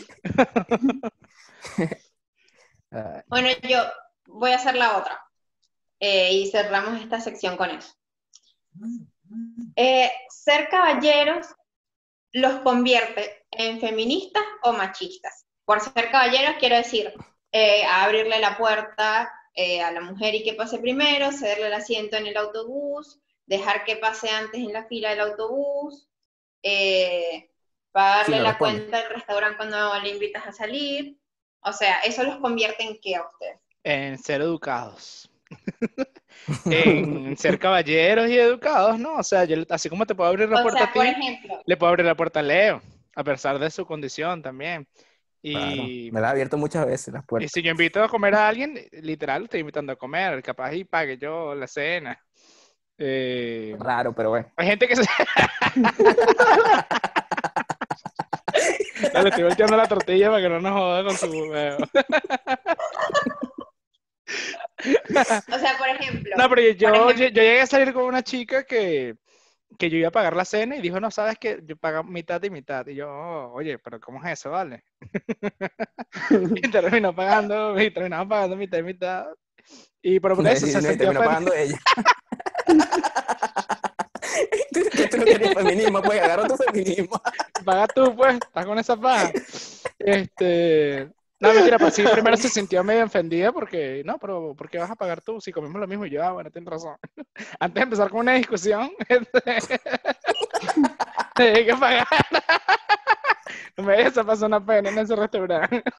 Ah, 2.92 3.24
bueno, 3.28 3.50
yo 3.70 3.84
voy 4.28 4.52
a 4.52 4.56
hacer 4.56 4.76
la 4.76 4.98
otra. 4.98 5.20
Eh, 6.06 6.34
y 6.34 6.48
cerramos 6.48 7.00
esta 7.00 7.22
sección 7.22 7.56
con 7.56 7.70
eso. 7.70 7.94
Eh, 9.78 10.12
ser 10.28 10.68
caballeros 10.68 11.48
los 12.34 12.60
convierte 12.60 13.46
en 13.52 13.80
feministas 13.80 14.44
o 14.64 14.74
machistas. 14.74 15.46
Por 15.64 15.80
ser 15.80 16.12
caballeros 16.12 16.58
quiero 16.60 16.76
decir 16.76 17.14
eh, 17.54 17.86
abrirle 17.86 18.42
la 18.42 18.58
puerta 18.58 19.32
eh, 19.56 19.82
a 19.82 19.94
la 19.94 20.02
mujer 20.02 20.36
y 20.36 20.44
que 20.44 20.56
pase 20.56 20.80
primero, 20.80 21.32
cederle 21.32 21.68
el 21.68 21.74
asiento 21.74 22.18
en 22.18 22.28
el 22.28 22.36
autobús, 22.36 23.22
dejar 23.46 23.86
que 23.86 23.96
pase 23.96 24.30
antes 24.30 24.60
en 24.60 24.74
la 24.74 24.84
fila 24.84 25.12
del 25.12 25.22
autobús, 25.22 26.10
eh, 26.64 27.50
pagarle 27.94 28.40
Sí, 28.40 28.44
la 28.44 28.58
cuenta 28.58 28.98
del 28.98 29.10
restaurante 29.10 29.56
cuando 29.56 29.98
le 30.02 30.10
invitas 30.10 30.46
a 30.48 30.52
salir. 30.52 31.18
O 31.62 31.72
sea, 31.72 32.00
eso 32.00 32.24
los 32.24 32.40
convierte 32.40 32.84
en 32.84 33.00
qué 33.00 33.16
a 33.16 33.26
ustedes. 33.26 33.62
En 33.86 34.18
ser 34.18 34.42
educados. 34.42 35.30
en 36.66 37.38
ser 37.38 37.60
caballeros 37.60 38.30
y 38.30 38.38
educados, 38.38 39.00
¿no? 39.00 39.16
O 39.16 39.24
sea, 39.24 39.46
yo, 39.46 39.58
así 39.70 39.90
como 39.90 40.06
te 40.06 40.16
puedo 40.16 40.30
abrir 40.30 40.50
la 40.50 40.60
O 40.60 40.64
puerta 40.64 40.80
sea, 40.80 40.88
a 40.90 40.94
ti, 40.94 41.00
ejemplo, 41.00 41.62
le 41.66 41.78
puedo 41.78 41.90
abrir 41.90 42.06
la 42.06 42.16
puerta 42.16 42.40
a 42.40 42.44
Leo, 42.44 42.82
a 43.16 43.24
pesar 43.24 43.60
de 43.60 43.70
su 43.70 43.86
condición 43.86 44.42
también. 44.42 44.88
claro. 45.42 45.76
Y, 45.76 46.10
Me 46.12 46.22
la 46.22 46.28
ha 46.28 46.32
abierto 46.32 46.58
muchas 46.58 46.86
veces 46.86 47.14
las 47.14 47.24
y 47.24 47.28
puertas. 47.28 47.52
si 47.52 47.62
yo 47.62 47.72
invito 47.72 48.04
a 48.04 48.10
comer 48.10 48.36
a 48.36 48.48
alguien, 48.48 48.80
literal, 48.92 49.44
estoy 49.44 49.62
invitando 49.62 49.94
a 49.94 49.96
comer, 49.96 50.42
capaz 50.42 50.74
y 50.74 50.84
pague 50.84 51.18
yo 51.18 51.54
la 51.56 51.68
cena. 51.68 52.20
Eh, 52.98 53.76
Raro, 53.80 54.14
pero 54.14 54.30
bueno. 54.30 54.52
hay 54.56 54.68
gente 54.68 54.88
que 54.88 54.96
se... 54.96 55.04
Dale, 59.14 59.30
estoy 59.30 59.44
volteando 59.44 59.78
la 59.78 59.88
tortilla 59.88 60.30
para 60.30 60.42
que 60.42 60.50
no 60.50 60.60
nos 60.60 60.72
joda 60.72 61.04
con 61.04 61.18
su 61.18 61.28
huevo. 61.28 61.78
O 65.20 65.24
sea, 65.60 65.78
por 65.78 65.88
ejemplo, 65.90 66.36
No, 66.38 66.50
pero 66.50 66.62
yo, 66.72 66.90
ejemplo- 66.90 67.12
yo 67.12 67.28
llegué 67.28 67.62
a 67.62 67.66
salir 67.68 67.94
con 67.94 68.04
una 68.04 68.24
chica 68.24 68.64
que, 68.64 69.16
que 69.78 69.90
yo 69.90 69.98
iba 69.98 70.08
a 70.10 70.12
pagar 70.12 70.36
la 70.36 70.46
cena 70.46 70.76
y 70.76 70.82
dijo, 70.82 71.00
no, 71.00 71.10
sabes 71.12 71.38
que 71.40 71.60
yo 71.66 71.76
pago 71.78 72.04
mitad 72.04 72.42
y 72.44 72.50
mitad. 72.50 72.86
Y 72.88 72.96
yo, 72.96 73.10
"Oh, 73.10 73.54
oye, 73.54 73.78
pero 73.80 74.00
¿cómo 74.00 74.24
es 74.24 74.40
eso, 74.40 74.52
vale? 74.52 74.84
y 76.56 76.70
terminó 76.70 77.16
pagando, 77.16 77.80
y 77.82 77.92
terminamos 77.92 78.28
pagando 78.28 78.56
mitad 78.56 78.78
y 78.80 78.84
mitad. 78.84 79.26
Y 80.02 80.20
por 80.20 80.36
por 80.36 80.46
eso 80.48 80.68
Y- 80.68 80.72
se 80.72 80.80
y 80.80 80.82
sentía 80.82 80.98
terminó 81.10 81.22
pagando 81.24 81.54
ella. 81.54 81.78
¿Qué 84.92 85.08
tú 85.08 85.18
no 85.18 85.24
quieres 85.24 85.54
feminismo? 85.54 86.02
Pues 86.02 86.22
agarra 86.22 86.48
tu 86.48 86.56
feminismo. 86.58 87.22
Paga 87.66 87.88
tú, 87.88 88.16
pues, 88.16 88.36
estás 88.36 88.66
con 88.66 88.80
esa 88.80 88.96
paja. 88.98 89.32
Este, 90.00 91.10
no, 91.44 91.54
mentira, 91.54 91.78
pues 91.78 91.94
sí, 91.96 92.04
primero 92.12 92.38
se 92.38 92.50
sintió 92.50 92.84
medio 92.84 93.06
ofendida 93.06 93.52
porque, 93.52 94.02
no, 94.06 94.18
pero 94.18 94.54
¿por 94.56 94.70
qué 94.70 94.78
vas 94.78 94.92
a 94.92 94.96
pagar 94.96 95.22
tú 95.22 95.40
si 95.42 95.52
comemos 95.52 95.80
lo 95.80 95.88
mismo? 95.88 96.06
Yo, 96.06 96.24
ah, 96.24 96.32
bueno, 96.32 96.50
tienes 96.52 96.70
razón. 96.70 96.96
Antes 97.60 97.76
de 97.76 97.82
empezar 97.84 98.10
con 98.10 98.22
una 98.22 98.34
discusión, 98.34 98.92
tenía 101.36 101.66
que 101.66 101.76
pagar. 101.76 102.08
No 103.78 103.84
me 103.84 104.04
a 104.06 104.24
pasar 104.24 104.48
una 104.48 104.66
pena 104.66 104.90
en 104.90 104.98
ese 105.00 105.16
restaurante. 105.16 105.84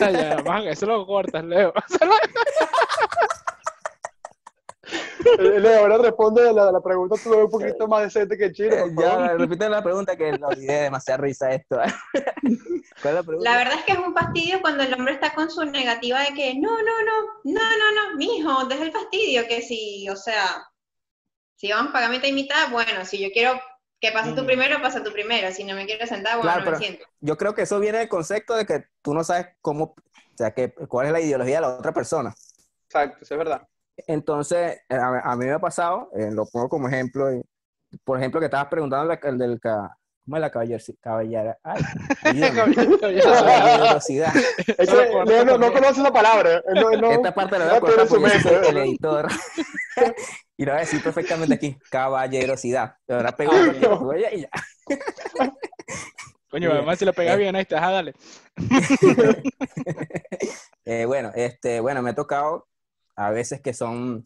Ya, 0.00 0.70
eso 0.70 0.86
lo 0.86 1.06
cortas, 1.06 1.44
Leo. 1.44 1.72
Eso 1.88 2.04
lo- 2.04 2.14
Eh, 2.14 2.18
Leo, 4.80 4.81
ahora 5.78 5.98
responde 5.98 6.48
a 6.48 6.52
la, 6.52 6.72
la 6.72 6.80
pregunta 6.80 7.16
tú 7.22 7.34
un 7.34 7.50
poquito 7.50 7.88
más 7.88 8.02
decente 8.02 8.36
que 8.36 8.52
Chile. 8.52 8.76
Ya, 8.98 9.34
repite 9.34 9.68
la 9.68 9.82
pregunta 9.82 10.16
que 10.16 10.32
lo 10.32 10.48
olvidé, 10.48 10.82
demasiada 10.82 11.22
risa 11.22 11.52
esto. 11.52 11.76
¿Cuál 12.42 12.84
es 13.02 13.14
la 13.14 13.22
pregunta? 13.22 13.50
La 13.50 13.56
verdad 13.56 13.74
es 13.78 13.84
que 13.84 13.92
es 13.92 13.98
un 13.98 14.14
fastidio 14.14 14.60
cuando 14.60 14.82
el 14.82 14.94
hombre 14.94 15.14
está 15.14 15.34
con 15.34 15.50
su 15.50 15.64
negativa 15.64 16.20
de 16.20 16.34
que 16.34 16.54
no, 16.54 16.70
no, 16.70 17.04
no, 17.04 17.22
no, 17.44 17.60
no, 17.60 18.10
no, 18.10 18.16
mijo, 18.16 18.66
deja 18.66 18.84
el 18.84 18.92
fastidio, 18.92 19.46
que 19.48 19.62
si, 19.62 20.08
o 20.08 20.16
sea, 20.16 20.64
si 21.56 21.70
vamos 21.70 21.90
a 21.90 21.92
pagar 21.92 22.10
mitad 22.10 22.28
y 22.28 22.32
mitad, 22.32 22.70
bueno, 22.70 23.04
si 23.04 23.20
yo 23.20 23.30
quiero 23.32 23.60
que 24.00 24.10
pase 24.10 24.32
tú 24.32 24.42
Mm. 24.42 24.46
primero, 24.46 24.82
pasa 24.82 25.02
tú 25.02 25.12
primero, 25.12 25.50
si 25.52 25.62
no 25.62 25.76
me 25.76 25.86
quieres 25.86 26.08
sentar, 26.08 26.36
bueno, 26.36 26.50
Claro, 26.50 26.64
no 26.64 26.70
me 26.72 26.76
siento. 26.76 27.04
Yo 27.20 27.36
creo 27.36 27.54
que 27.54 27.62
eso 27.62 27.78
viene 27.78 27.98
del 27.98 28.08
concepto 28.08 28.56
de 28.56 28.66
que 28.66 28.84
tú 29.00 29.14
no 29.14 29.22
sabes 29.22 29.46
cómo, 29.60 29.84
o 29.84 30.36
sea, 30.36 30.52
que, 30.52 30.74
cuál 30.88 31.06
es 31.06 31.12
la 31.12 31.20
ideología 31.20 31.56
de 31.56 31.60
la 31.60 31.76
otra 31.76 31.92
persona. 31.92 32.34
Exacto, 32.86 33.18
eso 33.22 33.34
es 33.34 33.38
verdad. 33.38 33.68
Entonces, 34.06 34.80
eh, 34.88 34.94
a, 34.96 35.32
a 35.32 35.36
mí 35.36 35.46
me 35.46 35.52
ha 35.52 35.58
pasado, 35.58 36.10
eh, 36.16 36.30
lo 36.32 36.44
pongo 36.46 36.68
como 36.68 36.88
ejemplo, 36.88 37.32
y, 37.32 37.42
por 38.04 38.18
ejemplo, 38.18 38.40
que 38.40 38.46
estabas 38.46 38.68
preguntando 38.68 39.06
la- 39.06 39.20
el 39.28 39.38
del 39.38 39.60
¿cómo 40.24 40.36
es 40.36 40.40
la 40.40 40.50
caballero, 40.50 40.82
caballera? 41.00 41.58
Ay, 41.64 41.82
caballerosidad. 43.02 44.32
No, 45.46 45.58
no 45.58 45.72
conoce 45.72 46.00
esa 46.00 46.12
palabra. 46.12 46.62
No- 46.74 47.10
Esta 47.10 47.34
parte 47.34 47.58
la 47.58 47.66
voy 47.66 47.76
a 47.76 47.80
cortar 47.80 48.20
mente. 48.20 48.68
el 48.68 48.76
editor. 48.78 49.28
y 50.56 50.64
lo 50.64 50.72
voy 50.72 50.78
a 50.78 50.80
decir 50.84 51.02
perfectamente 51.02 51.54
aquí, 51.54 51.76
caballerosidad. 51.90 52.94
Lo 53.06 53.18
que 53.18 53.24
tú 53.82 54.12
y 54.14 54.40
ya. 54.42 54.48
Coño, 56.50 56.70
además 56.70 56.98
si 56.98 57.04
lo 57.04 57.12
pegas 57.14 57.38
bien, 57.38 57.56
ahí 57.56 57.62
está, 57.62 57.80
dale. 57.80 58.14
Eh, 60.84 61.04
bueno, 61.06 61.30
este, 61.34 61.80
bueno, 61.80 62.02
me 62.02 62.10
ha 62.10 62.14
tocado 62.14 62.68
a 63.16 63.30
veces 63.30 63.60
que 63.60 63.74
son, 63.74 64.24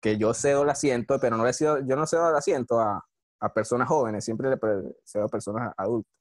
que 0.00 0.18
yo 0.18 0.34
cedo 0.34 0.62
el 0.62 0.70
asiento, 0.70 1.18
pero 1.20 1.36
no 1.36 1.44
le 1.44 1.52
cedo, 1.52 1.78
yo 1.86 1.96
no 1.96 2.06
cedo 2.06 2.28
el 2.30 2.36
asiento 2.36 2.80
a, 2.80 3.04
a 3.40 3.52
personas 3.54 3.88
jóvenes, 3.88 4.24
siempre 4.24 4.50
le 4.50 4.58
cedo 5.04 5.24
a 5.24 5.28
personas 5.28 5.72
adultas. 5.76 6.12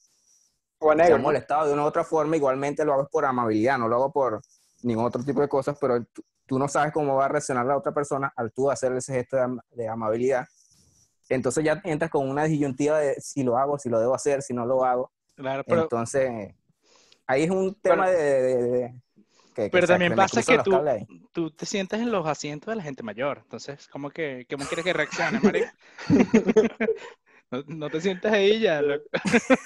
O 0.79 0.91
a 0.91 0.95
Se 0.95 0.99
negro, 1.03 1.15
han 1.15 1.21
¿no? 1.21 1.23
molestado 1.23 1.67
de 1.67 1.73
una 1.73 1.83
u 1.83 1.85
otra 1.87 2.03
forma, 2.03 2.35
igualmente 2.37 2.85
lo 2.85 2.93
hago 2.93 3.07
por 3.11 3.25
amabilidad, 3.25 3.77
no 3.77 3.87
lo 3.87 3.95
hago 3.95 4.11
por 4.11 4.41
ningún 4.83 5.05
otro 5.05 5.23
tipo 5.23 5.41
de 5.41 5.47
cosas, 5.49 5.77
pero 5.79 6.03
tú, 6.05 6.23
tú 6.45 6.59
no 6.59 6.67
sabes 6.67 6.93
cómo 6.93 7.15
va 7.15 7.25
a 7.25 7.29
reaccionar 7.29 7.65
la 7.65 7.77
otra 7.77 7.93
persona 7.93 8.31
al 8.35 8.51
tú 8.53 8.69
hacer 8.71 8.93
ese 8.93 9.13
gesto 9.13 9.35
de, 9.37 9.41
am- 9.43 9.59
de 9.71 9.87
amabilidad. 9.87 10.45
Entonces 11.29 11.63
ya 11.63 11.81
entras 11.83 12.11
con 12.11 12.29
una 12.29 12.43
disyuntiva 12.45 12.99
de 12.99 13.15
si 13.19 13.43
lo 13.43 13.57
hago, 13.57 13.79
si 13.79 13.89
lo 13.89 13.99
debo 13.99 14.13
hacer, 14.15 14.41
si 14.41 14.53
no 14.53 14.65
lo 14.65 14.83
hago. 14.85 15.11
Claro, 15.35 15.63
pero, 15.67 15.81
Entonces, 15.83 16.55
ahí 17.27 17.43
es 17.43 17.49
un 17.51 17.75
tema 17.81 18.09
de... 18.09 18.17
de- 18.17 18.63
de- 18.63 19.01
que- 19.55 19.63
que, 19.63 19.69
pero 19.69 19.87
también 19.87 20.13
pasa 20.15 20.43
que 20.43 20.59
tú, 20.59 20.79
tú 21.31 21.49
te 21.51 21.65
sientas 21.65 21.99
en 22.01 22.11
los 22.11 22.27
asientos 22.27 22.71
de 22.71 22.75
la 22.75 22.83
gente 22.83 23.01
mayor. 23.03 23.39
Entonces, 23.43 23.87
¿cómo 23.87 24.09
que, 24.11 24.45
cómo 24.49 24.65
quieres 24.65 24.85
que 24.85 24.93
reaccione, 24.93 25.39
marico? 25.43 25.67
No, 27.51 27.63
no 27.67 27.89
te 27.89 28.01
sientas 28.01 28.33
ahí 28.33 28.59
ya. 28.59 28.81
loco. 28.81 29.05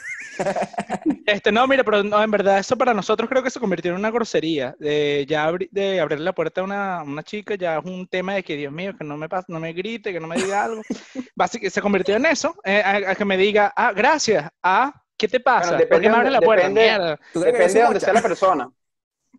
Este, 1.26 1.52
no, 1.52 1.68
mira, 1.68 1.84
pero 1.84 2.02
no, 2.02 2.24
en 2.24 2.32
verdad 2.32 2.60
eso 2.60 2.78
para 2.78 2.94
nosotros 2.94 3.30
creo 3.30 3.44
que 3.44 3.50
se 3.50 3.60
convirtió 3.60 3.92
en 3.92 3.98
una 3.98 4.10
grosería. 4.10 4.74
De 4.80 5.26
ya 5.28 5.50
abri- 5.50 5.68
de 5.70 6.00
abrir 6.00 6.22
la 6.22 6.32
puerta 6.34 6.62
a 6.62 6.64
una, 6.64 7.04
una 7.04 7.24
chica 7.24 7.56
ya 7.56 7.78
es 7.78 7.84
un 7.86 8.08
tema 8.08 8.36
de 8.36 8.44
que, 8.44 8.56
Dios 8.56 8.72
mío, 8.72 8.96
que 8.98 9.04
no 9.04 9.18
me 9.18 9.28
pas- 9.28 9.44
no 9.50 9.60
me 9.60 9.74
grite, 9.74 10.14
que 10.14 10.20
no 10.20 10.28
me 10.28 10.38
diga 10.38 10.64
algo. 10.64 10.82
Básicamente 11.36 11.72
se 11.74 11.82
convirtió 11.82 12.16
en 12.16 12.26
eso, 12.26 12.56
eh, 12.64 12.82
a, 12.84 13.12
a 13.12 13.16
que 13.16 13.26
me 13.26 13.36
diga, 13.38 13.74
ah, 13.76 13.92
gracias, 13.94 14.50
ah, 14.64 14.94
¿qué 15.18 15.28
te 15.28 15.42
pasa? 15.42 15.72
Bueno, 15.76 15.90
¿Por 15.90 16.00
qué 16.02 16.10
me 16.10 16.16
depende- 16.16 16.18
abres 16.18 16.32
la 16.32 16.42
puerta? 16.42 16.68
depende- 16.70 16.82
Mierda. 16.90 17.16
¿Tú 17.34 17.42
crees 17.42 17.44
que 17.44 17.52
Depende 17.60 17.74
de 17.80 17.84
donde 17.86 18.00
sea 18.00 18.14
la 18.14 18.22
persona. 18.22 18.70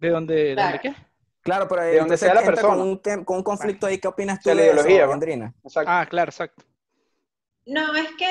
¿De 0.01 0.09
dónde, 0.09 0.35
de 0.35 0.55
Claro. 0.55 0.79
dónde 0.83 0.97
qué? 0.99 1.07
Claro, 1.43 1.69
pero 1.69 1.83
De 1.83 1.99
donde 1.99 2.17
sea 2.19 2.35
la 2.35 2.43
persona. 2.43 2.75
Con 2.75 2.81
un, 2.83 2.97
con 3.25 3.37
un 3.39 3.43
conflicto 3.43 3.87
ahí, 3.87 3.99
¿qué 3.99 4.09
opinas 4.09 4.41
tú 4.41 4.49
la 4.51 4.57
de 4.57 4.63
eso, 4.67 4.73
ideología, 4.75 5.07
¿no? 5.07 5.13
Andrina? 5.13 5.55
Exacto. 5.65 5.91
Ah, 5.91 6.07
claro, 6.09 6.31
exacto. 6.31 6.65
No, 7.67 7.95
es 7.95 8.09
que 8.19 8.27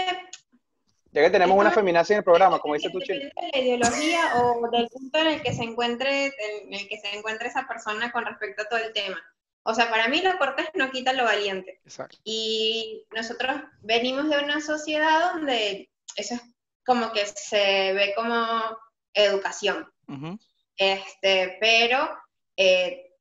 Ya 1.11 1.23
que 1.23 1.29
tenemos 1.31 1.57
una 1.57 1.71
feminazi 1.71 2.13
en 2.13 2.17
el 2.19 2.23
programa, 2.23 2.59
como 2.59 2.75
dice 2.75 2.89
tu 2.91 2.99
chico. 2.99 3.13
de 3.13 3.31
la 3.51 3.57
ideología 3.59 4.19
o 4.35 4.69
del 4.69 4.87
punto 4.89 5.17
en 5.19 5.27
el 5.27 5.41
que 5.41 5.53
se 5.53 5.63
encuentre, 5.63 6.25
en 6.27 6.73
el 6.73 6.87
que 6.87 6.99
se 6.99 7.15
encuentre 7.17 7.47
esa 7.47 7.67
persona 7.67 8.11
con 8.11 8.25
respecto 8.25 8.61
a 8.63 8.65
todo 8.69 8.79
el 8.79 8.93
tema. 8.93 9.19
O 9.63 9.73
sea, 9.73 9.89
para 9.89 10.07
mí 10.07 10.21
lo 10.21 10.37
cortés 10.37 10.67
no 10.75 10.91
quita 10.91 11.13
lo 11.13 11.23
valiente. 11.23 11.79
Exacto. 11.83 12.17
Y 12.23 13.05
nosotros 13.15 13.59
venimos 13.81 14.29
de 14.29 14.37
una 14.43 14.61
sociedad 14.61 15.33
donde 15.33 15.89
eso 16.15 16.35
es 16.35 16.41
como 16.85 17.11
que 17.11 17.25
se 17.25 17.93
ve 17.93 18.13
como 18.15 18.77
educación. 19.13 19.91
Ujú. 20.07 20.37
Este, 20.79 21.57
pero 21.59 22.09
eh, 22.55 23.13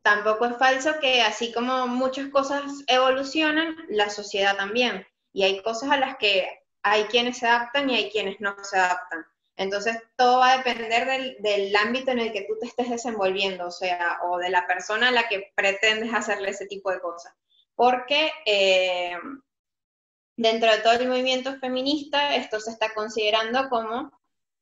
tampoco 0.00 0.46
es 0.46 0.56
falso 0.56 1.00
que 1.00 1.22
así 1.22 1.52
como 1.52 1.88
muchas 1.88 2.28
cosas 2.28 2.62
evolucionan, 2.86 3.76
la 3.88 4.08
sociedad 4.08 4.56
también. 4.56 5.04
Y 5.32 5.42
hay 5.42 5.60
cosas 5.62 5.90
a 5.90 5.96
las 5.96 6.16
que 6.16 6.48
hay 6.82 7.04
quienes 7.04 7.38
se 7.38 7.48
adaptan 7.48 7.90
y 7.90 7.96
hay 7.96 8.10
quienes 8.10 8.40
no 8.40 8.56
se 8.62 8.78
adaptan. 8.78 9.26
Entonces, 9.56 9.98
todo 10.16 10.38
va 10.38 10.52
a 10.52 10.58
depender 10.58 11.06
del, 11.06 11.36
del 11.40 11.74
ámbito 11.74 12.12
en 12.12 12.20
el 12.20 12.32
que 12.32 12.42
tú 12.42 12.58
te 12.60 12.66
estés 12.66 12.90
desenvolviendo, 12.90 13.66
o 13.66 13.70
sea, 13.70 14.18
o 14.22 14.38
de 14.38 14.50
la 14.50 14.66
persona 14.66 15.08
a 15.08 15.12
la 15.12 15.28
que 15.28 15.52
pretendes 15.54 16.14
hacerle 16.14 16.50
ese 16.50 16.66
tipo 16.66 16.90
de 16.90 17.00
cosas. 17.00 17.34
Porque 17.74 18.30
eh, 18.46 19.16
dentro 20.36 20.70
de 20.70 20.78
todo 20.78 20.92
el 20.92 21.08
movimiento 21.08 21.58
feminista, 21.58 22.36
esto 22.36 22.60
se 22.60 22.70
está 22.70 22.94
considerando 22.94 23.68
como 23.68 24.12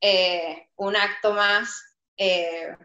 eh, 0.01 0.69
un 0.77 0.97
acto 0.97 1.33
más 1.35 1.92
eh, 2.17 2.77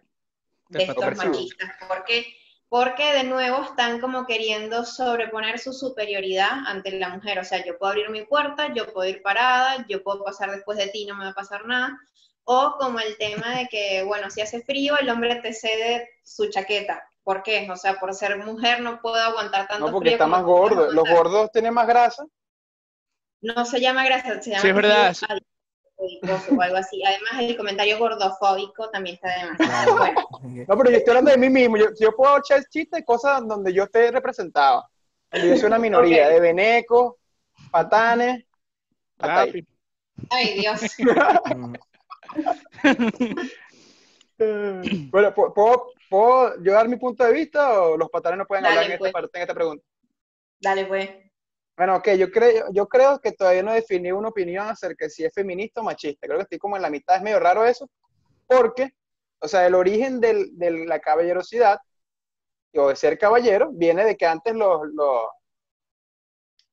de 0.70 0.84
estos 0.84 0.98
Opresivo. 0.98 1.32
machistas. 1.34 1.72
Porque, 1.88 2.26
porque 2.70 3.14
de 3.14 3.24
nuevo 3.24 3.64
están 3.64 4.00
como 4.00 4.26
queriendo 4.26 4.86
sobreponer 4.86 5.60
su 5.60 5.74
superioridad 5.74 6.52
ante 6.66 6.92
la 6.92 7.10
mujer. 7.10 7.40
O 7.40 7.44
sea, 7.44 7.64
yo 7.66 7.78
puedo 7.78 7.92
abrir 7.92 8.10
mi 8.10 8.26
puerta, 8.26 8.74
yo 8.74 8.92
puedo 8.92 9.10
ir 9.10 9.22
parada, 9.22 9.86
yo 9.88 10.04
puedo 10.04 10.24
pasar 10.24 10.52
después 10.52 10.78
de 10.78 10.88
ti, 10.88 11.06
no 11.06 11.16
me 11.16 11.26
va 11.26 11.32
a 11.32 11.36
pasar 11.36 11.66
nada. 11.66 12.00
O 12.44 12.76
como 12.80 13.00
el 13.00 13.18
tema 13.18 13.58
de 13.58 13.68
que, 13.68 14.04
bueno, 14.04 14.30
si 14.30 14.42
hace 14.42 14.62
frío, 14.62 14.98
el 14.98 15.10
hombre 15.10 15.36
te 15.36 15.54
cede 15.54 16.10
su 16.24 16.50
chaqueta. 16.50 17.04
¿Por 17.24 17.44
qué? 17.44 17.68
O 17.70 17.76
sea, 17.76 18.00
por 18.00 18.14
ser 18.14 18.38
mujer 18.38 18.80
no 18.80 19.02
puedo 19.02 19.18
aguantar 19.18 19.68
tanto 19.68 19.86
No, 19.86 19.92
porque 19.92 20.12
frío 20.12 20.16
está 20.16 20.28
más 20.28 20.44
gordo. 20.44 20.90
Los 20.92 21.10
gordos 21.10 21.52
tienen 21.52 21.74
más 21.74 21.86
grasa. 21.86 22.26
No 23.42 23.66
se 23.66 23.82
llama 23.82 24.06
grasa, 24.06 24.42
se 24.42 24.52
llama 24.52 24.62
Sí, 24.62 24.70
es 24.70 24.76
verdad. 24.76 25.16
O 25.98 26.62
algo 26.62 26.78
así. 26.78 27.02
Además, 27.04 27.32
el 27.40 27.58
comentario 27.58 27.98
gordofóbico 27.98 28.90
también 28.90 29.16
está 29.16 29.30
de 29.30 29.52
más. 29.52 29.58
Pero 29.86 29.98
bueno, 29.98 30.28
No, 30.68 30.78
pero 30.78 30.92
yo 30.92 30.98
estoy 30.98 31.12
hablando 31.12 31.32
de 31.32 31.38
mí 31.38 31.50
mismo. 31.50 31.78
Yo, 31.78 31.88
yo 32.00 32.16
puedo 32.16 32.38
echar 32.38 32.64
chistes 32.70 33.00
de 33.00 33.06
cosas 33.06 33.46
donde 33.48 33.74
yo 33.74 33.84
esté 33.84 34.12
representado. 34.12 34.84
Yo 35.32 35.58
soy 35.58 35.66
una 35.66 35.80
minoría 35.80 36.30
de 36.30 36.40
venecos, 36.40 37.16
patanes. 37.72 38.46
ay 39.20 39.66
Dios. 40.60 40.82
Bueno, 45.10 45.34
¿puedo, 45.34 45.54
puedo, 45.54 45.92
puedo 46.10 46.64
yo 46.64 46.74
dar 46.74 46.88
mi 46.88 46.98
punto 46.98 47.24
de 47.24 47.34
vista 47.34 47.82
o 47.82 47.98
los 47.98 48.10
patanes 48.10 48.38
no 48.38 48.46
pueden 48.46 48.64
Dale, 48.66 48.76
hablar 48.76 48.92
en, 48.92 48.98
pues. 49.00 49.10
esta 49.10 49.20
parte, 49.20 49.38
en 49.38 49.42
esta 49.42 49.54
pregunta? 49.56 49.84
Dale, 50.60 50.86
pues. 50.86 51.10
Bueno, 51.78 51.96
ok, 51.98 52.10
yo 52.18 52.32
creo, 52.32 52.66
yo 52.74 52.88
creo 52.88 53.20
que 53.20 53.32
todavía 53.34 53.62
no 53.64 53.72
definí 53.74 54.12
una 54.12 54.30
opinión 54.30 54.68
acerca 54.68 55.06
de 55.06 55.12
si 55.12 55.24
es 55.24 55.34
feminista 55.34 55.82
o 55.82 55.84
machista. 55.84 56.26
Creo 56.28 56.38
que 56.40 56.44
estoy 56.44 56.58
como 56.58 56.76
en 56.76 56.82
la 56.82 56.90
mitad, 56.90 57.18
es 57.18 57.22
medio 57.22 57.40
raro 57.40 57.66
eso, 57.66 57.88
porque, 58.48 58.92
o 59.40 59.48
sea, 59.48 59.68
el 59.68 59.76
origen 59.76 60.20
del- 60.22 60.58
de 60.58 60.86
la 60.88 61.00
caballerosidad 61.00 61.80
o 62.76 62.90
de 62.90 62.96
ser 62.96 63.18
caballero 63.20 63.70
viene 63.74 64.06
de 64.06 64.18
que 64.18 64.26
antes 64.28 64.56
los, 64.56 64.82
los- 64.94 65.28
o 65.28 65.32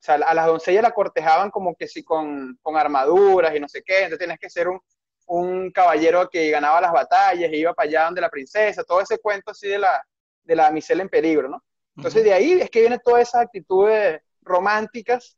sea, 0.00 0.16
a 0.16 0.34
las 0.34 0.46
doncellas 0.46 0.82
la 0.82 0.90
cortejaban 0.92 1.50
como 1.50 1.74
que 1.74 1.88
sí 1.88 2.04
con, 2.04 2.58
con 2.62 2.76
armaduras 2.76 3.54
y 3.54 3.60
no 3.60 3.68
sé 3.68 3.82
qué, 3.84 3.98
entonces 4.00 4.18
tienes 4.18 4.38
que 4.38 4.50
ser 4.50 4.68
un, 4.68 4.80
un 5.26 5.70
caballero 5.72 6.28
que 6.28 6.50
ganaba 6.50 6.80
las 6.80 6.92
batallas 6.92 7.50
e 7.50 7.56
iba 7.56 7.72
para 7.74 7.88
allá 7.88 8.04
donde 8.06 8.20
la 8.20 8.28
princesa, 8.30 8.84
todo 8.84 9.00
ese 9.00 9.18
cuento 9.18 9.50
así 9.52 9.68
de 9.68 9.78
la, 9.78 10.02
de 10.42 10.56
la 10.56 10.64
damisela 10.64 11.02
en 11.02 11.08
peligro, 11.08 11.48
¿no? 11.48 11.62
Entonces 11.96 12.22
de 12.24 12.32
ahí 12.34 12.52
es 12.60 12.70
que 12.70 12.80
vienen 12.80 13.00
todas 13.02 13.22
esas 13.28 13.42
actitudes 13.42 14.20
románticas 14.44 15.36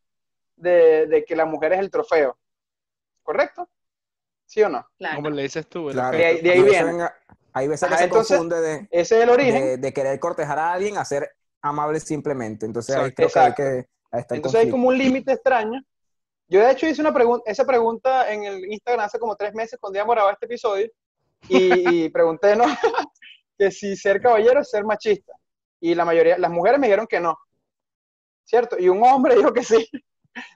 de, 0.56 1.06
de 1.06 1.24
que 1.24 1.36
la 1.36 1.44
mujer 1.44 1.72
es 1.74 1.78
el 1.80 1.90
trofeo. 1.90 2.36
¿Correcto? 3.22 3.68
¿Sí 4.44 4.62
o 4.62 4.68
no? 4.68 4.86
Claro. 4.98 5.16
Como 5.16 5.30
le 5.30 5.42
dices 5.42 5.66
tú, 5.68 5.88
claro. 5.90 6.16
De 6.16 6.24
ahí- 6.24 6.40
de 6.40 6.50
ahí 6.52 6.62
viene. 6.62 7.08
Hay 7.52 7.68
veces 7.68 7.88
que 7.88 7.94
Ajá, 7.94 7.98
se 7.98 8.04
entonces- 8.04 8.36
confunde 8.38 8.60
de, 8.60 8.88
Ese 8.90 9.16
es 9.18 9.22
el 9.24 9.30
origen. 9.30 9.54
de, 9.64 9.76
de 9.78 9.92
querer 9.92 10.20
cortejar 10.20 10.58
a 10.58 10.72
alguien 10.72 10.98
a 10.98 11.04
ser 11.04 11.30
amable 11.62 11.98
simplemente. 12.00 12.66
Entonces 12.66 12.94
ahí 12.94 13.12
creo 13.12 13.28
que 13.28 13.38
hay 13.38 13.54
que 13.54 13.62
ahí 14.12 14.20
está 14.20 14.34
el 14.34 14.38
Entonces 14.38 14.60
hay 14.60 14.70
conflicto. 14.70 14.70
como 14.72 14.88
un 14.88 14.98
límite 14.98 15.32
extraño 15.32 15.80
Yo 16.48 16.60
de 16.60 16.70
hecho 16.70 16.86
hice 16.86 17.00
una 17.00 17.12
pregunta, 17.14 17.50
esa 17.50 17.64
pregunta 17.64 18.30
en 18.32 18.44
el 18.44 18.64
Instagram 18.72 19.06
hace 19.06 19.18
como 19.18 19.34
tres 19.36 19.52
meses 19.54 19.78
cuando 19.80 19.98
íbamos 19.98 20.12
a 20.12 20.16
grabar 20.16 20.34
este 20.34 20.46
episodio 20.46 20.88
y, 21.48 22.04
y 22.04 22.08
pregunté, 22.10 22.54
¿no? 22.54 22.64
que 23.58 23.70
si 23.70 23.96
ser 23.96 24.20
caballero 24.20 24.60
es 24.60 24.70
ser 24.70 24.84
machista. 24.84 25.32
Y 25.80 25.94
la 25.94 26.04
mayoría, 26.04 26.38
las 26.38 26.50
mujeres 26.50 26.78
me 26.78 26.86
dijeron 26.86 27.06
que 27.06 27.20
no. 27.20 27.36
¿Cierto? 28.46 28.78
Y 28.78 28.88
un 28.88 29.02
hombre 29.02 29.34
dijo 29.36 29.52
que 29.52 29.62
sí. 29.64 29.86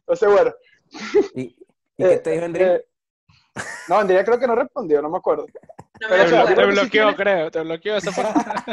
Entonces, 0.00 0.28
bueno. 0.30 0.54
¿Y, 1.34 1.42
y 1.42 1.56
qué 1.98 2.18
te 2.18 2.30
dijo 2.30 2.42
Eh, 2.42 2.46
Andrea? 2.46 2.74
eh, 2.76 2.86
no, 3.88 3.96
Andrea 3.98 4.24
creo 4.24 4.38
que 4.38 4.46
no 4.46 4.54
respondió, 4.54 5.02
no 5.02 5.10
me 5.10 5.18
acuerdo. 5.18 5.46
No 6.00 6.08
Pero, 6.08 6.16
me 6.16 6.22
o 6.22 6.28
sea, 6.28 6.54
Te, 6.54 6.64
bloqueó, 6.66 7.16
creo, 7.16 7.50
te 7.50 7.60
bloqueó 7.60 7.96
esa 7.96 8.10
parte. 8.22 8.72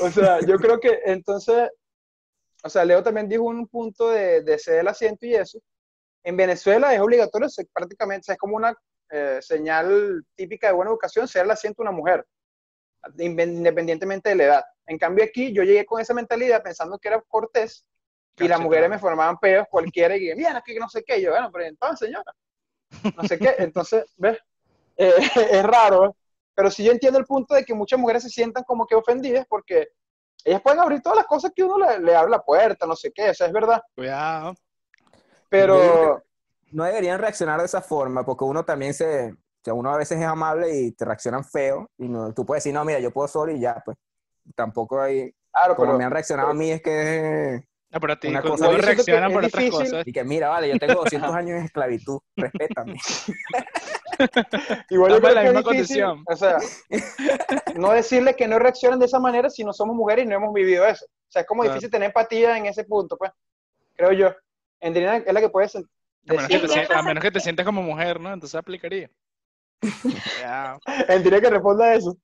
O 0.00 0.10
sea, 0.10 0.40
yo 0.40 0.56
creo 0.58 0.80
que 0.80 1.00
entonces, 1.04 1.70
o 2.64 2.68
sea, 2.70 2.84
Leo 2.84 3.02
también 3.02 3.28
dijo 3.28 3.42
un 3.44 3.68
punto 3.68 4.08
de, 4.10 4.42
de 4.42 4.58
ceder 4.58 4.80
el 4.80 4.88
asiento 4.88 5.26
y 5.26 5.34
eso. 5.34 5.58
En 6.24 6.36
Venezuela 6.36 6.94
es 6.94 7.00
obligatorio, 7.00 7.48
se- 7.48 7.66
prácticamente, 7.66 8.20
o 8.22 8.24
sea, 8.26 8.32
es 8.34 8.38
como 8.38 8.56
una 8.56 8.74
eh, 9.10 9.38
señal 9.42 10.24
típica 10.34 10.68
de 10.68 10.72
buena 10.72 10.90
educación, 10.90 11.28
ceder 11.28 11.44
el 11.44 11.50
asiento 11.50 11.82
a 11.82 11.84
una 11.84 11.92
mujer, 11.92 12.24
independientemente 13.18 14.30
de 14.30 14.36
la 14.36 14.44
edad. 14.44 14.64
En 14.86 14.98
cambio 14.98 15.24
aquí 15.24 15.52
yo 15.52 15.62
llegué 15.62 15.86
con 15.86 16.00
esa 16.00 16.14
mentalidad 16.14 16.62
pensando 16.62 16.98
que 16.98 17.08
era 17.08 17.22
cortés 17.22 17.86
y 18.38 18.48
las 18.48 18.60
mujeres 18.60 18.88
me 18.88 18.98
formaban 18.98 19.38
peos 19.38 19.66
cualquiera 19.70 20.16
y 20.16 20.34
mira, 20.34 20.62
que 20.64 20.78
no 20.78 20.88
sé 20.88 21.04
qué, 21.04 21.20
yo, 21.20 21.30
bueno, 21.30 21.50
pero 21.52 21.66
entonces, 21.66 22.08
señora, 22.08 22.34
no 23.16 23.28
sé 23.28 23.38
qué, 23.38 23.54
entonces, 23.58 24.04
¿ves? 24.16 24.38
Eh, 24.96 25.14
es 25.50 25.62
raro, 25.62 26.06
¿eh? 26.06 26.10
Pero 26.54 26.70
sí 26.70 26.84
yo 26.84 26.92
entiendo 26.92 27.18
el 27.18 27.24
punto 27.24 27.54
de 27.54 27.64
que 27.64 27.74
muchas 27.74 27.98
mujeres 27.98 28.22
se 28.22 28.28
sientan 28.28 28.64
como 28.64 28.86
que 28.86 28.94
ofendidas 28.94 29.46
porque 29.48 29.88
ellas 30.44 30.60
pueden 30.60 30.80
abrir 30.80 31.00
todas 31.00 31.16
las 31.16 31.26
cosas 31.26 31.52
que 31.54 31.62
uno 31.62 31.78
le, 31.78 32.00
le 32.00 32.14
abre 32.14 32.30
la 32.30 32.42
puerta, 32.42 32.86
no 32.86 32.96
sé 32.96 33.10
qué, 33.12 33.30
o 33.30 33.34
sea, 33.34 33.46
es 33.46 33.52
verdad. 33.52 33.80
Cuidado. 33.94 34.54
Pero, 35.48 36.22
No 36.70 36.84
deberían 36.84 37.20
reaccionar 37.20 37.60
de 37.60 37.66
esa 37.66 37.82
forma, 37.82 38.24
porque 38.24 38.44
uno 38.44 38.64
también 38.64 38.94
se, 38.94 39.32
o 39.32 39.36
sea, 39.62 39.74
uno 39.74 39.92
a 39.92 39.98
veces 39.98 40.18
es 40.18 40.24
amable 40.24 40.74
y 40.74 40.92
te 40.92 41.04
reaccionan 41.04 41.44
feo, 41.44 41.90
y 41.98 42.08
no, 42.08 42.32
tú 42.32 42.44
puedes 42.44 42.64
decir, 42.64 42.74
no, 42.74 42.84
mira, 42.84 42.98
yo 43.00 43.10
puedo 43.12 43.28
solo 43.28 43.52
y 43.52 43.60
ya, 43.60 43.80
pues. 43.84 43.96
Tampoco 44.54 45.00
hay, 45.00 45.32
claro, 45.52 45.74
como 45.76 45.88
pero, 45.88 45.98
me 45.98 46.04
han 46.04 46.10
reaccionado 46.10 46.50
a 46.50 46.54
mí 46.54 46.70
es 46.70 46.82
que, 46.82 47.62
No, 47.90 48.00
pero 48.00 48.12
a 48.14 48.20
ti, 48.20 48.28
Una 48.28 48.42
cosa- 48.42 48.70
Yo 48.70 48.76
reaccionan 48.78 49.30
es 49.30 49.34
por 49.34 49.44
otras 49.44 49.62
difícil. 49.64 49.84
cosas. 49.90 50.06
y 50.06 50.12
que 50.12 50.24
mira, 50.24 50.48
vale, 50.48 50.68
yo 50.68 50.78
tengo 50.78 50.94
200 51.28 51.34
años 51.34 51.58
en 51.58 51.64
esclavitud, 51.64 52.18
respétame. 52.36 52.94
igual 54.90 55.10
yo 55.10 55.16
Estamos 55.16 55.16
en 55.16 55.20
creo 55.20 55.34
la 55.34 55.40
que 55.42 55.48
es 55.48 55.54
misma 55.54 55.72
difícil, 55.72 56.02
condición. 56.04 56.24
o 56.26 56.36
sea, 56.36 56.58
no 57.74 57.92
decirle 57.92 58.34
que 58.36 58.46
no 58.48 58.58
reaccionen 58.58 58.98
de 58.98 59.06
esa 59.06 59.18
manera 59.18 59.48
si 59.50 59.64
no 59.64 59.72
somos 59.72 59.96
mujeres 59.96 60.24
y 60.24 60.28
no 60.28 60.36
hemos 60.36 60.52
vivido 60.52 60.86
eso. 60.86 61.04
O 61.06 61.30
sea, 61.32 61.42
es 61.42 61.48
como 61.48 61.62
Claro. 61.62 61.74
difícil 61.74 61.90
tener 61.90 62.06
empatía 62.08 62.56
en 62.58 62.66
ese 62.66 62.84
punto, 62.84 63.16
pues, 63.16 63.30
creo 63.96 64.12
yo. 64.12 64.34
Andrina 64.80 65.16
es 65.18 65.32
la 65.32 65.40
que 65.40 65.48
puede 65.48 65.68
sen- 65.68 65.88
A 66.28 66.32
menos, 66.34 66.46
que 66.48 66.54
decir, 66.54 66.68
te, 66.70 66.74
¿qué 66.80 66.86
sien- 66.86 66.98
a 66.98 67.02
menos 67.02 67.22
que 67.22 67.30
te 67.30 67.40
sientes 67.40 67.64
como 67.66 67.82
mujer, 67.82 68.20
¿no? 68.20 68.32
Entonces 68.32 68.54
aplicaría. 68.54 69.10
Andrina 71.08 71.40
que 71.40 71.50
responda 71.50 71.94
eso. 71.94 72.16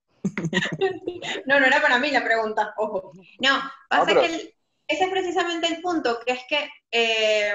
No, 1.46 1.60
no 1.60 1.66
era 1.66 1.80
para 1.80 1.98
mí 1.98 2.10
la 2.10 2.24
pregunta, 2.24 2.74
ojo. 2.76 3.12
No, 3.40 3.60
pasa 3.88 4.06
pero- 4.06 4.20
que 4.22 4.26
el- 4.26 4.54
ese 4.86 5.04
es 5.04 5.10
precisamente 5.10 5.66
el 5.66 5.82
punto, 5.82 6.18
que 6.24 6.32
es 6.32 6.40
que 6.48 6.66
eh, 6.90 7.52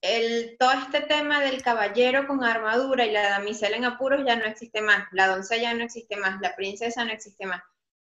el, 0.00 0.56
todo 0.58 0.72
este 0.72 1.02
tema 1.02 1.40
del 1.40 1.62
caballero 1.62 2.26
con 2.26 2.42
armadura 2.42 3.04
y 3.04 3.10
la 3.10 3.28
damisela 3.28 3.76
en 3.76 3.84
apuros 3.84 4.22
ya 4.26 4.36
no 4.36 4.46
existe 4.46 4.80
más, 4.80 5.06
la 5.12 5.26
doncella 5.28 5.74
no 5.74 5.84
existe 5.84 6.16
más, 6.16 6.40
la 6.40 6.56
princesa 6.56 7.04
no 7.04 7.12
existe 7.12 7.44
más. 7.44 7.62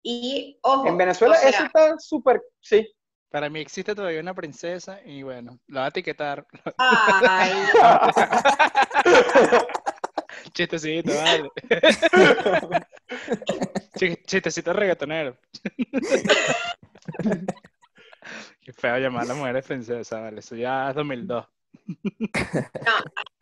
Y, 0.03 0.59
ojo, 0.61 0.87
En 0.87 0.97
Venezuela 0.97 1.35
o 1.35 1.39
sea, 1.39 1.49
eso 1.49 1.63
está 1.65 1.97
súper, 1.99 2.41
sí. 2.59 2.85
Para 3.31 3.49
mí 3.49 3.61
existe 3.61 3.95
todavía 3.95 4.19
una 4.21 4.33
princesa 4.33 4.99
y 5.05 5.23
bueno, 5.23 5.59
la 5.67 5.81
va 5.81 5.85
a 5.85 5.89
etiquetar. 5.89 6.45
ay, 6.77 7.51
Chistecito, 10.53 11.11
vale. 11.15 11.49
Ch- 13.95 14.25
Chistecito 14.25 14.73
reggaetonero. 14.73 15.37
Qué 18.61 18.73
feo 18.73 18.97
llamar 18.97 19.23
a 19.23 19.27
las 19.27 19.37
mujeres 19.37 19.65
princesa, 19.65 20.19
vale. 20.21 20.39
Eso 20.39 20.55
ya 20.55 20.89
es 20.89 20.95
2002. 20.95 21.45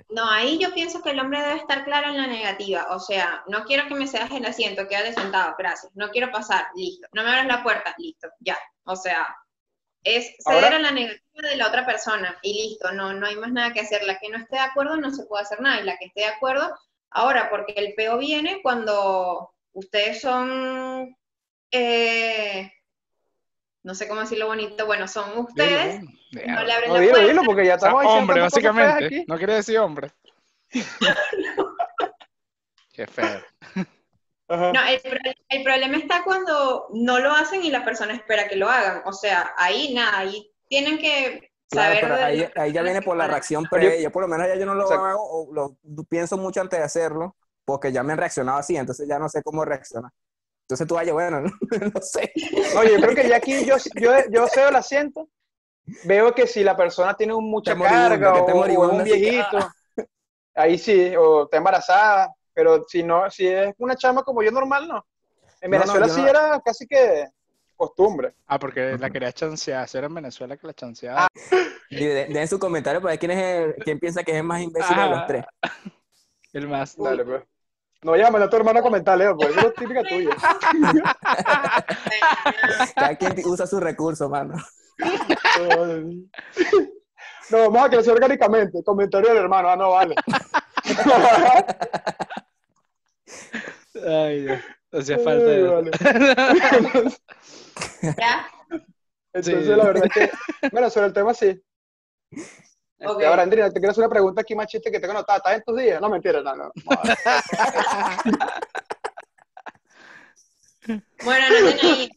No, 0.09 0.29
ahí 0.29 0.57
yo 0.57 0.73
pienso 0.73 1.01
que 1.01 1.09
el 1.11 1.19
hombre 1.19 1.41
debe 1.41 1.55
estar 1.57 1.83
claro 1.83 2.09
en 2.09 2.17
la 2.17 2.27
negativa. 2.27 2.87
O 2.91 2.99
sea, 2.99 3.43
no 3.47 3.65
quiero 3.65 3.87
que 3.87 3.95
me 3.95 4.07
cedas 4.07 4.31
el 4.31 4.45
asiento, 4.45 4.87
quédate 4.87 5.13
sentado, 5.13 5.55
gracias. 5.57 5.91
No 5.95 6.09
quiero 6.09 6.31
pasar, 6.31 6.67
listo. 6.75 7.07
No 7.13 7.23
me 7.23 7.29
abras 7.29 7.47
la 7.47 7.63
puerta, 7.63 7.93
listo, 7.97 8.29
ya. 8.39 8.57
O 8.85 8.95
sea, 8.95 9.27
es 10.03 10.33
ceder 10.47 10.63
Ahora- 10.65 10.77
a 10.77 10.79
la 10.79 10.91
negativa 10.91 11.49
de 11.49 11.57
la 11.57 11.67
otra 11.67 11.85
persona 11.85 12.37
y 12.41 12.53
listo, 12.69 12.91
no, 12.93 13.13
no 13.13 13.25
hay 13.27 13.35
más 13.35 13.51
nada 13.51 13.73
que 13.73 13.81
hacer. 13.81 14.03
La 14.05 14.17
que 14.17 14.29
no 14.29 14.37
esté 14.37 14.55
de 14.55 14.61
acuerdo 14.61 14.95
no 14.95 15.11
se 15.11 15.25
puede 15.25 15.43
hacer 15.43 15.59
nada 15.59 15.81
y 15.81 15.83
la 15.83 15.97
que 15.97 16.05
esté 16.05 16.21
de 16.21 16.27
acuerdo, 16.27 16.73
ahora, 17.11 17.49
porque 17.49 17.73
el 17.77 17.93
peo 17.95 18.17
viene 18.17 18.61
cuando 18.61 19.53
ustedes 19.73 20.19
son, 20.21 21.15
eh, 21.71 22.71
no 23.83 23.95
sé 23.95 24.07
cómo 24.07 24.21
decirlo 24.21 24.47
bonito, 24.47 24.85
bueno, 24.85 25.07
son 25.07 25.37
ustedes, 25.37 26.01
Dilo, 26.31 26.47
no 26.53 26.63
le 26.63 26.73
abren 26.73 26.89
No, 26.89 26.95
la 26.95 26.99
dilo, 27.01 27.11
puerta. 27.13 27.27
dilo, 27.29 27.43
porque 27.43 27.65
ya 27.65 27.75
O 27.75 27.79
sea, 27.79 27.87
estamos 27.89 28.01
diciendo 28.03 28.21
hombre, 28.21 28.41
básicamente. 28.41 29.05
aquí. 29.05 29.25
No 29.27 29.37
quiere 29.37 29.53
decir 29.55 29.77
hombre. 29.79 30.11
Qué 32.93 33.07
feo. 33.07 33.41
Ajá. 34.49 34.71
No, 34.73 34.81
el, 34.87 35.01
el 35.49 35.63
problema 35.63 35.97
está 35.97 36.23
cuando 36.23 36.87
no 36.93 37.19
lo 37.19 37.31
hacen 37.31 37.63
y 37.63 37.69
la 37.69 37.83
persona 37.85 38.13
espera 38.13 38.47
que 38.47 38.55
lo 38.55 38.69
hagan. 38.69 39.01
O 39.05 39.11
sea, 39.13 39.53
ahí 39.57 39.93
nada, 39.93 40.19
ahí 40.19 40.49
tienen 40.69 40.97
que 40.97 41.51
Claro, 41.70 41.97
pero 42.01 42.15
ahí, 42.15 42.47
ahí 42.55 42.72
ya 42.72 42.82
viene 42.82 43.01
por 43.01 43.18
la 43.18 43.28
reacción 43.28 43.65
Pero 43.70 43.84
yo- 43.84 43.89
pre, 43.89 44.01
yo 44.01 44.11
por 44.11 44.22
lo 44.22 44.28
menos 44.28 44.47
ya 44.47 44.55
yo 44.55 44.65
no 44.65 44.74
lo 44.74 44.84
Exacto. 44.84 45.05
hago, 45.05 45.24
o 45.24 45.53
lo 45.53 45.78
pienso 46.05 46.38
mucho 46.38 46.61
antes 46.61 46.80
de 46.80 46.86
hacerlo, 46.86 47.36
porque 47.65 47.91
ya 47.91 48.03
me 48.03 48.13
han 48.13 48.20
reaccionado 48.20 48.57
así, 48.59 48.78
entonces 48.78 49.07
ya 49.07 49.20
no 49.20 49.28
sé 49.28 49.43
cómo 49.43 49.65
reaccionar. 49.65 50.11
Entonces 50.61 50.88
tú 50.88 50.95
vayas, 50.95 51.13
bueno, 51.13 51.41
no, 51.93 52.01
sé. 52.01 52.32
No, 52.74 52.84
yo 52.84 52.95
creo 53.01 53.15
que 53.15 53.28
ya 53.28 53.38
aquí 53.38 53.65
yo, 53.65 53.76
yo, 53.95 54.11
yo 54.30 54.47
cedo 54.47 54.70
el 54.70 54.76
asiento, 54.76 55.30
veo 56.05 56.34
que 56.34 56.47
si 56.47 56.63
la 56.63 56.76
persona 56.76 57.13
tiene 57.15 57.34
un 57.34 57.49
mucha 57.49 57.74
carga 57.78 58.34
que 58.34 58.39
o, 58.39 58.45
o 58.45 58.89
un 58.91 59.03
viejito, 59.03 59.70
ahí 60.55 60.78
sí, 60.78 61.15
o 61.15 61.43
está 61.43 61.57
embarazada, 61.57 62.34
pero 62.53 62.84
si 62.88 63.03
no, 63.03 63.30
si 63.30 63.47
es 63.47 63.74
una 63.78 63.95
chama 63.95 64.24
como 64.24 64.41
yo 64.41 64.51
normal, 64.51 64.88
no. 64.88 65.05
En 65.61 65.72
No, 65.72 65.78
no, 65.78 65.84
Venezuela 65.84 66.07
yo 66.07 66.13
sí 66.13 66.22
no- 66.22 66.28
era 66.30 66.61
casi 66.63 66.88
que 66.88 67.28
costumbre. 67.78 68.34
Ah, 68.47 68.59
porque 68.59 68.97
la 68.97 69.09
quería 69.09 69.32
chancear. 69.32 69.88
Era 69.93 70.07
en 70.07 70.13
Venezuela 70.15 70.57
que 70.57 70.67
la 70.67 70.73
chanceaba. 70.73 71.25
Ah, 71.25 71.28
Y 71.89 72.03
de- 72.05 72.25
Dejen 72.25 72.47
su 72.49 72.59
comentario 72.59 72.99
para 73.01 73.13
ver 73.13 73.19
quién 73.19 73.32
es 73.32 73.38
el, 73.38 73.75
quién 73.84 73.97
piensa 73.99 74.21
que 74.23 74.32
es 74.32 74.38
el 74.38 74.43
más 74.43 74.61
imbécil 74.61 74.95
de 74.97 75.05
los 75.09 75.19
Ah. 75.19 75.25
tres. 75.28 75.45
El 76.53 76.67
más. 76.67 76.97
Dale, 76.97 77.23
pues. 77.23 77.43
No 78.03 78.11
mandar 78.11 78.43
a 78.43 78.49
tu 78.49 78.57
hermano 78.57 78.80
a 78.80 78.84
comentar, 78.84 79.17
Leo, 79.17 79.36
porque 79.38 79.53
eso 79.57 79.67
es 79.69 79.73
típica 79.75 80.03
tuya. 80.03 80.30
Cada 82.95 83.15
quien 83.15 83.34
usa 83.45 83.65
sus 83.65 83.80
recursos, 83.82 84.30
mano. 84.30 84.55
No, 87.49 87.59
vamos 87.71 87.86
a 87.86 87.89
crecer 87.89 88.11
orgánicamente. 88.11 88.84
Comentario 88.84 89.30
del 89.30 89.38
hermano, 89.38 89.69
ah, 89.69 89.78
no 89.78 89.91
vale. 89.91 90.15
Ay, 94.05 94.41
Dios. 94.41 94.59
Hacía 94.91 95.19
falta 95.19 95.49
Ay, 95.49 95.57
eso. 95.57 95.73
vale. 95.73 95.91
¿Ya? 98.17 98.47
Entonces, 99.33 99.65
Sí. 99.65 99.75
la 99.75 99.83
verdad 99.83 100.05
es 100.05 100.13
que, 100.13 100.31
bueno, 100.71 100.89
sobre 100.89 101.07
el 101.07 101.13
tema 101.13 101.33
sí. 101.33 101.61
Este, 102.31 103.05
Ok. 103.05 103.23
Ahora, 103.23 103.43
Andrina, 103.43 103.67
te 103.71 103.79
quiero 103.79 103.91
hacer 103.91 104.03
una 104.03 104.13
pregunta 104.13 104.41
aquí 104.41 104.55
más 104.55 104.67
chiste 104.67 104.91
que 104.91 104.99
tengo 104.99 105.13
anotada. 105.13 105.38
¿Estás 105.38 105.55
en 105.57 105.63
tus 105.63 105.77
días? 105.77 106.01
No, 106.01 106.09
mentira, 106.09 106.41
no, 106.41 106.55
no. 106.55 106.71
Bueno, 111.23 111.45
no 111.49 111.67
ahí. 111.67 112.09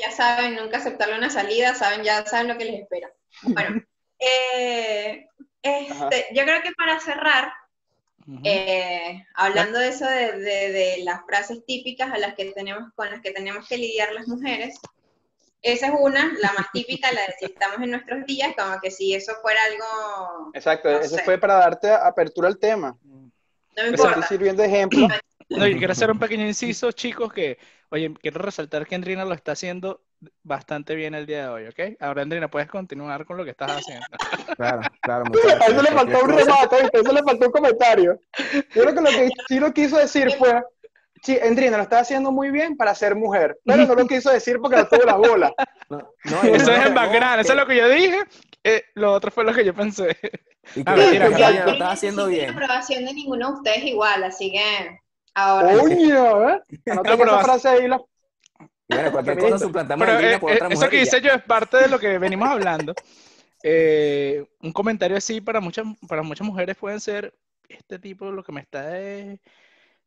Ya 0.00 0.10
saben, 0.10 0.56
nunca 0.56 0.78
aceptarle 0.78 1.16
una 1.16 1.30
salida, 1.30 1.74
saben, 1.74 2.02
ya 2.02 2.24
saben 2.26 2.48
lo 2.48 2.58
que 2.58 2.64
les 2.64 2.82
espera. 2.82 3.08
Bueno, 3.42 3.80
eh, 4.18 5.26
este, 5.62 6.26
yo 6.34 6.42
creo 6.44 6.62
que 6.62 6.72
para 6.72 6.98
cerrar, 7.00 7.52
Ujú. 8.28 8.40
eh, 8.44 9.24
hablando 9.34 9.78
de 9.78 9.88
eso 9.88 10.04
de, 10.06 10.32
de- 10.38 10.72
de 10.72 10.96
las 11.04 11.24
frases 11.26 11.64
típicas 11.64 12.12
a 12.12 12.18
las 12.18 12.34
que 12.34 12.46
tenemos, 12.52 12.92
con 12.94 13.10
las 13.10 13.20
que 13.20 13.30
tenemos 13.30 13.68
que 13.68 13.78
lidiar 13.78 14.12
las 14.12 14.26
mujeres, 14.26 14.78
esa 15.62 15.86
es 15.88 15.92
una, 15.98 16.32
la 16.40 16.52
más 16.52 16.66
típica, 16.72 17.12
la 17.12 17.20
de 17.22 17.34
si 17.38 17.44
estamos 17.46 17.80
en 17.82 17.90
nuestros 17.92 18.24
días, 18.26 18.54
como 18.56 18.80
que 18.80 18.90
si 18.90 19.14
eso 19.14 19.32
fuera 19.42 19.60
algo, 19.70 20.50
Exacto, 20.54 20.90
No 20.90 20.98
eso 20.98 21.16
sé. 21.16 21.22
fue 21.22 21.38
para 21.38 21.54
darte 21.54 21.90
apertura 21.90 22.48
al 22.48 22.58
tema. 22.58 22.96
no 23.02 23.10
me 23.14 23.30
Te 23.74 23.80
Exacto. 23.90 23.94
estoy 23.94 24.08
importa. 24.08 24.28
sirviendo 24.28 24.62
de 24.62 24.68
ejemplo. 24.68 25.08
No, 25.48 25.66
y 25.66 25.76
quiero 25.78 25.92
hacer 25.92 26.10
un 26.10 26.18
pequeño 26.18 26.44
inciso, 26.46 26.90
chicos, 26.92 27.32
que, 27.32 27.58
oye, 27.90 28.12
quiero 28.20 28.40
resaltar 28.40 28.86
que 28.86 28.94
Andrina 28.96 29.24
lo 29.24 29.34
está 29.34 29.52
haciendo 29.52 30.02
bastante 30.42 30.94
bien 30.94 31.14
el 31.14 31.26
día 31.26 31.42
de 31.42 31.48
hoy, 31.48 31.66
¿ok? 31.66 31.96
Ahora, 32.00 32.22
Andrina, 32.22 32.48
puedes 32.48 32.68
continuar 32.68 33.24
con 33.26 33.36
lo 33.36 33.44
que 33.44 33.50
estás 33.50 33.70
haciendo. 33.78 34.06
Claro, 34.56 34.80
claro, 35.02 35.24
A 35.60 35.66
eso 35.66 35.82
le 35.82 35.90
faltó 35.90 36.24
un 36.24 36.30
remate. 36.30 36.76
A 36.76 37.00
eso 37.00 37.12
le 37.12 37.22
faltó 37.22 37.46
un 37.46 37.52
comentario. 37.52 38.18
Yo 38.74 38.82
creo 38.82 38.94
que 38.94 39.00
lo 39.02 39.10
que 39.10 39.28
sí 39.48 39.58
lo 39.60 39.72
quiso 39.74 39.98
decir 39.98 40.30
fue, 40.38 40.62
sí, 41.22 41.38
Andrina, 41.38 41.76
lo 41.76 41.82
está 41.82 41.98
haciendo 42.00 42.32
muy 42.32 42.50
bien 42.50 42.76
para 42.76 42.94
ser 42.94 43.14
mujer, 43.16 43.58
pero 43.66 43.84
no 43.84 43.94
lo 43.94 44.06
quiso 44.08 44.30
decir 44.30 44.58
porque 44.60 44.76
no 44.76 44.88
tuvo 44.88 45.02
la 45.04 45.16
bola. 45.16 45.52
No, 45.90 45.98
no, 46.24 46.42
Eso 46.42 46.70
no, 46.70 46.76
es 46.76 46.86
el 46.86 46.94
no, 46.94 47.00
background, 47.00 47.40
eso 47.40 47.52
es 47.52 47.58
lo 47.58 47.66
que 47.66 47.76
yo 47.76 47.88
dije. 47.88 48.18
eh, 48.64 48.84
lo 48.94 49.12
otro 49.12 49.30
fue 49.30 49.44
lo 49.44 49.52
que 49.52 49.64
yo 49.64 49.74
pensé. 49.74 50.16
Y 50.74 50.82
que, 50.82 50.84
claro. 50.84 51.32
coño, 51.34 51.64
lo 51.66 51.72
estaba 51.72 51.92
haciendo 51.92 52.26
bien. 52.26 52.46
la 52.46 52.52
aprobación 52.52 53.04
de 53.04 53.12
ninguno 53.12 53.48
de 53.48 53.54
ustedes 53.58 53.84
igual, 53.84 54.24
así 54.24 54.50
que 54.52 54.98
ahora. 55.34 55.76
Coño, 55.78 56.48
¿eh? 56.50 56.62
No, 56.86 57.02
pero 57.02 57.24
esa 57.24 57.40
frase 57.40 57.68
ahí. 57.68 57.88
la- 57.88 58.00
Y 58.88 58.94
bueno, 58.94 59.12
cualquier 59.12 59.38
cosa 59.38 59.58
suplantamos 59.58 60.06
Pero 60.06 60.20
eh, 60.20 60.38
por 60.38 60.52
eh, 60.52 60.54
otra 60.56 60.68
eso 60.70 60.76
mujer. 60.76 60.90
que 60.90 60.98
y 60.98 61.02
hice 61.02 61.20
ya. 61.20 61.28
yo 61.30 61.34
es 61.34 61.42
parte 61.42 61.78
de 61.78 61.88
lo 61.88 61.98
que 61.98 62.18
venimos 62.18 62.48
hablando. 62.48 62.94
Eh, 63.62 64.46
un 64.60 64.72
comentario 64.72 65.16
así 65.16 65.40
para 65.40 65.60
muchas, 65.60 65.86
para 66.08 66.22
muchas 66.22 66.46
mujeres 66.46 66.76
pueden 66.76 67.00
ser, 67.00 67.34
este 67.68 67.98
tipo 67.98 68.30
lo 68.30 68.44
que 68.44 68.52
me 68.52 68.60
está 68.60 69.00
eh, 69.00 69.40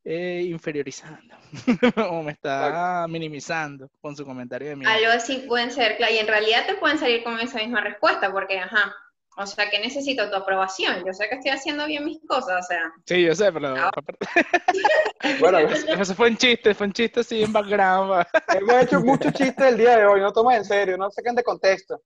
eh, 0.05 0.43
inferiorizando 0.47 1.36
o 2.09 2.23
me 2.23 2.32
está 2.32 3.05
minimizando 3.09 3.89
con 3.99 4.15
su 4.15 4.23
comentario 4.23 4.69
de 4.69 4.75
mí. 4.77 4.86
Algo 4.86 5.11
así 5.11 5.43
pueden 5.47 5.71
ser, 5.71 5.97
claro, 5.97 6.13
y 6.13 6.19
en 6.19 6.27
realidad 6.27 6.67
te 6.67 6.75
pueden 6.75 6.97
salir 6.99 7.23
con 7.23 7.38
esa 7.39 7.57
misma 7.57 7.82
respuesta, 7.82 8.32
porque, 8.32 8.59
ajá, 8.59 8.95
o 9.40 9.46
sea, 9.46 9.70
que 9.70 9.80
necesito 9.80 10.30
tu 10.30 10.36
aprobación. 10.36 11.04
Yo 11.06 11.14
sé 11.14 11.30
que 11.30 11.36
estoy 11.36 11.52
haciendo 11.52 11.86
bien 11.86 12.04
mis 12.04 12.20
cosas, 12.28 12.66
o 12.66 12.68
sea, 12.68 12.92
Sí, 13.06 13.24
yo 13.24 13.34
sé, 13.34 13.52
pero 13.52 13.74
Ah. 13.76 13.90
Bueno, 15.40 15.60
eso 16.04 16.14
fue 16.14 16.30
un 16.30 16.38
chiste, 16.38 16.74
fue 16.74 16.88
un 16.88 16.94
chiste 16.94 17.22
así 17.22 17.44
en 17.44 17.54
background. 17.54 18.26
hemos 18.50 18.84
hecho 18.84 19.00
muchos 19.00 19.34
chistes 19.34 19.66
el 19.66 19.78
día 19.78 19.98
de 19.98 20.06
hoy. 20.06 20.20
No 20.20 20.34
tomen 20.34 20.58
en 20.58 20.66
serio, 20.66 20.98
no 20.98 21.10
saquen 21.10 21.36
de 21.36 21.44
contexto. 21.44 22.02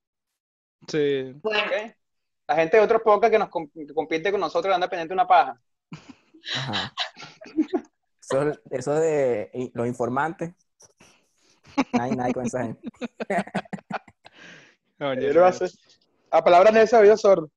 Sí. 0.86 1.32
bueno. 1.42 1.72
La 2.46 2.56
gente 2.56 2.76
de 2.76 2.82
otros 2.82 3.02
podcasts 3.02 3.32
que 3.32 3.38
nos 3.38 3.48
que 3.48 3.94
compite 3.94 4.30
con 4.30 4.40
nosotros 4.40 4.74
anda 4.74 4.88
pendiente 4.88 5.12
de 5.12 5.14
una 5.14 5.26
paja. 5.26 5.58
Ajá. 6.54 6.92
Eso, 8.20 8.52
eso 8.70 8.94
de 8.94 9.50
los 9.72 9.86
informantes. 9.86 10.52
Nadie, 11.92 12.16
nadie 12.16 12.34
con 12.34 12.46
esa 12.46 12.62
gente. 12.62 12.88
Coño, 14.98 15.20
Yo 15.20 15.32
lo 15.32 15.46
hace. 15.46 15.66
A 16.34 16.42
palabras 16.42 16.72
necias 16.74 17.00
oído 17.00 17.16
sordo. 17.16 17.48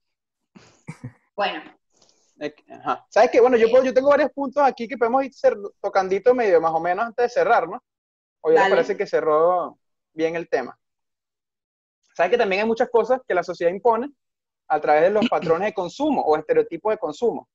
bueno, 1.36 1.64
Ajá. 2.70 3.04
¿Sabes 3.10 3.32
qué? 3.32 3.42
Bueno, 3.42 3.58
yo, 3.58 3.72
puedo- 3.72 3.84
yo 3.84 3.92
tengo 3.92 4.10
varios 4.10 4.30
puntos 4.32 4.62
aquí 4.62 4.88
que 4.88 4.96
podemos 5.00 5.26
ir 5.26 5.32
tocandito 5.82 6.36
medio 6.36 6.62
más 6.62 6.72
o 6.72 6.80
menos 6.80 7.08
antes 7.08 7.24
de 7.24 7.30
cerrar, 7.30 7.68
¿no? 7.68 7.84
Hoy 8.42 8.54
me 8.54 8.70
parece 8.70 8.96
que 8.96 9.08
cerró 9.08 9.80
bien 10.14 10.36
el 10.36 10.48
tema. 10.48 10.78
¿Sabes 12.14 12.30
que 12.34 12.38
también 12.38 12.62
hay 12.62 12.68
muchas 12.68 12.88
cosas 12.92 13.20
que 13.28 13.34
la 13.34 13.42
sociedad 13.42 13.72
impone 13.72 14.12
a 14.68 14.80
través 14.80 15.02
de 15.02 15.10
los 15.10 15.22
patrones 15.30 15.70
de 15.70 15.74
consumo 15.74 16.22
o 16.22 16.38
estereotipos 16.38 16.92
de 16.94 17.00
consumo? 17.00 17.50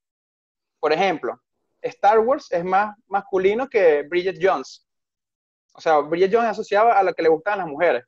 Por 0.81 0.93
ejemplo, 0.93 1.41
Star 1.83 2.19
Wars 2.19 2.51
es 2.51 2.65
más 2.65 2.97
masculino 3.07 3.69
que 3.69 4.03
Bridget 4.09 4.39
Jones. 4.43 4.85
O 5.73 5.81
sea, 5.81 5.99
Bridget 5.99 6.33
Jones 6.33 6.47
es 6.47 6.53
asociada 6.59 6.99
a 6.99 7.05
lo 7.05 7.15
que 7.15 7.23
le 7.23 7.29
gustan 7.29 7.55
a 7.55 7.57
las 7.59 7.67
mujeres, 7.69 8.03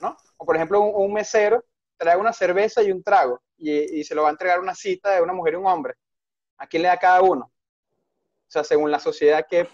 ¿no? 0.00 0.16
O 0.38 0.44
por 0.44 0.56
ejemplo, 0.56 0.80
un, 0.80 1.04
un 1.06 1.12
mesero 1.12 1.64
trae 2.02 2.16
una 2.16 2.32
cerveza 2.32 2.82
y 2.82 2.90
un 2.90 3.00
trago 3.00 3.40
y, 3.56 4.00
y 4.00 4.02
se 4.02 4.16
lo 4.16 4.22
va 4.22 4.28
a 4.28 4.32
entregar 4.32 4.58
una 4.58 4.74
cita 4.74 5.14
de 5.14 5.22
una 5.22 5.32
mujer 5.32 5.54
y 5.54 5.56
un 5.56 5.66
hombre. 5.66 5.94
¿A 6.58 6.66
quién 6.66 6.82
le 6.82 6.88
da 6.88 6.96
cada 6.96 7.22
uno? 7.22 7.44
O 7.44 8.50
sea, 8.50 8.64
según 8.64 8.90
la 8.90 8.98
sociedad 8.98 9.46
que 9.48 9.68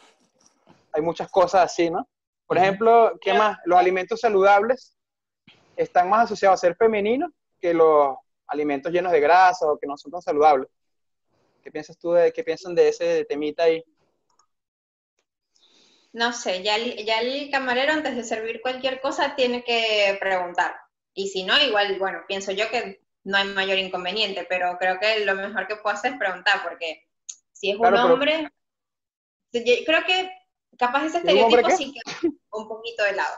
hay 0.93 1.01
muchas 1.01 1.31
cosas 1.31 1.65
así, 1.65 1.89
¿no? 1.89 2.07
Por 2.47 2.59
ejemplo, 2.59 3.19
¿qué 3.19 3.33
más? 3.33 3.59
Los 3.65 3.79
alimentos 3.79 4.21
saludables 4.21 4.95
están 5.75 6.11
más 6.11 6.25
asociados 6.25 6.59
a 6.59 6.67
ser 6.67 6.77
femeninos 6.77 7.31
que 7.59 7.73
los 7.73 8.15
alimentos 8.47 8.93
llenos 8.93 9.13
de 9.13 9.21
grasa 9.21 9.67
o 9.67 9.79
que 9.79 9.87
no 9.87 9.97
son 9.97 10.13
tan 10.13 10.21
saludables. 10.21 10.69
¿Qué 11.63 11.71
piensas 11.71 11.97
tú 11.97 12.13
de, 12.13 12.31
qué 12.31 12.45
piensan 12.45 12.75
de 12.75 12.89
ese 12.89 13.25
temita 13.25 13.63
ahí? 13.63 13.83
no 16.13 16.33
sé, 16.33 16.63
ya 16.63 16.77
el, 16.77 17.05
ya 17.05 17.21
el 17.21 17.51
camarero 17.51 17.93
antes 17.93 18.17
de 18.17 18.25
servir 18.25 18.61
cualquier 18.61 19.01
cosa 19.01 19.37
tiene 19.37 19.63
que 19.63 20.17
preguntar. 20.21 20.75
Y 21.19 21.27
si 21.27 21.43
no, 21.43 21.59
igual, 21.61 21.99
bueno, 21.99 22.21
pienso 22.29 22.53
yo 22.53 22.71
que 22.71 23.01
no 23.25 23.37
hay 23.39 23.49
mayor 23.49 23.77
inconveniente, 23.77 24.47
pero 24.49 24.79
creo 24.79 25.01
que 25.01 25.25
lo 25.25 25.35
mejor 25.35 25.67
que 25.67 25.75
puedo 25.75 25.97
hacer 25.97 26.13
es 26.13 26.19
preguntar, 26.19 26.63
porque 26.63 27.09
si 27.53 27.71
es 27.71 27.75
un 27.77 27.81
Claro, 27.83 27.97
pero- 28.03 28.15
hombre, 28.15 28.53
yo 29.53 29.63
creo 29.85 30.05
que 30.07 30.31
capaz 30.79 31.07
ese 31.07 31.19
¿Es 31.19 31.25
un 31.25 31.31
hombre 31.43 31.61
estereotipo 31.63 31.77
sí 31.77 31.93
queda 31.93 32.31
un 32.53 32.69
poquito 32.69 33.03
de 33.03 33.13
lado. 33.15 33.35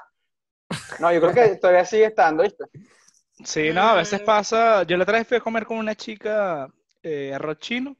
No, 0.99 1.11
yo 1.11 1.21
creo 1.23 1.33
que 1.33 1.57
todavía 1.57 1.87
sigue 1.87 2.05
estando, 2.05 2.43
¿viste? 2.43 2.65
Sí, 3.45 3.71
no, 3.73 3.81
a 3.81 3.95
veces 3.95 4.21
Mm. 4.21 4.25
pasa. 4.27 4.83
Yo 4.83 4.99
la 4.99 5.05
otra 5.05 5.17
vez 5.19 5.27
fui 5.27 5.39
a 5.39 5.41
comer 5.41 5.65
con 5.65 5.79
una 5.79 5.95
chica 5.95 6.69
eh, 7.03 7.33
arroz 7.35 7.59
chino 7.61 7.97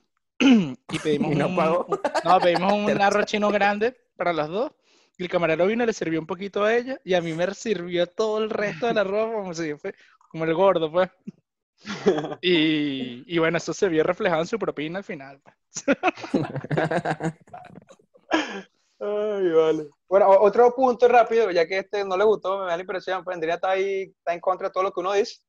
y 0.40 0.98
pedimos 0.98 1.30
Y 1.30 1.34
no 1.36 1.46
un, 1.46 1.54
pagó. 1.56 1.84
un- 1.88 2.00
no, 2.24 2.40
pedimos 2.40 2.72
un 2.72 2.84
arroz 3.00 3.26
chino 3.26 3.48
grande 3.50 3.96
para 4.16 4.32
las 4.32 4.48
dos. 4.48 4.72
Y 5.20 5.24
el 5.24 5.28
camarero 5.28 5.66
vino 5.66 5.84
le 5.84 5.92
sirvió 5.92 6.18
un 6.18 6.26
poquito 6.26 6.64
a 6.64 6.74
ella 6.74 6.98
y 7.04 7.12
a 7.12 7.20
mí 7.20 7.34
me 7.34 7.52
sirvió 7.52 8.06
todo 8.06 8.38
el 8.38 8.48
resto 8.48 8.86
del 8.86 8.96
arroz 8.96 9.30
como 9.34 9.52
si 9.52 9.74
fue 9.74 9.94
como 10.30 10.46
el 10.46 10.54
gordo, 10.54 10.90
pues. 10.90 11.10
Y, 12.40 13.24
y 13.26 13.38
bueno, 13.38 13.58
eso 13.58 13.74
se 13.74 13.90
vio 13.90 14.02
reflejado 14.02 14.40
en 14.40 14.46
su 14.46 14.58
propina 14.58 15.00
al 15.00 15.04
final. 15.04 15.38
pues. 15.42 15.84
Ay, 18.98 19.50
vale. 19.50 19.88
Bueno, 20.08 20.30
otro 20.40 20.74
punto 20.74 21.06
rápido, 21.06 21.50
ya 21.50 21.66
que 21.66 21.80
este 21.80 22.02
no 22.02 22.16
le 22.16 22.24
gustó, 22.24 22.60
me 22.60 22.66
da 22.70 22.76
la 22.76 22.82
impresión, 22.82 23.22
pues 23.22 23.34
Andrea 23.34 23.56
está 23.56 23.72
ahí, 23.72 24.14
está 24.16 24.32
en 24.32 24.40
contra 24.40 24.68
de 24.68 24.72
todo 24.72 24.84
lo 24.84 24.92
que 24.92 25.00
uno 25.00 25.12
dice. 25.12 25.42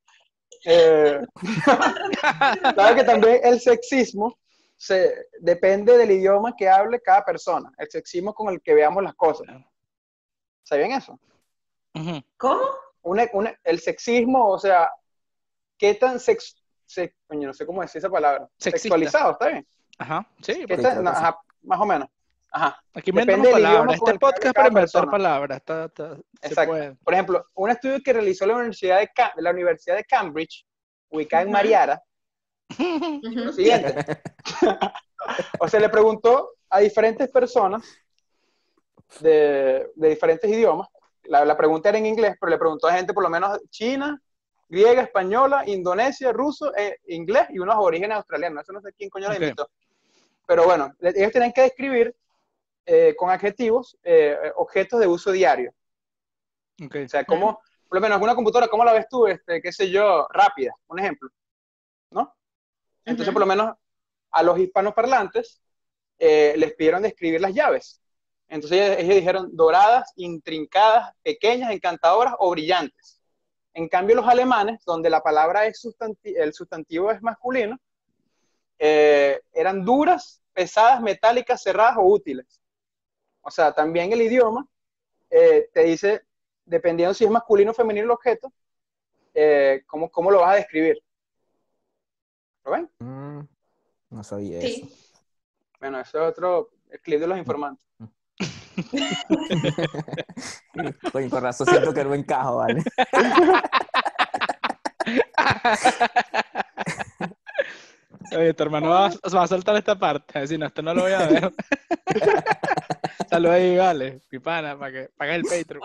Eh, 0.66 1.18
Sabes 2.76 2.96
que 2.96 3.04
también 3.06 3.40
el 3.42 3.62
sexismo 3.62 4.38
se, 4.84 5.28
depende 5.40 5.96
del 5.96 6.10
idioma 6.10 6.56
que 6.58 6.68
hable 6.68 7.00
cada 7.02 7.24
persona, 7.24 7.72
el 7.78 7.88
sexismo 7.92 8.34
con 8.34 8.52
el 8.52 8.60
que 8.64 8.74
veamos 8.74 9.04
las 9.04 9.14
cosas. 9.14 9.46
¿Sabían 10.64 10.92
eso? 10.94 11.20
¿Cómo? 12.38 12.62
Una- 13.04 13.30
una- 13.34 13.54
el 13.64 13.80
sexismo, 13.80 14.48
o 14.50 14.58
sea, 14.58 14.92
¿qué 15.78 15.94
tan 15.94 16.20
sex, 16.20 16.56
se- 16.86 17.16
coño, 17.28 17.48
no 17.48 17.54
sé 17.54 17.64
cómo 17.68 17.82
decir 17.82 18.00
esa 18.00 18.10
palabra? 18.10 18.48
Sexista. 18.58 18.80
Sexualizado, 18.80 19.32
¿está 19.34 19.48
bien? 19.50 19.68
Ajá, 20.00 20.28
sí, 20.42 20.54
¿Qué 20.54 20.68
porque 20.68 20.82
tan- 20.82 21.04
no, 21.04 21.10
ajá, 21.12 21.38
más 21.62 21.80
o 21.80 21.86
menos. 21.86 22.10
Ajá. 22.52 22.84
aquí 22.96 23.12
depende 23.12 23.34
inventamos 23.34 23.46
del 23.54 23.60
idioma 23.60 23.74
palabras. 23.78 23.96
Este 24.04 24.20
podcast 24.20 24.56
para 24.56 24.68
inventar 24.68 24.92
persona. 24.92 25.12
palabras. 25.12 25.58
Está, 25.60 25.86
está- 25.86 26.18
Exacto. 26.42 26.72
puede. 26.72 26.96
Por 26.96 27.14
ejemplo, 27.14 27.46
un 27.54 27.70
estudio 27.70 28.00
que 28.04 28.14
realizó 28.14 28.46
la 28.48 28.56
Universidad 28.56 29.00
de, 29.00 29.08
Ca- 29.10 29.34
la 29.38 29.52
Universidad 29.52 29.96
de 29.96 30.04
Cambridge, 30.06 30.66
ubicada 31.10 31.44
en. 31.44 31.52
Mariara. 31.52 32.02
Lo 33.22 33.54
siguiente. 33.54 34.22
o 35.60 35.68
sea, 35.68 35.80
le 35.80 35.90
preguntó 35.90 36.52
a 36.70 36.80
diferentes 36.80 37.30
personas 37.30 37.84
de, 39.20 39.90
de 39.96 40.10
diferentes 40.10 40.50
idiomas. 40.50 40.88
La, 41.24 41.46
la 41.46 41.56
pregunta 41.58 41.90
era 41.90 41.98
en 41.98 42.06
inglés, 42.06 42.36
pero 42.40 42.50
le 42.50 42.58
preguntó 42.58 42.88
a 42.88 42.94
gente 42.94 43.14
por 43.14 43.24
lo 43.24 43.30
menos 43.30 43.60
china, 43.70 44.20
griega, 44.68 45.02
española, 45.02 45.64
indonesia, 45.68 46.32
ruso, 46.32 46.74
eh, 46.76 46.98
inglés 47.08 47.48
y 47.50 47.60
unos 47.60 47.76
orígenes 47.78 48.18
australianos. 48.18 48.64
Eso 48.64 48.74
no 48.74 48.82
sé 48.82 48.94
quién 48.94 49.10
coño 49.10 49.28
lo 49.28 49.36
Ok. 49.36 49.42
invitó. 49.42 49.70
Pero 50.48 50.64
bueno, 50.66 50.94
ellos 51.02 51.32
tienen 51.32 51.52
que 51.54 51.62
describir 51.62 52.16
eh, 52.86 53.16
con 53.18 53.30
adjetivos 53.30 53.98
eh, 54.04 54.36
objetos 54.56 55.00
de 55.00 55.08
uso 55.08 55.32
diario. 55.32 55.74
Ok. 56.84 56.96
O 57.06 57.08
sea, 57.08 57.24
cómo, 57.24 57.60
por 57.88 57.98
lo 57.98 58.02
menos 58.02 58.22
una 58.22 58.34
computadora, 58.36 58.68
¿cómo 58.68 58.84
la 58.84 58.94
ves 58.94 59.06
tú? 59.10 59.28
Este, 59.28 59.62
qué 59.62 59.72
sé 59.72 59.90
yo, 59.90 60.28
rápida, 60.32 60.74
un 60.88 61.00
ejemplo. 61.00 61.30
¿No? 62.10 62.34
Entonces, 63.06 63.34
por 63.34 63.40
lo 63.42 63.46
menos 63.46 63.74
a 64.32 64.44
los 64.44 64.58
hispanoparlantes 64.60 65.62
eh, 66.20 66.54
les 66.58 66.74
pidieron 66.74 67.02
describir 67.02 67.42
las 67.42 67.54
llaves. 67.54 68.02
Entonces 68.48 68.80
ellos, 68.80 68.98
ellos 69.00 69.16
dijeron 69.16 69.50
doradas, 69.56 70.12
intrincadas, 70.16 71.14
pequeñas, 71.24 71.72
encantadoras 71.72 72.36
o 72.38 72.52
brillantes. 72.52 73.22
En 73.74 73.88
cambio, 73.88 74.18
los 74.18 74.28
alemanes, 74.28 74.84
donde 74.86 75.10
la 75.10 75.22
palabra 75.22 75.66
es 75.66 75.84
sustanti- 75.84 76.36
el 76.36 76.54
sustantivo 76.54 77.12
es 77.12 77.22
masculino, 77.22 77.78
eh, 78.78 79.42
eran 79.54 79.86
duras, 79.86 80.42
pesadas, 80.54 81.02
metálicas, 81.02 81.64
cerradas 81.64 81.98
o 81.98 82.02
útiles. 82.02 82.60
O 83.42 83.50
sea, 83.50 83.72
también 83.72 84.12
el 84.12 84.22
idioma 84.22 84.68
eh, 85.30 85.70
te 85.74 85.84
dice, 85.84 86.24
dependiendo 86.66 87.14
si 87.14 87.24
es 87.24 87.32
masculino 87.32 87.72
o 87.72 87.74
femenino 87.74 88.06
el 88.06 88.12
objeto, 88.12 88.52
eh, 89.34 89.84
cómo, 89.88 90.12
cómo 90.12 90.30
lo 90.30 90.42
vas 90.42 90.54
a 90.54 90.56
describir. 90.58 91.02
¿Lo 92.66 92.72
ven? 92.72 92.90
Mm, 93.00 93.40
no 94.12 94.24
sabía 94.24 94.60
eso. 94.60 94.88
Bueno, 95.80 96.00
eso 96.00 96.24
es 96.24 96.30
otro 96.32 96.70
clip 97.04 97.20
de 97.20 97.28
los 97.28 97.38
informantes. 97.38 97.84
Coño, 101.12 101.30
con 101.30 101.44
razón 101.44 101.68
siento 101.68 101.94
que 101.94 102.04
no 102.04 102.14
encajo, 102.14 102.58
¿vale? 102.58 102.84
Oye, 108.36 108.54
tu 108.54 108.64
hermano 108.64 108.90
va, 108.90 109.08
a- 109.08 109.36
va 109.36 109.44
a 109.44 109.48
saltar 109.48 109.76
esta 109.76 109.98
parte. 109.98 110.48
Si 110.48 110.58
no, 110.58 110.66
esto 110.68 110.82
no 110.82 110.94
lo 110.94 111.02
voy 111.04 111.12
a 111.12 111.28
ver. 111.28 111.52
Saludos 113.30 113.56
ahí, 113.56 113.78
vale. 113.78 114.22
Pipana, 114.30 114.78
para 114.78 114.92
que 114.92 115.10
pague 115.18 115.36
el 115.36 115.44
Patreon. 115.44 115.82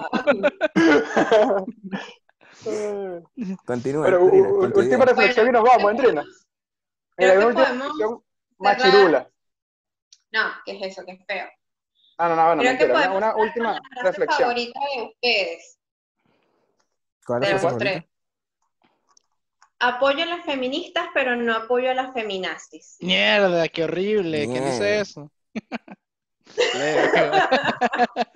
Continúa. 3.64 4.04
Pero 4.04 4.24
última 4.24 5.04
reflexión 5.04 5.48
y 5.48 5.52
nos 5.52 5.64
vamos, 5.64 5.90
Andrina. 5.90 6.24
Mira, 7.18 7.32
Creo 7.34 7.48
hay 7.48 7.54
que 7.54 7.60
una 7.60 7.72
última 7.72 7.88
podemos 7.88 8.22
machirula. 8.58 9.30
No, 10.32 10.40
¿qué 10.64 10.72
es 10.72 10.92
eso? 10.92 11.04
Qué 11.06 11.18
feo. 11.26 11.46
Ah, 12.18 12.28
no, 12.28 12.36
no, 12.36 12.54
no, 12.54 12.62
Creo 12.62 12.78
que 12.78 12.86
mentira. 12.86 12.94
Una, 12.94 13.12
podemos 13.12 13.34
una 13.34 13.36
última 13.36 13.80
la 13.94 14.02
reflexión. 14.02 14.40
favorita 14.48 14.80
de 14.80 15.02
ustedes, 15.04 15.78
¿Cuál 17.26 17.42
es 17.44 17.78
tres. 17.78 18.04
apoyo 19.78 20.22
a 20.22 20.26
las 20.26 20.44
feministas, 20.44 21.06
pero 21.12 21.36
no 21.36 21.54
apoyo 21.54 21.90
a 21.90 21.94
las 21.94 22.12
feminazis. 22.14 22.96
Mierda, 23.00 23.68
qué 23.68 23.84
horrible. 23.84 24.46
¿Quién 24.46 24.64
dice 24.64 25.00
eso? 25.00 25.30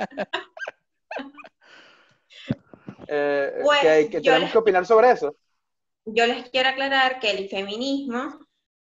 Eh, 3.12 3.60
Pues, 3.64 3.80
que, 3.80 4.10
que 4.10 4.20
tenemos 4.20 4.42
les- 4.44 4.52
que 4.52 4.58
opinar 4.58 4.86
sobre 4.86 5.10
eso. 5.10 5.34
Yo 6.04 6.26
les 6.26 6.48
quiero 6.50 6.68
aclarar 6.68 7.18
que 7.20 7.30
el 7.30 7.48
feminismo 7.48 8.38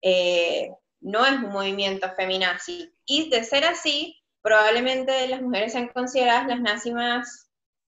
eh, 0.03 0.71
no 1.01 1.25
es 1.25 1.33
un 1.33 1.51
movimiento 1.51 2.11
feminazi. 2.15 2.93
Y 3.07 3.31
de 3.31 3.45
ser 3.45 3.65
así, 3.65 4.23
probablemente 4.43 5.27
las 5.29 5.41
mujeres 5.43 5.73
sean 5.73 5.89
consideradas 5.89 6.47
las 6.49 6.61
nazis 6.61 6.93
más 6.93 7.49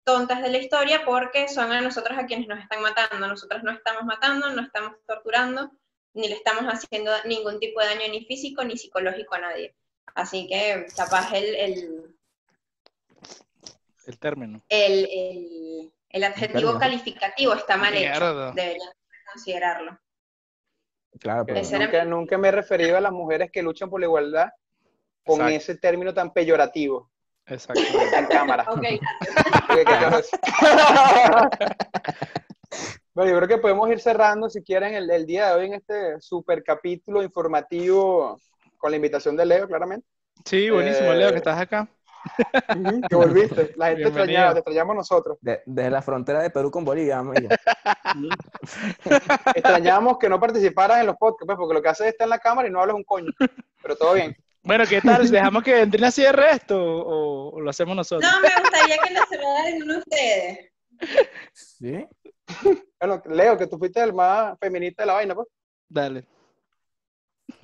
tontas 0.03 0.41
de 0.43 0.49
la 0.49 0.57
historia 0.59 1.03
porque 1.03 1.47
son 1.47 1.71
a 1.71 1.81
nosotros 1.81 2.17
a 2.17 2.25
quienes 2.25 2.47
nos 2.47 2.59
están 2.59 2.81
matando. 2.81 3.27
Nosotros 3.27 3.63
no 3.63 3.71
estamos 3.71 4.03
matando, 4.03 4.49
no 4.51 4.61
estamos 4.61 4.93
torturando, 5.07 5.71
ni 6.13 6.27
le 6.29 6.35
estamos 6.35 6.63
haciendo 6.65 7.11
ningún 7.25 7.59
tipo 7.59 7.81
de 7.81 7.87
daño 7.87 8.07
ni 8.11 8.23
físico 8.25 8.63
ni 8.63 8.77
psicológico 8.77 9.35
a 9.35 9.39
nadie. 9.39 9.75
Así 10.13 10.47
que 10.47 10.85
capaz 10.95 11.33
el, 11.33 11.55
el, 11.55 12.15
El 14.05 14.19
término. 14.19 14.61
el, 14.69 15.05
el- 15.11 15.91
el 16.09 16.23
adjetivo 16.23 16.69
calificativo 16.79 17.53
está 17.55 17.75
mal 17.75 17.93
hecho. 17.93 18.07
Deberían 18.53 18.89
considerarlo. 19.33 19.99
Claro, 21.19 21.45
pero 21.45 21.61
Nunca, 21.61 22.05
nunca 22.05 22.37
me 22.37 22.47
he 22.49 22.51
referido 22.51 22.97
a 22.97 23.01
las 23.01 23.11
mujeres 23.11 23.49
que 23.51 23.63
luchan 23.63 23.89
por 23.89 23.99
la 23.99 24.05
igualdad 24.07 24.49
con 25.25 25.41
Exacto. 25.41 25.55
ese 25.55 25.75
término 25.77 26.13
tan 26.13 26.31
peyorativo. 26.33 27.09
Exacto. 27.47 27.81
En 28.15 28.25
cámara. 28.25 28.65
Ok, 28.69 28.81
bueno, 33.13 33.31
yo 33.31 33.37
creo 33.37 33.47
que 33.47 33.57
podemos 33.59 33.89
ir 33.89 33.99
cerrando, 33.99 34.49
si 34.49 34.61
quieren, 34.63 34.93
el, 34.93 35.09
el 35.09 35.25
día 35.25 35.47
de 35.49 35.53
hoy 35.55 35.65
en 35.67 35.73
este 35.75 36.19
super 36.21 36.63
capítulo 36.63 37.23
informativo 37.23 38.39
con 38.77 38.91
la 38.91 38.97
invitación 38.97 39.35
de 39.37 39.45
Leo, 39.45 39.67
claramente. 39.67 40.05
Sí, 40.43 40.69
buenísimo, 40.69 41.11
Eh, 41.13 41.17
Leo, 41.17 41.31
que 41.31 41.37
estás 41.37 41.59
acá. 41.59 41.87
Que 43.09 43.15
volviste. 43.15 43.73
La 43.77 43.87
gente 43.87 44.03
Bienvenido. 44.03 44.07
extrañaba, 44.09 44.53
te 44.53 44.59
extrañamos 44.59 44.95
nosotros. 44.95 45.37
de- 45.41 45.61
desde 45.65 45.89
la 45.89 46.01
frontera 46.01 46.41
de 46.41 46.49
Perú 46.49 46.71
con 46.71 46.83
Bolivia, 46.85 47.19
amigo. 47.19 47.49
Extrañamos 49.55 50.17
que 50.17 50.29
no 50.29 50.39
participaras 50.39 50.99
en 51.01 51.07
los 51.07 51.15
podcasts, 51.17 51.45
pues, 51.45 51.57
porque 51.57 51.73
lo 51.73 51.81
que 51.81 51.89
haces 51.89 52.07
es 52.07 52.11
estar 52.13 52.25
en 52.25 52.29
la 52.31 52.39
cámara 52.39 52.67
y 52.67 52.71
no 52.71 52.81
hablas 52.81 52.95
un 52.95 53.03
coño. 53.03 53.31
Pero 53.81 53.95
todo 53.95 54.13
bien. 54.13 54.35
Bueno, 54.63 54.83
¿qué 54.89 54.99
tal? 55.01 55.29
¿Dejamos 55.29 55.63
que 55.63 55.81
Andrina 55.81 56.09
cierre 56.09 56.51
esto 56.51 56.75
o, 56.81 57.51
o 57.55 57.61
lo 57.61 57.69
hacemos 57.69 57.95
nosotros? 57.95 58.29
No, 58.31 58.41
me 58.41 58.49
gustaría 58.61 58.97
que 58.97 59.13
lo 59.13 59.19
cerraran 59.29 59.83
uno 59.83 59.93
de 59.93 59.99
ustedes. 59.99 60.71
¿Sí? 61.53 62.07
Bueno, 62.99 63.21
Leo, 63.27 63.57
que 63.57 63.67
tú 63.67 63.77
fuiste 63.77 64.01
el 64.01 64.13
más 64.13 64.57
feminista 64.59 65.03
de 65.03 65.07
la 65.07 65.13
vaina, 65.13 65.35
pues. 65.35 65.47
Dale. 65.87 66.25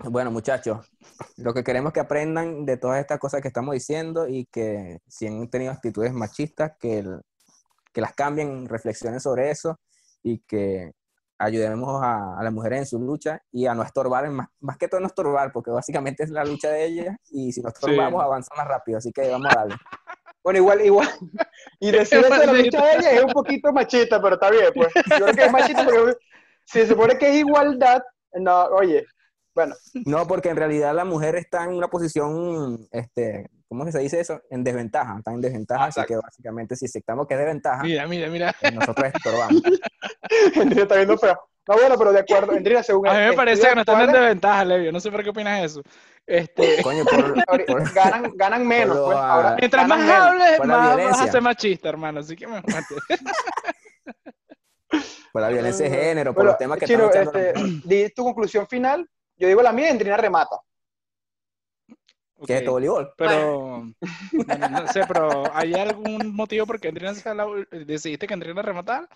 Bueno, 0.03 0.32
muchachos, 0.32 0.91
lo 1.38 1.53
que 1.53 1.63
queremos 1.63 1.89
es 1.89 1.93
que 1.95 1.99
aprendan 1.99 2.65
de 2.65 2.77
todas 2.77 2.99
estas 2.99 3.19
cosas 3.19 3.41
que 3.41 3.47
estamos 3.47 3.73
diciendo 3.73 4.27
y 4.27 4.45
que 4.45 4.99
si 5.07 5.27
han 5.27 5.49
tenido 5.49 5.71
actitudes 5.71 6.13
machistas, 6.13 6.73
que, 6.79 6.99
el- 6.99 7.21
que 7.93 8.01
las 8.01 8.13
cambien, 8.13 8.67
reflexionen 8.67 9.19
sobre 9.19 9.49
eso 9.51 9.79
y 10.23 10.39
que 10.39 10.91
ayudemos 11.39 12.01
a, 12.03 12.38
a 12.39 12.43
las 12.43 12.53
mujeres 12.53 12.79
en 12.79 12.86
su 12.86 12.99
lucha 12.99 13.41
y 13.51 13.65
a 13.65 13.73
no 13.73 13.82
estorbar, 13.84 14.29
más, 14.29 14.47
más 14.59 14.77
que 14.77 14.88
todo 14.88 15.01
no 15.01 15.07
estorbar, 15.07 15.51
porque 15.51 15.71
básicamente 15.71 16.23
es 16.23 16.29
la 16.29 16.45
lucha 16.45 16.69
de 16.69 16.86
ellas 16.86 17.17
y 17.32 17.51
si 17.51 17.61
no 17.61 17.69
estorbamos 17.69 18.23
avanza 18.23 18.53
más 18.55 18.67
rápido, 18.67 18.99
así 18.99 19.11
que 19.11 19.27
vamos 19.29 19.51
a 19.51 19.55
darle. 19.55 19.75
Bueno, 20.43 20.57
igual, 20.57 20.82
igual. 20.84 21.07
Y 21.79 21.91
decir 21.91 22.17
eso 22.17 22.34
de 22.39 22.47
la 22.47 22.53
lucha 22.53 22.84
de 22.84 22.93
ella 22.97 23.11
es 23.11 23.23
un 23.23 23.32
poquito 23.32 23.71
machista, 23.71 24.19
pero 24.19 24.34
está 24.36 24.49
bien, 24.49 24.71
pues. 24.73 24.91
Yo 25.05 25.25
creo 25.25 25.36
que 25.36 25.45
es 25.45 25.51
machista 25.51 25.86
porque 25.86 26.13
si 26.65 26.79
se 26.79 26.88
supone 26.88 27.15
que 27.19 27.29
es 27.29 27.36
igualdad, 27.36 28.01
no, 28.34 28.63
oye, 28.69 29.05
bueno, 29.53 29.75
No, 30.05 30.27
porque 30.27 30.49
en 30.49 30.57
realidad 30.57 30.93
la 30.95 31.05
mujer 31.05 31.35
está 31.35 31.63
en 31.65 31.73
una 31.73 31.87
posición, 31.89 32.87
este, 32.91 33.49
¿cómo 33.67 33.89
se 33.91 33.99
dice 33.99 34.19
eso? 34.19 34.41
En 34.49 34.63
desventaja, 34.63 35.17
está 35.17 35.31
en 35.31 35.41
desventaja, 35.41 35.85
así 35.85 36.01
que 36.07 36.15
básicamente 36.15 36.75
si 36.75 36.85
aceptamos 36.85 37.27
que 37.27 37.33
es 37.33 37.39
desventaja, 37.39 37.83
Mira, 37.83 38.07
mira, 38.07 38.27
mira. 38.29 38.55
pues 38.59 38.73
nosotros 38.73 39.11
estorbamos. 39.13 39.61
Está 40.77 40.95
viendo 40.95 41.17
feo. 41.17 41.37
No, 41.67 41.75
bueno, 41.75 41.95
pero 41.97 42.11
de 42.11 42.19
acuerdo, 42.19 42.53
Endrina, 42.53 42.81
según 42.81 43.07
A 43.07 43.13
mí 43.13 43.19
me 43.29 43.33
parece 43.33 43.67
que 43.67 43.75
no 43.75 43.81
están 43.81 44.01
en 44.01 44.11
desventaja, 44.11 44.65
Leo. 44.65 44.91
No 44.91 44.99
sé 44.99 45.11
por 45.11 45.23
qué 45.23 45.29
opinas 45.29 45.63
eso. 45.63 45.81
Este, 46.25 46.81
Coño, 46.83 47.05
por, 47.05 47.45
por- 47.67 47.93
ganan, 47.93 48.31
ganan 48.35 48.67
menos, 48.67 48.97
pues. 48.97 49.17
Ahora, 49.17 49.55
mientras 49.59 49.87
ganan 49.87 50.07
más 50.07 50.21
hables, 50.27 50.59
más 50.65 50.97
vas 50.97 51.21
a 51.21 51.31
ser 51.31 51.41
machista, 51.41 51.89
hermano. 51.89 52.21
Así 52.21 52.35
que 52.35 52.47
me 52.47 52.55
mate. 52.55 52.95
por 55.31 55.41
la 55.41 55.49
violencia 55.49 55.87
de 55.89 55.95
género, 55.95 56.31
por 56.33 56.43
Bueno, 56.43 56.49
los 56.51 56.57
temas 56.57 56.79
que 56.79 56.87
Chino, 56.87 57.05
están 57.11 57.23
este, 57.23 57.53
di 57.85 58.09
tu 58.09 58.23
conclusión 58.23 58.67
final. 58.67 59.07
Yo 59.41 59.47
digo 59.47 59.63
la 59.63 59.73
mía 59.73 59.87
y 59.87 59.91
Endrina 59.91 60.17
remata. 60.17 60.55
¿Qué 62.45 62.53
es 62.53 62.59
Ok. 62.59 62.61
esto, 62.61 62.71
voleibol? 62.73 63.11
Pero, 63.17 63.87
bueno, 64.47 64.69
no 64.69 64.87
sé, 64.87 65.03
pero 65.03 65.51
¿hay 65.51 65.73
algún 65.73 66.35
motivo 66.35 66.67
por 66.67 66.79
qué 66.79 66.89
Andrina 66.89 67.15
se 67.15 67.33
la- 67.33 67.47
decidiste 67.71 68.27
que 68.27 68.33
Andrina 68.35 68.61
rematara? 68.61 69.09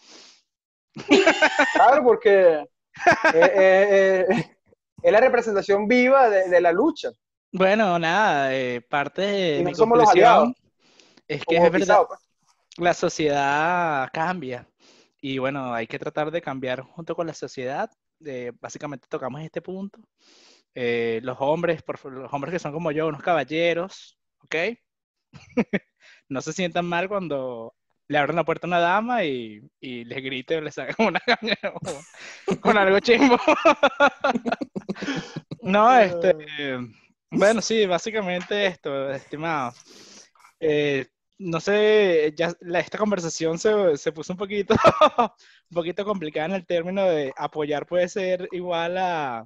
Claro, 1.73 2.03
porque 2.03 2.65
eh, 3.33 3.51
eh, 3.55 4.25
eh, 4.31 4.57
es 5.03 5.11
la 5.11 5.19
representación 5.19 5.87
viva 5.87 6.27
de, 6.27 6.49
de 6.49 6.59
la 6.61 6.71
lucha. 6.71 7.11
Bueno, 7.51 7.99
nada, 7.99 8.53
eh, 8.55 8.81
parte 8.81 9.21
de 9.21 9.59
Y 9.59 9.63
no 9.63 9.69
mi 9.69 9.75
somos 9.75 9.97
los 9.99 10.07
conclusión 10.07 10.23
aliados, 10.25 10.53
es 11.27 11.45
que 11.45 11.55
Como 11.55 11.67
es 11.67 11.71
verdad, 11.71 11.87
pisado, 11.87 12.07
pues. 12.07 12.19
la 12.77 12.93
sociedad 12.93 14.09
cambia 14.13 14.67
y 15.21 15.37
bueno, 15.39 15.73
hay 15.73 15.87
que 15.87 15.99
tratar 15.99 16.31
de 16.31 16.41
cambiar 16.41 16.81
junto 16.81 17.15
con 17.15 17.27
la 17.27 17.33
sociedad. 17.33 17.89
Eh, 18.23 18.51
básicamente 18.59 19.07
tocamos 19.09 19.41
este 19.41 19.61
punto. 19.61 19.99
Eh, 20.73 21.19
los 21.23 21.37
hombres, 21.39 21.81
por, 21.83 22.03
los 22.11 22.31
hombres 22.33 22.51
que 22.51 22.59
son 22.59 22.71
como 22.71 22.91
yo, 22.91 23.07
unos 23.07 23.23
caballeros, 23.23 24.17
¿ok? 24.43 24.55
no 26.29 26.41
se 26.41 26.53
sientan 26.53 26.85
mal 26.85 27.07
cuando 27.07 27.73
le 28.07 28.17
abren 28.17 28.35
la 28.35 28.43
puerta 28.43 28.67
a 28.67 28.69
una 28.69 28.79
dama 28.79 29.23
y, 29.23 29.61
y 29.79 30.03
les 30.03 30.23
grite 30.23 30.57
o 30.57 30.61
les 30.61 30.77
hagan 30.77 30.95
una 30.99 31.21
con 32.59 32.77
algo 32.77 32.99
chimbo. 32.99 33.37
no, 35.61 35.97
este, 35.97 36.35
bueno, 37.31 37.61
sí, 37.61 37.85
básicamente 37.85 38.67
esto, 38.67 39.11
estimado. 39.11 39.73
Eh, 40.59 41.07
no 41.37 41.59
sé, 41.59 42.33
ya 42.35 42.53
la- 42.61 42.79
esta 42.79 42.97
conversación 42.97 43.57
se, 43.59 43.97
se 43.97 44.11
puso 44.11 44.33
un 44.33 44.37
poquito, 44.37 44.73
un 45.69 45.75
poquito 45.75 46.05
complicada 46.05 46.47
en 46.47 46.53
el 46.53 46.65
término 46.65 47.03
de 47.03 47.33
apoyar 47.37 47.85
puede 47.85 48.07
ser 48.07 48.47
igual 48.51 48.97
a, 48.97 49.45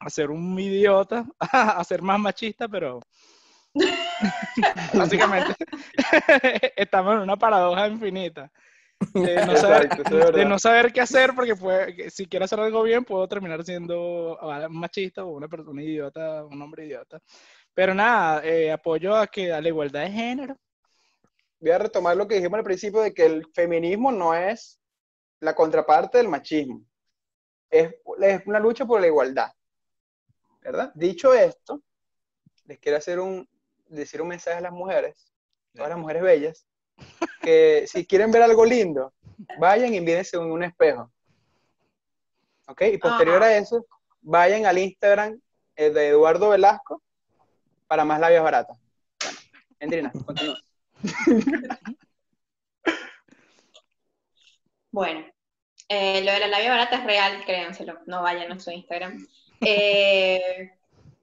a 0.00 0.10
ser 0.10 0.30
un 0.30 0.58
idiota, 0.58 1.24
a 1.40 1.82
ser 1.84 2.02
más 2.02 2.18
machista, 2.20 2.68
pero 2.68 3.00
básicamente 4.94 5.54
estamos 6.76 7.14
en 7.14 7.20
una 7.20 7.36
paradoja 7.36 7.88
infinita. 7.88 8.50
De 9.14 9.44
no, 9.44 9.56
saber, 9.56 9.86
Exacto, 9.86 10.32
de 10.32 10.44
no 10.44 10.58
saber 10.60 10.92
qué 10.92 11.00
hacer, 11.00 11.34
porque 11.34 11.56
puede, 11.56 12.08
si 12.10 12.26
quiero 12.26 12.44
hacer 12.44 12.60
algo 12.60 12.84
bien, 12.84 13.04
puedo 13.04 13.26
terminar 13.26 13.64
siendo 13.64 14.38
un 14.40 14.76
machista 14.78 15.24
o 15.24 15.30
una 15.30 15.48
persona 15.48 15.82
idiota, 15.82 16.44
un 16.44 16.62
hombre 16.62 16.86
idiota. 16.86 17.18
Pero 17.74 17.94
nada, 17.94 18.44
eh, 18.44 18.70
apoyo 18.70 19.16
a 19.16 19.26
que 19.26 19.52
a 19.52 19.60
la 19.60 19.68
igualdad 19.68 20.02
de 20.02 20.10
género. 20.12 20.56
Voy 21.62 21.70
a 21.70 21.78
retomar 21.78 22.16
lo 22.16 22.26
que 22.26 22.34
dijimos 22.34 22.58
al 22.58 22.64
principio 22.64 23.02
de 23.02 23.14
que 23.14 23.24
el 23.24 23.46
feminismo 23.54 24.10
no 24.10 24.34
es 24.34 24.80
la 25.38 25.54
contraparte 25.54 26.18
del 26.18 26.28
machismo. 26.28 26.84
Es, 27.70 27.94
es 28.20 28.46
una 28.46 28.58
lucha 28.58 28.84
por 28.84 29.00
la 29.00 29.06
igualdad. 29.06 29.48
¿Verdad? 30.60 30.90
Dicho 30.96 31.32
esto, 31.32 31.80
les 32.64 32.80
quiero 32.80 32.98
hacer 32.98 33.20
un, 33.20 33.48
decir 33.86 34.20
un 34.20 34.28
mensaje 34.28 34.58
a 34.58 34.60
las 34.60 34.72
mujeres, 34.72 35.32
todas 35.72 35.90
las 35.90 35.98
mujeres 35.98 36.22
bellas, 36.24 36.66
que 37.40 37.84
si 37.86 38.04
quieren 38.08 38.32
ver 38.32 38.42
algo 38.42 38.64
lindo, 38.64 39.14
vayan 39.60 39.94
y 39.94 40.00
mírense 40.00 40.36
en 40.36 40.50
un 40.50 40.64
espejo. 40.64 41.12
¿Ok? 42.66 42.82
Y 42.92 42.98
posterior 42.98 43.40
a 43.40 43.56
eso, 43.56 43.86
vayan 44.20 44.66
al 44.66 44.78
Instagram 44.78 45.40
eh, 45.76 45.90
de 45.90 46.08
Eduardo 46.08 46.48
Velasco 46.48 47.00
para 47.86 48.04
más 48.04 48.18
labias 48.18 48.42
baratas. 48.42 48.80
Bueno, 49.22 49.38
Endrina, 49.78 50.12
continúa. 50.26 50.58
Bueno, 54.92 55.24
eh, 55.88 56.22
lo 56.22 56.32
de 56.32 56.38
la 56.40 56.48
labia 56.48 56.70
barata 56.70 56.96
es 56.96 57.04
real, 57.04 57.44
créanselo, 57.46 57.98
no 58.06 58.22
vayan 58.22 58.52
a 58.52 58.60
su 58.60 58.70
Instagram. 58.70 59.26
Eh, 59.62 60.70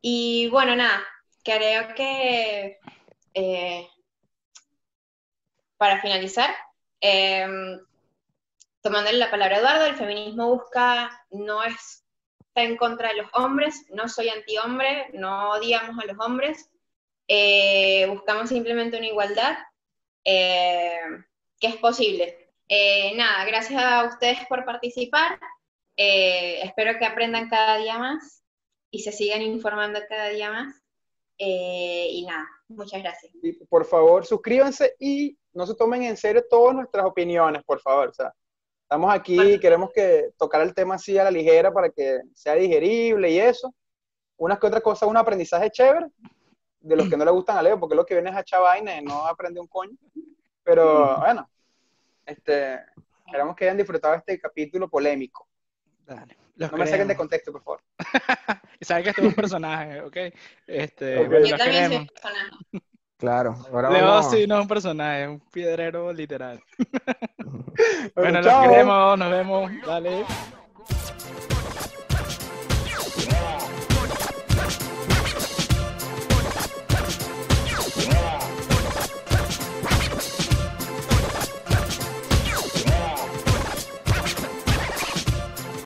y 0.02 0.50
bueno, 0.50 0.76
nada, 0.76 1.04
creo 1.44 1.94
que 1.94 2.80
eh, 3.36 3.88
para 5.78 6.02
finalizar, 6.02 6.50
eh, 7.00 7.48
tomándole 8.82 9.20
la 9.20 9.30
palabra 9.30 9.58
a 9.58 9.60
Eduardo, 9.60 9.86
el 9.86 9.96
feminismo 9.96 10.48
busca, 10.48 11.26
no 11.30 11.64
es 11.64 12.04
está 12.48 12.64
en 12.64 12.76
contra 12.78 13.10
de 13.10 13.18
los 13.18 13.30
hombres, 13.34 13.86
no 13.92 14.10
soy 14.10 14.30
antihombre, 14.30 15.12
no 15.14 15.52
odiamos 15.52 16.04
a 16.04 16.08
los 16.08 16.18
hombres, 16.20 16.72
buscamos 18.08 18.50
simplemente 18.50 18.98
una 18.98 19.06
igualdad 19.06 19.58
eh, 20.24 21.00
que 21.60 21.68
es 21.68 21.76
posible. 21.78 22.50
Eh, 22.68 23.16
nada, 23.16 23.46
gracias 23.46 23.82
a 23.82 24.06
ustedes 24.06 24.40
por 24.48 24.64
participar. 24.64 25.40
Eh, 25.98 26.62
espero 26.64 26.98
que 26.98 27.06
aprendan 27.06 27.50
cada 27.50 27.78
día 27.78 27.98
más 27.98 28.44
y 28.92 29.00
se 29.00 29.12
sigan 29.12 29.42
informando 29.42 30.00
cada 30.08 30.30
día 30.30 30.52
más. 30.52 30.76
Eh, 31.38 32.08
y 32.12 32.26
nada, 32.26 32.48
muchas 32.68 33.02
gracias. 33.02 33.34
Y 33.42 33.54
por 33.66 33.86
favor, 33.86 34.26
suscríbanse 34.26 34.96
y 35.00 35.38
no 35.54 35.66
se 35.66 35.76
tomen 35.76 36.04
en 36.04 36.18
serio 36.18 36.46
todas 36.50 36.76
nuestras 36.76 37.06
opiniones, 37.06 37.64
por 37.64 37.82
favor. 37.82 38.10
O 38.10 38.14
sea, 38.14 38.34
estamos 38.84 39.12
aquí 39.14 39.60
queremos 39.60 39.92
que 39.94 40.32
tocar 40.38 40.62
el 40.62 40.74
tema 40.74 40.96
así 40.96 41.18
a 41.18 41.24
la 41.24 41.32
ligera 41.32 41.74
para 41.74 41.90
que 41.90 42.20
sea 42.36 42.56
digerible 42.56 43.32
y 43.32 43.40
eso. 43.40 43.74
Unas 44.38 44.60
que 44.60 44.68
otras 44.68 44.84
cosas, 44.84 45.10
un 45.10 45.18
aprendizaje 45.18 45.72
chévere 45.72 46.08
de 46.82 46.96
los 46.96 47.10
que 47.10 47.18
no 47.18 47.26
le 47.26 47.32
gustan 47.32 47.58
a 47.58 47.62
Leo, 47.62 47.80
porque 47.80 47.96
lo 47.96 48.06
que 48.06 48.14
viene 48.16 48.30
es 48.30 48.36
a 48.36 48.42
echar 48.42 48.62
vaina 48.62 48.96
y 48.98 49.04
no 49.04 49.26
aprende 49.26 49.60
un 49.60 49.68
coño. 49.68 49.98
Pero 50.64 51.18
bueno, 51.20 51.50
este, 52.26 52.80
esperamos 53.26 53.56
que 53.56 53.66
hayan 53.66 53.78
disfrutado 53.78 54.14
este 54.16 54.40
capítulo 54.40 54.88
polémico. 54.90 55.48
Dale. 56.06 56.38
No 56.56 56.78
me 56.78 56.86
saquen 56.88 57.08
de 57.08 57.16
contexto, 57.16 57.52
por 57.54 57.64
favor. 57.64 57.82
Y 58.80 58.86
saben 58.86 59.04
que 59.04 59.10
este 59.12 59.22
es 59.22 59.28
un 59.28 59.34
personaje, 59.34 60.02
¿ok? 60.02 60.18
Este, 60.68 61.16
Yo 61.48 61.58
también 61.58 61.88
soy 61.88 61.96
un 61.98 62.08
personaje. 62.08 62.52
Claro. 63.18 63.56
Ahora 63.72 63.90
Leo 63.90 64.06
vamos- 64.06 64.32
sí 64.32 64.48
no 64.48 64.56
es 64.56 64.62
un 64.62 64.68
personaje, 64.68 65.24
es 65.24 65.30
un 65.30 65.40
piedrero 65.40 66.12
literal. 66.14 66.62
Bueno, 68.14 68.42
Bueno, 68.42 68.42
los 68.42 68.68
queremos, 68.68 69.18
nos 69.20 69.32
vemos. 69.32 69.72
Dale. 69.86 70.26